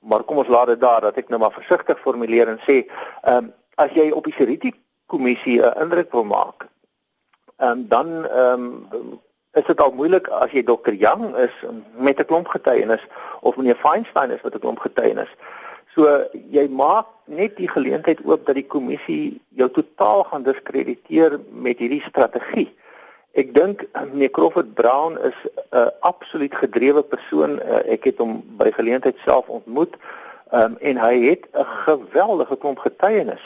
maar 0.01 0.23
kom 0.23 0.37
ons 0.37 0.49
laat 0.49 0.67
dit 0.67 0.81
daar 0.81 1.01
dat 1.01 1.17
ek 1.17 1.29
nou 1.29 1.41
maar 1.41 1.53
versigtig 1.53 2.01
formuleer 2.01 2.49
en 2.49 2.61
sê, 2.67 2.85
ehm 3.23 3.37
um, 3.37 3.55
as 3.79 3.93
jy 3.95 4.09
op 4.11 4.25
die 4.27 4.35
Seriti 4.35 4.73
kommissie 5.07 5.63
'n 5.63 5.81
indruk 5.83 6.13
wil 6.13 6.25
maak, 6.25 6.67
ehm 7.57 7.71
um, 7.71 7.89
dan 7.89 8.27
ehm 8.27 8.65
um, 8.93 9.21
is 9.53 9.67
dit 9.67 9.81
al 9.81 9.93
moeilik 9.93 10.29
as 10.29 10.51
jy 10.51 10.63
Dr. 10.63 10.95
Young 10.95 11.37
is 11.37 11.55
met 11.97 12.21
'n 12.21 12.25
klomp 12.25 12.49
getuienis 12.49 13.07
of 13.41 13.57
meneer 13.57 13.77
Feinstein 13.77 14.31
is 14.31 14.43
met 14.43 14.55
'n 14.55 14.59
klomp 14.59 14.79
getuienis. 14.79 15.33
So 15.95 16.25
jy 16.51 16.69
maak 16.69 17.07
net 17.25 17.57
die 17.57 17.69
geleentheid 17.69 18.21
oop 18.25 18.47
dat 18.47 18.55
die 18.55 18.67
kommissie 18.67 19.41
jou 19.49 19.71
totaal 19.71 20.25
gaan 20.25 20.43
diskrediteer 20.43 21.41
met 21.51 21.79
hierdie 21.79 22.03
strategie. 22.03 22.69
Ek 23.38 23.53
dink 23.55 23.85
eh, 23.92 24.03
meneer 24.03 24.33
Crawford 24.35 24.74
Brown 24.74 25.18
is 25.22 25.37
'n 25.44 25.77
uh, 25.77 25.87
absoluut 26.01 26.55
gedrewe 26.55 27.03
persoon. 27.03 27.61
Uh, 27.62 27.85
ek 27.94 28.05
het 28.11 28.18
hom 28.18 28.42
by 28.59 28.72
geleentheid 28.74 29.16
self 29.24 29.48
ontmoet. 29.48 29.94
Um, 30.51 30.77
en 30.81 30.96
hy 30.96 31.14
het 31.29 31.44
'n 31.53 31.64
geweldige 31.64 32.57
klomp 32.57 32.79
getuienis. 32.79 33.44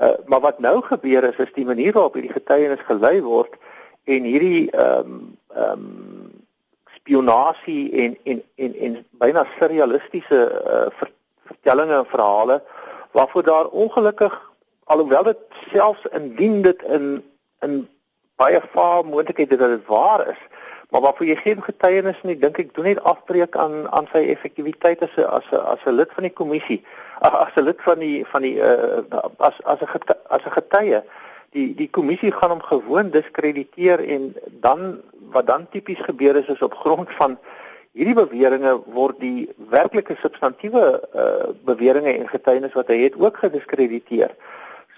Uh, 0.00 0.16
maar 0.26 0.40
wat 0.40 0.58
nou 0.58 0.82
gebeur 0.82 1.24
is 1.24 1.36
is 1.36 1.52
die 1.54 1.64
manier 1.64 1.92
waarop 1.92 2.14
hierdie 2.14 2.32
getuienis 2.32 2.82
gelei 2.86 3.22
word 3.22 3.54
en 4.04 4.22
hierdie 4.22 4.70
ehm 4.70 4.98
um, 4.98 5.36
ehm 5.54 5.70
um, 5.72 6.46
spionasie 6.94 7.92
en 7.92 8.16
en 8.24 8.42
en 8.54 8.74
en 8.74 9.04
byna 9.10 9.46
surrealistiese 9.58 10.40
uh, 10.50 10.86
ver, 10.98 11.10
vertellings 11.44 11.92
en 11.92 12.06
verhale 12.06 12.62
waarvoor 13.10 13.42
daar 13.42 13.66
ongelukkig 13.66 14.52
alhoewel 14.84 15.22
dit 15.22 15.38
selfs 15.72 16.04
indien 16.12 16.62
dit 16.62 16.82
in 16.82 17.24
in 17.60 17.88
baie 18.38 18.60
vaar 18.72 19.04
moontlikheid 19.04 19.50
dat 19.50 19.74
dit 19.74 19.86
waar 19.86 20.28
is. 20.28 20.42
Maar 20.90 21.00
waarvoor 21.00 21.26
jy 21.26 21.36
geen 21.36 21.62
getuienis 21.62 22.20
nie, 22.24 22.38
dink 22.40 22.58
ek 22.62 22.70
doen 22.76 22.86
net 22.88 23.02
afbreek 23.04 23.56
aan 23.60 23.84
aan 23.92 24.06
sy 24.12 24.22
effektiwiteit 24.32 25.02
as 25.04 25.16
'n 25.16 25.26
as 25.38 25.48
'n 25.52 25.60
as 25.74 25.84
'n 25.84 25.98
lid 26.00 26.12
van 26.16 26.24
die 26.24 26.36
kommissie. 26.40 26.80
As 27.20 27.54
'n 27.56 27.66
lid 27.68 27.82
van 27.82 27.98
die 27.98 28.24
van 28.26 28.42
die 28.42 28.56
uh, 28.56 29.02
as 29.38 29.56
as 29.64 29.80
'n 29.82 30.16
as 30.28 30.44
'n 30.46 30.56
getuie. 30.56 31.02
Die 31.52 31.74
die 31.74 31.90
kommissie 31.90 32.32
gaan 32.32 32.50
hom 32.50 32.62
gewoon 32.62 33.10
diskrediteer 33.10 34.00
en 34.00 34.34
dan 34.60 35.00
wat 35.32 35.46
dan 35.46 35.68
tipies 35.70 36.00
gebeur 36.00 36.36
is 36.36 36.48
is 36.48 36.62
op 36.62 36.74
grond 36.74 37.12
van 37.12 37.38
hierdie 37.92 38.14
beweringe 38.14 38.80
word 38.94 39.20
die 39.20 39.48
werklike 39.70 40.16
substantiewe 40.22 40.84
uh, 41.14 41.50
beweringe 41.64 42.12
en 42.12 42.28
getuienis 42.28 42.72
wat 42.72 42.88
hy 42.88 43.02
het 43.02 43.18
ook 43.18 43.36
gediskrediteer. 43.36 44.34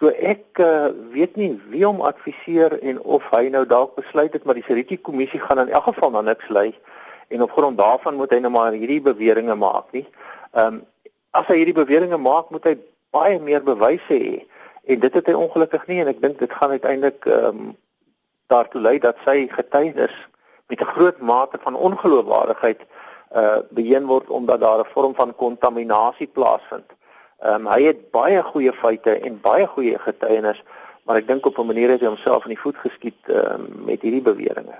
So 0.00 0.08
ek 0.08 0.56
uh, 0.64 0.88
weet 1.12 1.34
nie 1.36 1.50
wie 1.68 1.84
hom 1.84 2.00
adviseer 2.00 2.78
en 2.80 3.02
of 3.04 3.26
hy 3.34 3.50
nou 3.52 3.66
dalk 3.68 3.98
besluit 3.98 4.32
het 4.32 4.46
maar 4.48 4.56
die 4.56 4.64
Seriti 4.64 4.96
kommissie 4.96 5.40
gaan 5.40 5.60
in 5.60 5.68
elk 5.68 5.90
geval 5.90 6.14
na 6.14 6.22
niks 6.24 6.48
lei 6.48 6.70
en 7.28 7.42
op 7.44 7.52
grond 7.52 7.76
daarvan 7.78 8.16
moet 8.16 8.32
hy 8.32 8.38
nou 8.40 8.50
maar 8.54 8.72
hierdie 8.72 9.02
beweringe 9.04 9.54
maak 9.60 9.92
nie. 9.92 10.06
Ehm 10.56 10.80
um, 10.80 10.80
as 11.30 11.46
hy 11.46 11.60
hierdie 11.60 11.76
beweringe 11.76 12.16
maak, 12.18 12.48
moet 12.50 12.64
hy 12.66 12.72
baie 13.14 13.36
meer 13.38 13.60
bewyse 13.62 14.16
hê 14.16 14.40
en 14.90 15.02
dit 15.04 15.18
het 15.18 15.28
hy 15.30 15.34
ongelukkig 15.38 15.84
nie 15.86 16.00
en 16.02 16.10
ek 16.10 16.22
dink 16.24 16.40
dit 16.40 16.56
gaan 16.58 16.72
uiteindelik 16.74 17.28
ehm 17.28 17.60
um, 17.60 17.68
daartoe 18.50 18.80
lei 18.82 18.96
dat 19.04 19.20
sy 19.26 19.44
getuienis 19.52 20.16
met 20.72 20.80
'n 20.80 20.92
groot 20.94 21.20
mate 21.20 21.60
van 21.62 21.76
ongeloofwaardigheid 21.76 22.80
uh 23.36 23.58
beheer 23.70 24.02
word 24.06 24.30
omdat 24.30 24.60
daar 24.60 24.80
'n 24.80 24.92
vorm 24.94 25.14
van 25.14 25.36
kontaminasie 25.36 26.26
plaasvind. 26.26 26.88
Ehm 27.40 27.66
um, 27.66 27.72
hy 27.72 27.82
het 27.88 28.10
baie 28.12 28.42
goeie 28.42 28.72
feite 28.72 29.16
en 29.24 29.40
baie 29.40 29.66
goeie 29.66 29.98
getuienis, 29.98 30.62
maar 31.04 31.16
ek 31.16 31.28
dink 31.28 31.46
op 31.46 31.58
'n 31.58 31.66
manier 31.66 31.90
het 31.90 32.00
hy 32.00 32.06
homself 32.06 32.44
in 32.44 32.54
die 32.54 32.62
voet 32.64 32.76
geskiet 32.76 33.28
ehm 33.28 33.54
um, 33.54 33.84
met 33.84 34.02
hierdie 34.02 34.22
beweringe. 34.22 34.76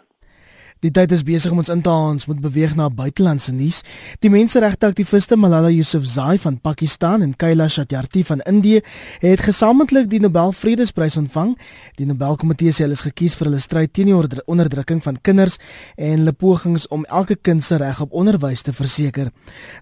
Die 0.80 0.88
tyd 0.90 1.12
is 1.12 1.20
besig 1.28 1.52
om 1.52 1.58
ons 1.60 1.68
in 1.68 1.82
te 1.84 1.92
haal, 1.92 2.14
ons 2.14 2.24
moet 2.24 2.38
beweeg 2.40 2.72
na 2.72 2.86
buitelandse 2.88 3.52
nuus. 3.52 3.82
Die 4.24 4.30
menseregte 4.32 4.88
aktiviste 4.88 5.36
Malala 5.36 5.68
Yousafzai 5.68 6.38
van 6.40 6.56
Pakistan 6.56 7.20
en 7.20 7.34
Kailash 7.36 7.74
Satyarthi 7.76 8.22
van 8.24 8.40
Indië 8.48 8.80
het 9.20 9.42
gesamentlik 9.44 10.08
die 10.08 10.22
Nobel 10.24 10.54
Vredesprys 10.56 11.18
ontvang. 11.20 11.52
Die 12.00 12.08
Nobelkomitee 12.08 12.72
sê 12.72 12.86
hulle 12.86 12.96
is 12.96 13.04
gekies 13.04 13.36
vir 13.36 13.50
hulle 13.50 13.60
stryd 13.60 13.92
teen 13.92 14.08
die 14.08 14.16
onderdrukking 14.16 15.02
van 15.04 15.20
kinders 15.20 15.58
en 15.96 16.22
hulle 16.22 16.32
pogings 16.32 16.88
om 16.88 17.04
elke 17.04 17.36
kind 17.36 17.64
se 17.64 17.76
reg 17.76 18.00
op 18.00 18.16
onderwys 18.16 18.64
te 18.64 18.72
verseker. 18.72 19.28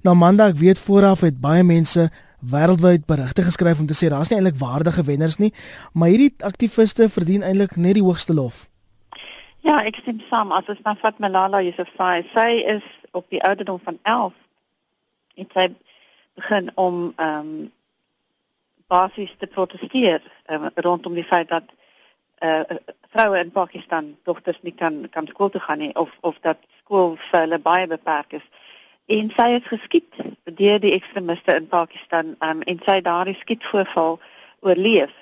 Nou 0.02 0.16
Maandag, 0.18 0.58
weet 0.58 0.82
vooraf 0.82 1.22
het 1.22 1.38
baie 1.38 1.62
mense 1.62 2.10
wêreldwyd 2.40 3.06
berigte 3.06 3.42
geskryf 3.42 3.80
om 3.80 3.86
te 3.86 3.96
sê 3.98 4.10
daar's 4.12 4.30
nie 4.30 4.38
eintlik 4.38 4.60
waardige 4.60 5.04
wenners 5.04 5.38
nie, 5.38 5.52
maar 5.92 6.12
hierdie 6.12 6.34
aktiviste 6.46 7.08
verdien 7.08 7.42
eintlik 7.42 7.76
net 7.76 7.98
die 7.98 8.04
hoogste 8.04 8.34
lof. 8.34 8.66
Ja, 9.66 9.80
ek 9.82 9.98
stem 10.00 10.20
saam. 10.30 10.52
As 10.54 10.68
ons 10.70 10.80
na 10.84 10.94
Fat 10.94 11.18
Malala 11.18 11.60
Yousafzai, 11.66 12.22
sy 12.34 12.50
is 12.76 12.84
op 13.12 13.26
die 13.30 13.42
ouderdom 13.42 13.80
van 13.84 13.98
11 14.02 14.38
en 15.42 15.50
sy 15.54 15.66
begin 16.38 16.70
om 16.74 17.10
ehm 17.16 17.50
um, 17.50 17.72
basies 18.88 19.34
te 19.36 19.46
protesteer 19.46 20.22
um, 20.48 20.70
rondom 20.74 21.12
die 21.14 21.26
feit 21.28 21.50
dat 21.52 21.66
uh, 22.40 22.62
vroue 23.12 23.40
in 23.40 23.50
Pakistan 23.52 24.14
dogters 24.24 24.60
nie 24.62 24.72
kan 24.72 25.02
kan 25.12 25.28
skool 25.28 25.50
toe 25.52 25.60
gaan 25.60 25.82
nie 25.84 25.94
of 25.94 26.14
of 26.20 26.38
dat 26.46 26.62
skool 26.80 27.16
vir 27.26 27.40
hulle 27.40 27.58
baie 27.58 27.86
beperk 27.90 28.38
is 28.40 28.46
en 29.08 29.30
sy 29.36 29.48
is 29.56 29.68
geskiet 29.68 30.18
deur 30.58 30.80
die 30.82 30.92
ekstremiste 30.96 31.54
in 31.56 31.68
Pakistan 31.70 32.34
um, 32.44 32.60
en 32.68 32.80
sy 32.84 32.98
daardie 33.04 33.36
skietvoorval 33.40 34.18
oorleef. 34.66 35.14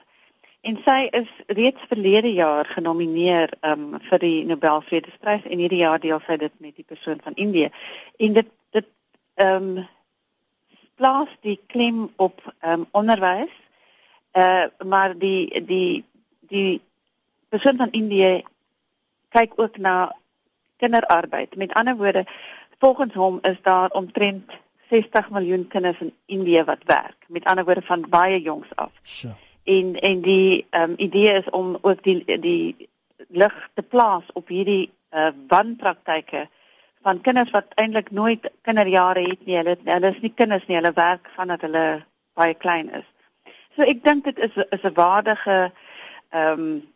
En 0.66 0.78
sy 0.82 0.96
is 1.14 1.30
reeds 1.54 1.82
verlede 1.90 2.32
jaar 2.34 2.66
genomineer 2.66 3.52
um, 3.66 3.92
vir 4.08 4.22
die 4.22 4.40
Nobel 4.48 4.82
Vredesprys 4.88 5.46
en 5.46 5.62
hierdie 5.62 5.84
jaar 5.84 6.02
deel 6.02 6.18
sy 6.26 6.38
dit 6.42 6.54
met 6.64 6.74
die 6.74 6.86
persoon 6.86 7.22
van 7.22 7.38
Indië. 7.38 7.70
En 8.18 8.40
dit 8.40 8.50
dit 8.74 8.90
ehm 9.36 9.70
um, 9.76 9.86
plaas 10.96 11.30
die 11.44 11.58
klem 11.70 12.08
op 12.16 12.42
ehm 12.48 12.82
um, 12.82 12.86
onderwys. 12.90 13.54
Uh 14.34 14.66
maar 14.82 15.14
die 15.18 15.62
die 15.68 16.04
die 16.50 16.80
persoon 17.48 17.76
van 17.76 17.94
Indië 17.94 18.42
kyk 19.30 19.52
ook 19.60 19.76
na 19.78 20.10
kinderarbeid. 20.76 21.56
Met 21.56 21.74
ander 21.74 21.96
woorde, 21.96 22.26
Volgens 22.78 23.14
hom 23.14 23.38
is 23.42 23.58
daar 23.62 23.90
omtrent 23.90 24.52
60 24.90 25.30
miljoen 25.30 25.68
kinders 25.68 26.00
in 26.00 26.14
Indië 26.26 26.64
wat 26.64 26.84
werk, 26.84 27.24
met 27.26 27.44
ander 27.44 27.64
woorde 27.64 27.82
van 27.82 28.06
baie 28.08 28.40
jongs 28.42 28.68
af. 28.74 28.92
So. 29.02 29.28
En 29.64 29.94
en 29.94 30.20
die 30.20 30.66
ehm 30.70 30.90
um, 30.90 30.94
idee 30.96 31.32
is 31.32 31.50
om 31.50 31.78
ook 31.80 32.02
die 32.02 32.40
die 32.40 32.88
lig 33.28 33.70
te 33.74 33.82
plaas 33.82 34.24
op 34.32 34.48
hierdie 34.48 34.92
uh, 35.10 35.28
wanpraktyke 35.48 36.48
van 37.02 37.20
kinders 37.20 37.50
wat 37.50 37.74
eintlik 37.74 38.10
nooit 38.10 38.50
kinderjare 38.62 39.20
het 39.20 39.46
nie. 39.46 39.56
Hulle 39.56 39.76
hulle 39.84 40.10
is 40.14 40.20
nie 40.20 40.32
kinders 40.34 40.66
nie, 40.66 40.76
hulle 40.76 40.92
werk 40.94 41.30
vandat 41.34 41.60
hulle 41.60 42.04
baie 42.34 42.54
klein 42.54 42.90
is. 42.90 43.06
So 43.74 43.82
ek 43.82 44.04
dink 44.04 44.24
dit 44.24 44.38
is 44.38 44.54
is 44.70 44.82
'n 44.82 44.94
waardige 44.94 45.72
ehm 46.30 46.60
um, 46.60 46.94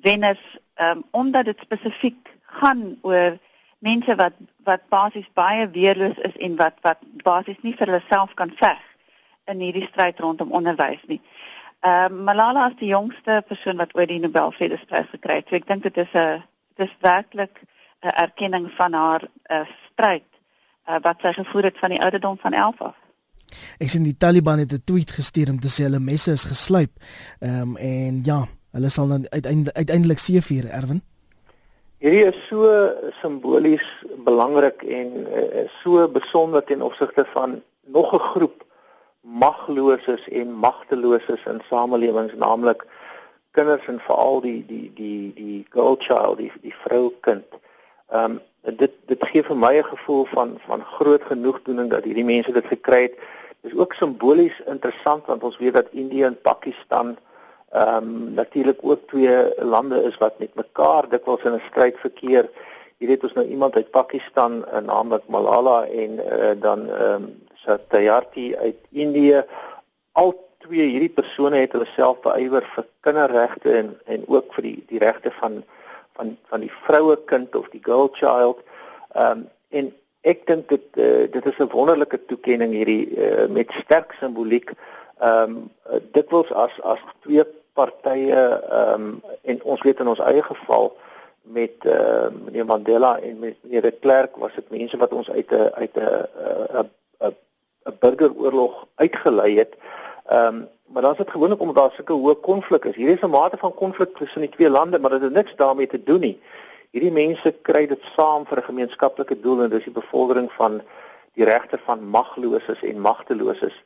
wenners 0.00 0.42
um, 0.80 1.04
omdat 1.10 1.44
dit 1.44 1.58
spesifiek 1.60 2.36
gaan 2.40 2.98
oor 3.02 3.38
mense 3.80 4.16
wat 4.16 4.36
wat 4.68 4.82
basies 4.92 5.28
baie 5.34 5.66
weerloos 5.72 6.18
is 6.28 6.36
en 6.46 6.56
wat 6.56 6.76
wat 6.86 7.00
basies 7.24 7.60
nie 7.62 7.74
vir 7.78 7.86
hulle 7.86 8.04
self 8.08 8.34
kan 8.34 8.52
veg 8.60 8.80
in 9.50 9.60
hierdie 9.64 9.88
stryd 9.88 10.20
rondom 10.20 10.52
onderwys 10.52 11.02
nie. 11.08 11.20
Ehm 11.80 12.12
uh, 12.12 12.24
Malala 12.28 12.68
is 12.68 12.78
die 12.78 12.92
jongste 12.92 13.42
persoon 13.48 13.80
wat 13.80 13.94
ooit 13.96 14.08
die 14.08 14.20
Nobelvredesprys 14.20 15.08
gekry 15.14 15.40
het. 15.40 15.48
So 15.48 15.56
ek 15.56 15.68
dink 15.68 15.82
dit 15.88 15.96
is 15.96 16.12
'n 16.14 16.42
dit 16.76 16.88
is 16.88 16.96
werklik 17.00 17.62
'n 18.04 18.16
erkenning 18.26 18.70
van 18.76 18.92
haar 18.92 19.22
uh, 19.50 19.64
stryd 19.92 20.28
uh, 20.88 21.00
wat 21.02 21.16
sy 21.22 21.32
gevoer 21.32 21.64
het 21.70 21.78
van 21.78 21.90
die 21.90 22.02
ouderdom 22.02 22.38
van 22.38 22.52
11 22.52 22.80
af. 22.80 22.96
Ek 23.78 23.88
sien 23.88 24.02
die 24.02 24.16
Taliban 24.16 24.58
het 24.58 24.72
'n 24.72 24.82
tweet 24.84 25.10
gestuur 25.10 25.50
om 25.50 25.60
te 25.60 25.68
sê 25.68 25.88
hulle 25.88 25.98
messe 25.98 26.32
is 26.32 26.44
geslyp. 26.44 26.92
Ehm 27.40 27.60
um, 27.60 27.76
en 27.76 28.20
ja, 28.24 28.46
hulle 28.72 28.88
sal 28.88 29.08
dan 29.08 29.26
uiteindelik 29.30 29.76
uiteindelik 29.76 30.18
seëvier, 30.18 30.68
Erwin. 30.68 31.02
Hierdie 32.00 32.24
is 32.24 32.36
so 32.48 32.64
simbolies 33.20 33.84
belangrik 34.24 34.80
en 34.88 35.26
uh, 35.28 35.66
so 35.82 36.06
besonder 36.08 36.62
ten 36.64 36.80
opsigte 36.82 37.26
van 37.34 37.58
nog 37.92 38.14
'n 38.14 38.18
groep 38.32 38.64
magloses 39.20 40.28
en 40.28 40.52
magteloses 40.52 41.44
in 41.44 41.60
samelewings 41.68 42.32
naamlik 42.34 42.86
kinders 43.50 43.86
en 43.86 44.00
veral 44.00 44.40
die 44.40 44.64
die 44.66 44.88
die 44.94 45.32
die 45.34 45.66
girl 45.68 45.96
child 45.98 46.38
die 46.38 46.52
die 46.62 46.74
vroukind. 46.84 47.48
Ehm 48.08 48.24
um, 48.24 48.40
dit 48.80 48.92
dit 49.06 49.26
gee 49.28 49.42
vir 49.42 49.56
my 49.56 49.74
'n 49.76 49.92
gevoel 49.92 50.24
van 50.24 50.58
van 50.66 50.84
groot 50.84 51.22
genoegdoening 51.22 51.90
dat 51.90 52.04
hierdie 52.04 52.30
mense 52.34 52.52
dit 52.52 52.66
gekry 52.66 53.02
het. 53.02 53.18
Dis 53.60 53.76
ook 53.76 53.92
simbolies 53.92 54.60
interessant 54.66 55.26
want 55.26 55.42
ons 55.42 55.58
weet 55.58 55.74
dat 55.74 55.92
Indië 55.92 56.22
en 56.22 56.40
Pakistan 56.40 57.16
ehm 57.70 57.96
um, 57.96 58.34
natuurlik 58.34 58.78
ook 58.82 59.06
twee 59.06 59.64
lande 59.64 60.02
is 60.02 60.16
wat 60.18 60.38
met 60.38 60.54
mekaar 60.54 61.08
dikwels 61.08 61.42
in 61.42 61.54
'n 61.54 61.62
stryd 61.68 61.96
verkeer. 61.98 62.50
Jy 62.98 63.06
weet 63.06 63.22
ons 63.22 63.32
nou 63.32 63.46
iemand 63.46 63.74
uit 63.74 63.90
Pakistan, 63.90 64.64
uh, 64.72 64.78
naamlik 64.78 65.22
Malala 65.26 65.86
en 65.86 66.10
uh, 66.18 66.50
dan 66.60 66.90
ehm 66.90 67.22
um, 67.22 67.42
Satyarthi 67.54 68.56
uit 68.56 68.76
Indië. 68.90 69.44
Al 70.12 70.34
twee 70.58 70.88
hierdie 70.88 71.12
persone 71.12 71.56
het 71.56 71.72
hulle 71.72 71.86
self 71.94 72.20
beywer 72.20 72.66
vir 72.74 72.86
kinderregte 73.00 73.72
en 73.76 73.94
en 74.04 74.24
ook 74.26 74.54
vir 74.54 74.62
die 74.62 74.84
die 74.88 74.98
regte 74.98 75.30
van 75.40 75.62
van 76.16 76.36
van 76.50 76.60
die 76.60 76.72
vroue 76.82 77.16
kind 77.24 77.56
of 77.56 77.68
die 77.70 77.84
girl 77.84 78.08
child. 78.12 78.58
Ehm 79.14 79.30
um, 79.30 79.48
en 79.68 79.92
ek 80.20 80.46
dink 80.46 80.68
dit 80.68 80.86
uh, 80.96 81.30
dit 81.32 81.46
is 81.46 81.58
'n 81.58 81.70
wonderlike 81.72 82.18
toekenning 82.26 82.72
hierdie 82.72 83.06
uh, 83.16 83.46
met 83.48 83.70
sterk 83.72 84.12
simboliek. 84.18 84.72
Ehm 85.20 85.56
um, 85.56 85.70
dikwels 86.12 86.52
as 86.52 86.80
as 86.82 87.00
twee 87.22 87.44
partye 87.72 88.42
ehm 88.70 89.02
um, 89.02 89.22
en 89.42 89.62
ons 89.62 89.82
weet 89.82 90.00
in 90.00 90.08
ons 90.08 90.18
eie 90.18 90.42
geval 90.42 90.96
met 91.42 91.76
eh 91.80 91.92
uh, 91.92 92.28
meneer 92.44 92.66
Mandela 92.66 93.18
en 93.18 93.38
met 93.38 93.56
meneer 93.60 93.82
de 93.82 93.90
Klerk 93.90 94.36
was 94.36 94.54
dit 94.54 94.70
mense 94.70 94.96
wat 94.96 95.12
ons 95.12 95.30
uit 95.30 95.50
'n 95.50 95.70
uit 95.74 95.94
'n 95.96 96.26
'n 96.78 96.90
'n 97.84 97.96
burgeroorlog 98.00 98.86
uitgelei 98.94 99.58
het. 99.58 99.74
Ehm 100.26 100.46
um, 100.46 100.68
maar 100.90 101.02
dan 101.02 101.12
is 101.12 101.18
dit 101.18 101.30
gewoonlik 101.30 101.60
omdat 101.60 101.76
daar 101.76 101.92
sulke 101.92 102.12
hoë 102.12 102.40
konflik 102.40 102.84
is. 102.84 102.94
Hier 102.94 103.08
is 103.08 103.20
'n 103.20 103.30
mate 103.30 103.56
van 103.56 103.74
konflik 103.74 104.16
tussen 104.16 104.40
die 104.40 104.50
twee 104.50 104.70
lande, 104.70 104.98
maar 104.98 105.10
dit 105.10 105.22
het 105.22 105.32
niks 105.32 105.56
daarmee 105.56 105.86
te 105.86 106.02
doen 106.02 106.20
nie. 106.20 106.40
Hierdie 106.90 107.12
mense 107.12 107.54
kry 107.62 107.86
dit 107.86 108.02
saam 108.16 108.46
vir 108.46 108.58
'n 108.58 108.62
gemeenskaplike 108.70 109.40
doel 109.40 109.62
en 109.62 109.70
dis 109.70 109.84
die 109.84 109.92
bevordering 109.92 110.52
van 110.52 110.82
die 111.34 111.44
regte 111.44 111.78
van 111.84 112.08
magloses 112.08 112.82
en 112.82 113.00
magteloses. 113.00 113.84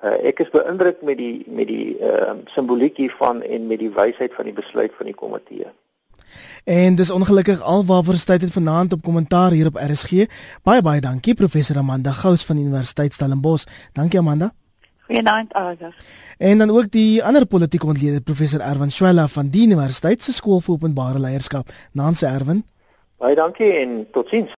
Uh, 0.00 0.16
ek 0.24 0.38
is 0.40 0.50
beïndruk 0.50 1.02
met 1.04 1.18
die 1.20 1.44
met 1.46 1.68
die 1.68 1.98
ehm 1.98 2.38
uh, 2.40 2.52
simboliek 2.54 2.96
hiervan 2.96 3.42
en 3.42 3.66
met 3.66 3.78
die 3.78 3.90
wysheid 3.92 4.32
van 4.34 4.48
die 4.48 4.56
besluit 4.56 4.92
van 4.96 5.06
die 5.06 5.14
komitee. 5.14 5.66
En 6.64 6.94
dis 6.94 7.10
ongelukkig 7.10 7.60
alwaar 7.60 8.24
tyd 8.24 8.40
het 8.40 8.52
vanaand 8.52 8.92
op 8.92 9.02
kommentaar 9.02 9.50
hier 9.50 9.66
op 9.66 9.76
RSG. 9.76 10.24
Baie 10.62 10.82
baie 10.82 11.00
dankie 11.00 11.34
professor 11.34 11.76
Amanda 11.76 12.12
Gous 12.12 12.44
van 12.44 12.56
Universiteit 12.56 13.12
Stellenbosch. 13.12 13.66
Dankie 13.92 14.18
Amanda. 14.18 14.52
Goeienaand 15.06 15.52
Alex. 15.52 15.80
En 16.38 16.58
dan 16.58 16.70
ook 16.70 16.90
die 16.90 17.24
ander 17.24 17.46
politieke 17.46 17.86
ontleder 17.86 18.20
professor 18.20 18.60
Erwin 18.60 18.90
Swela 18.90 19.28
van 19.28 19.48
die 19.48 19.66
Universiteit 19.66 20.22
se 20.22 20.32
skool 20.32 20.60
vir 20.60 20.74
openbare 20.74 21.20
leierskap. 21.20 21.68
Naanse 21.92 22.26
Erwin. 22.26 22.64
Baie 23.18 23.34
dankie 23.34 23.72
en 23.72 24.06
totsiens. 24.12 24.52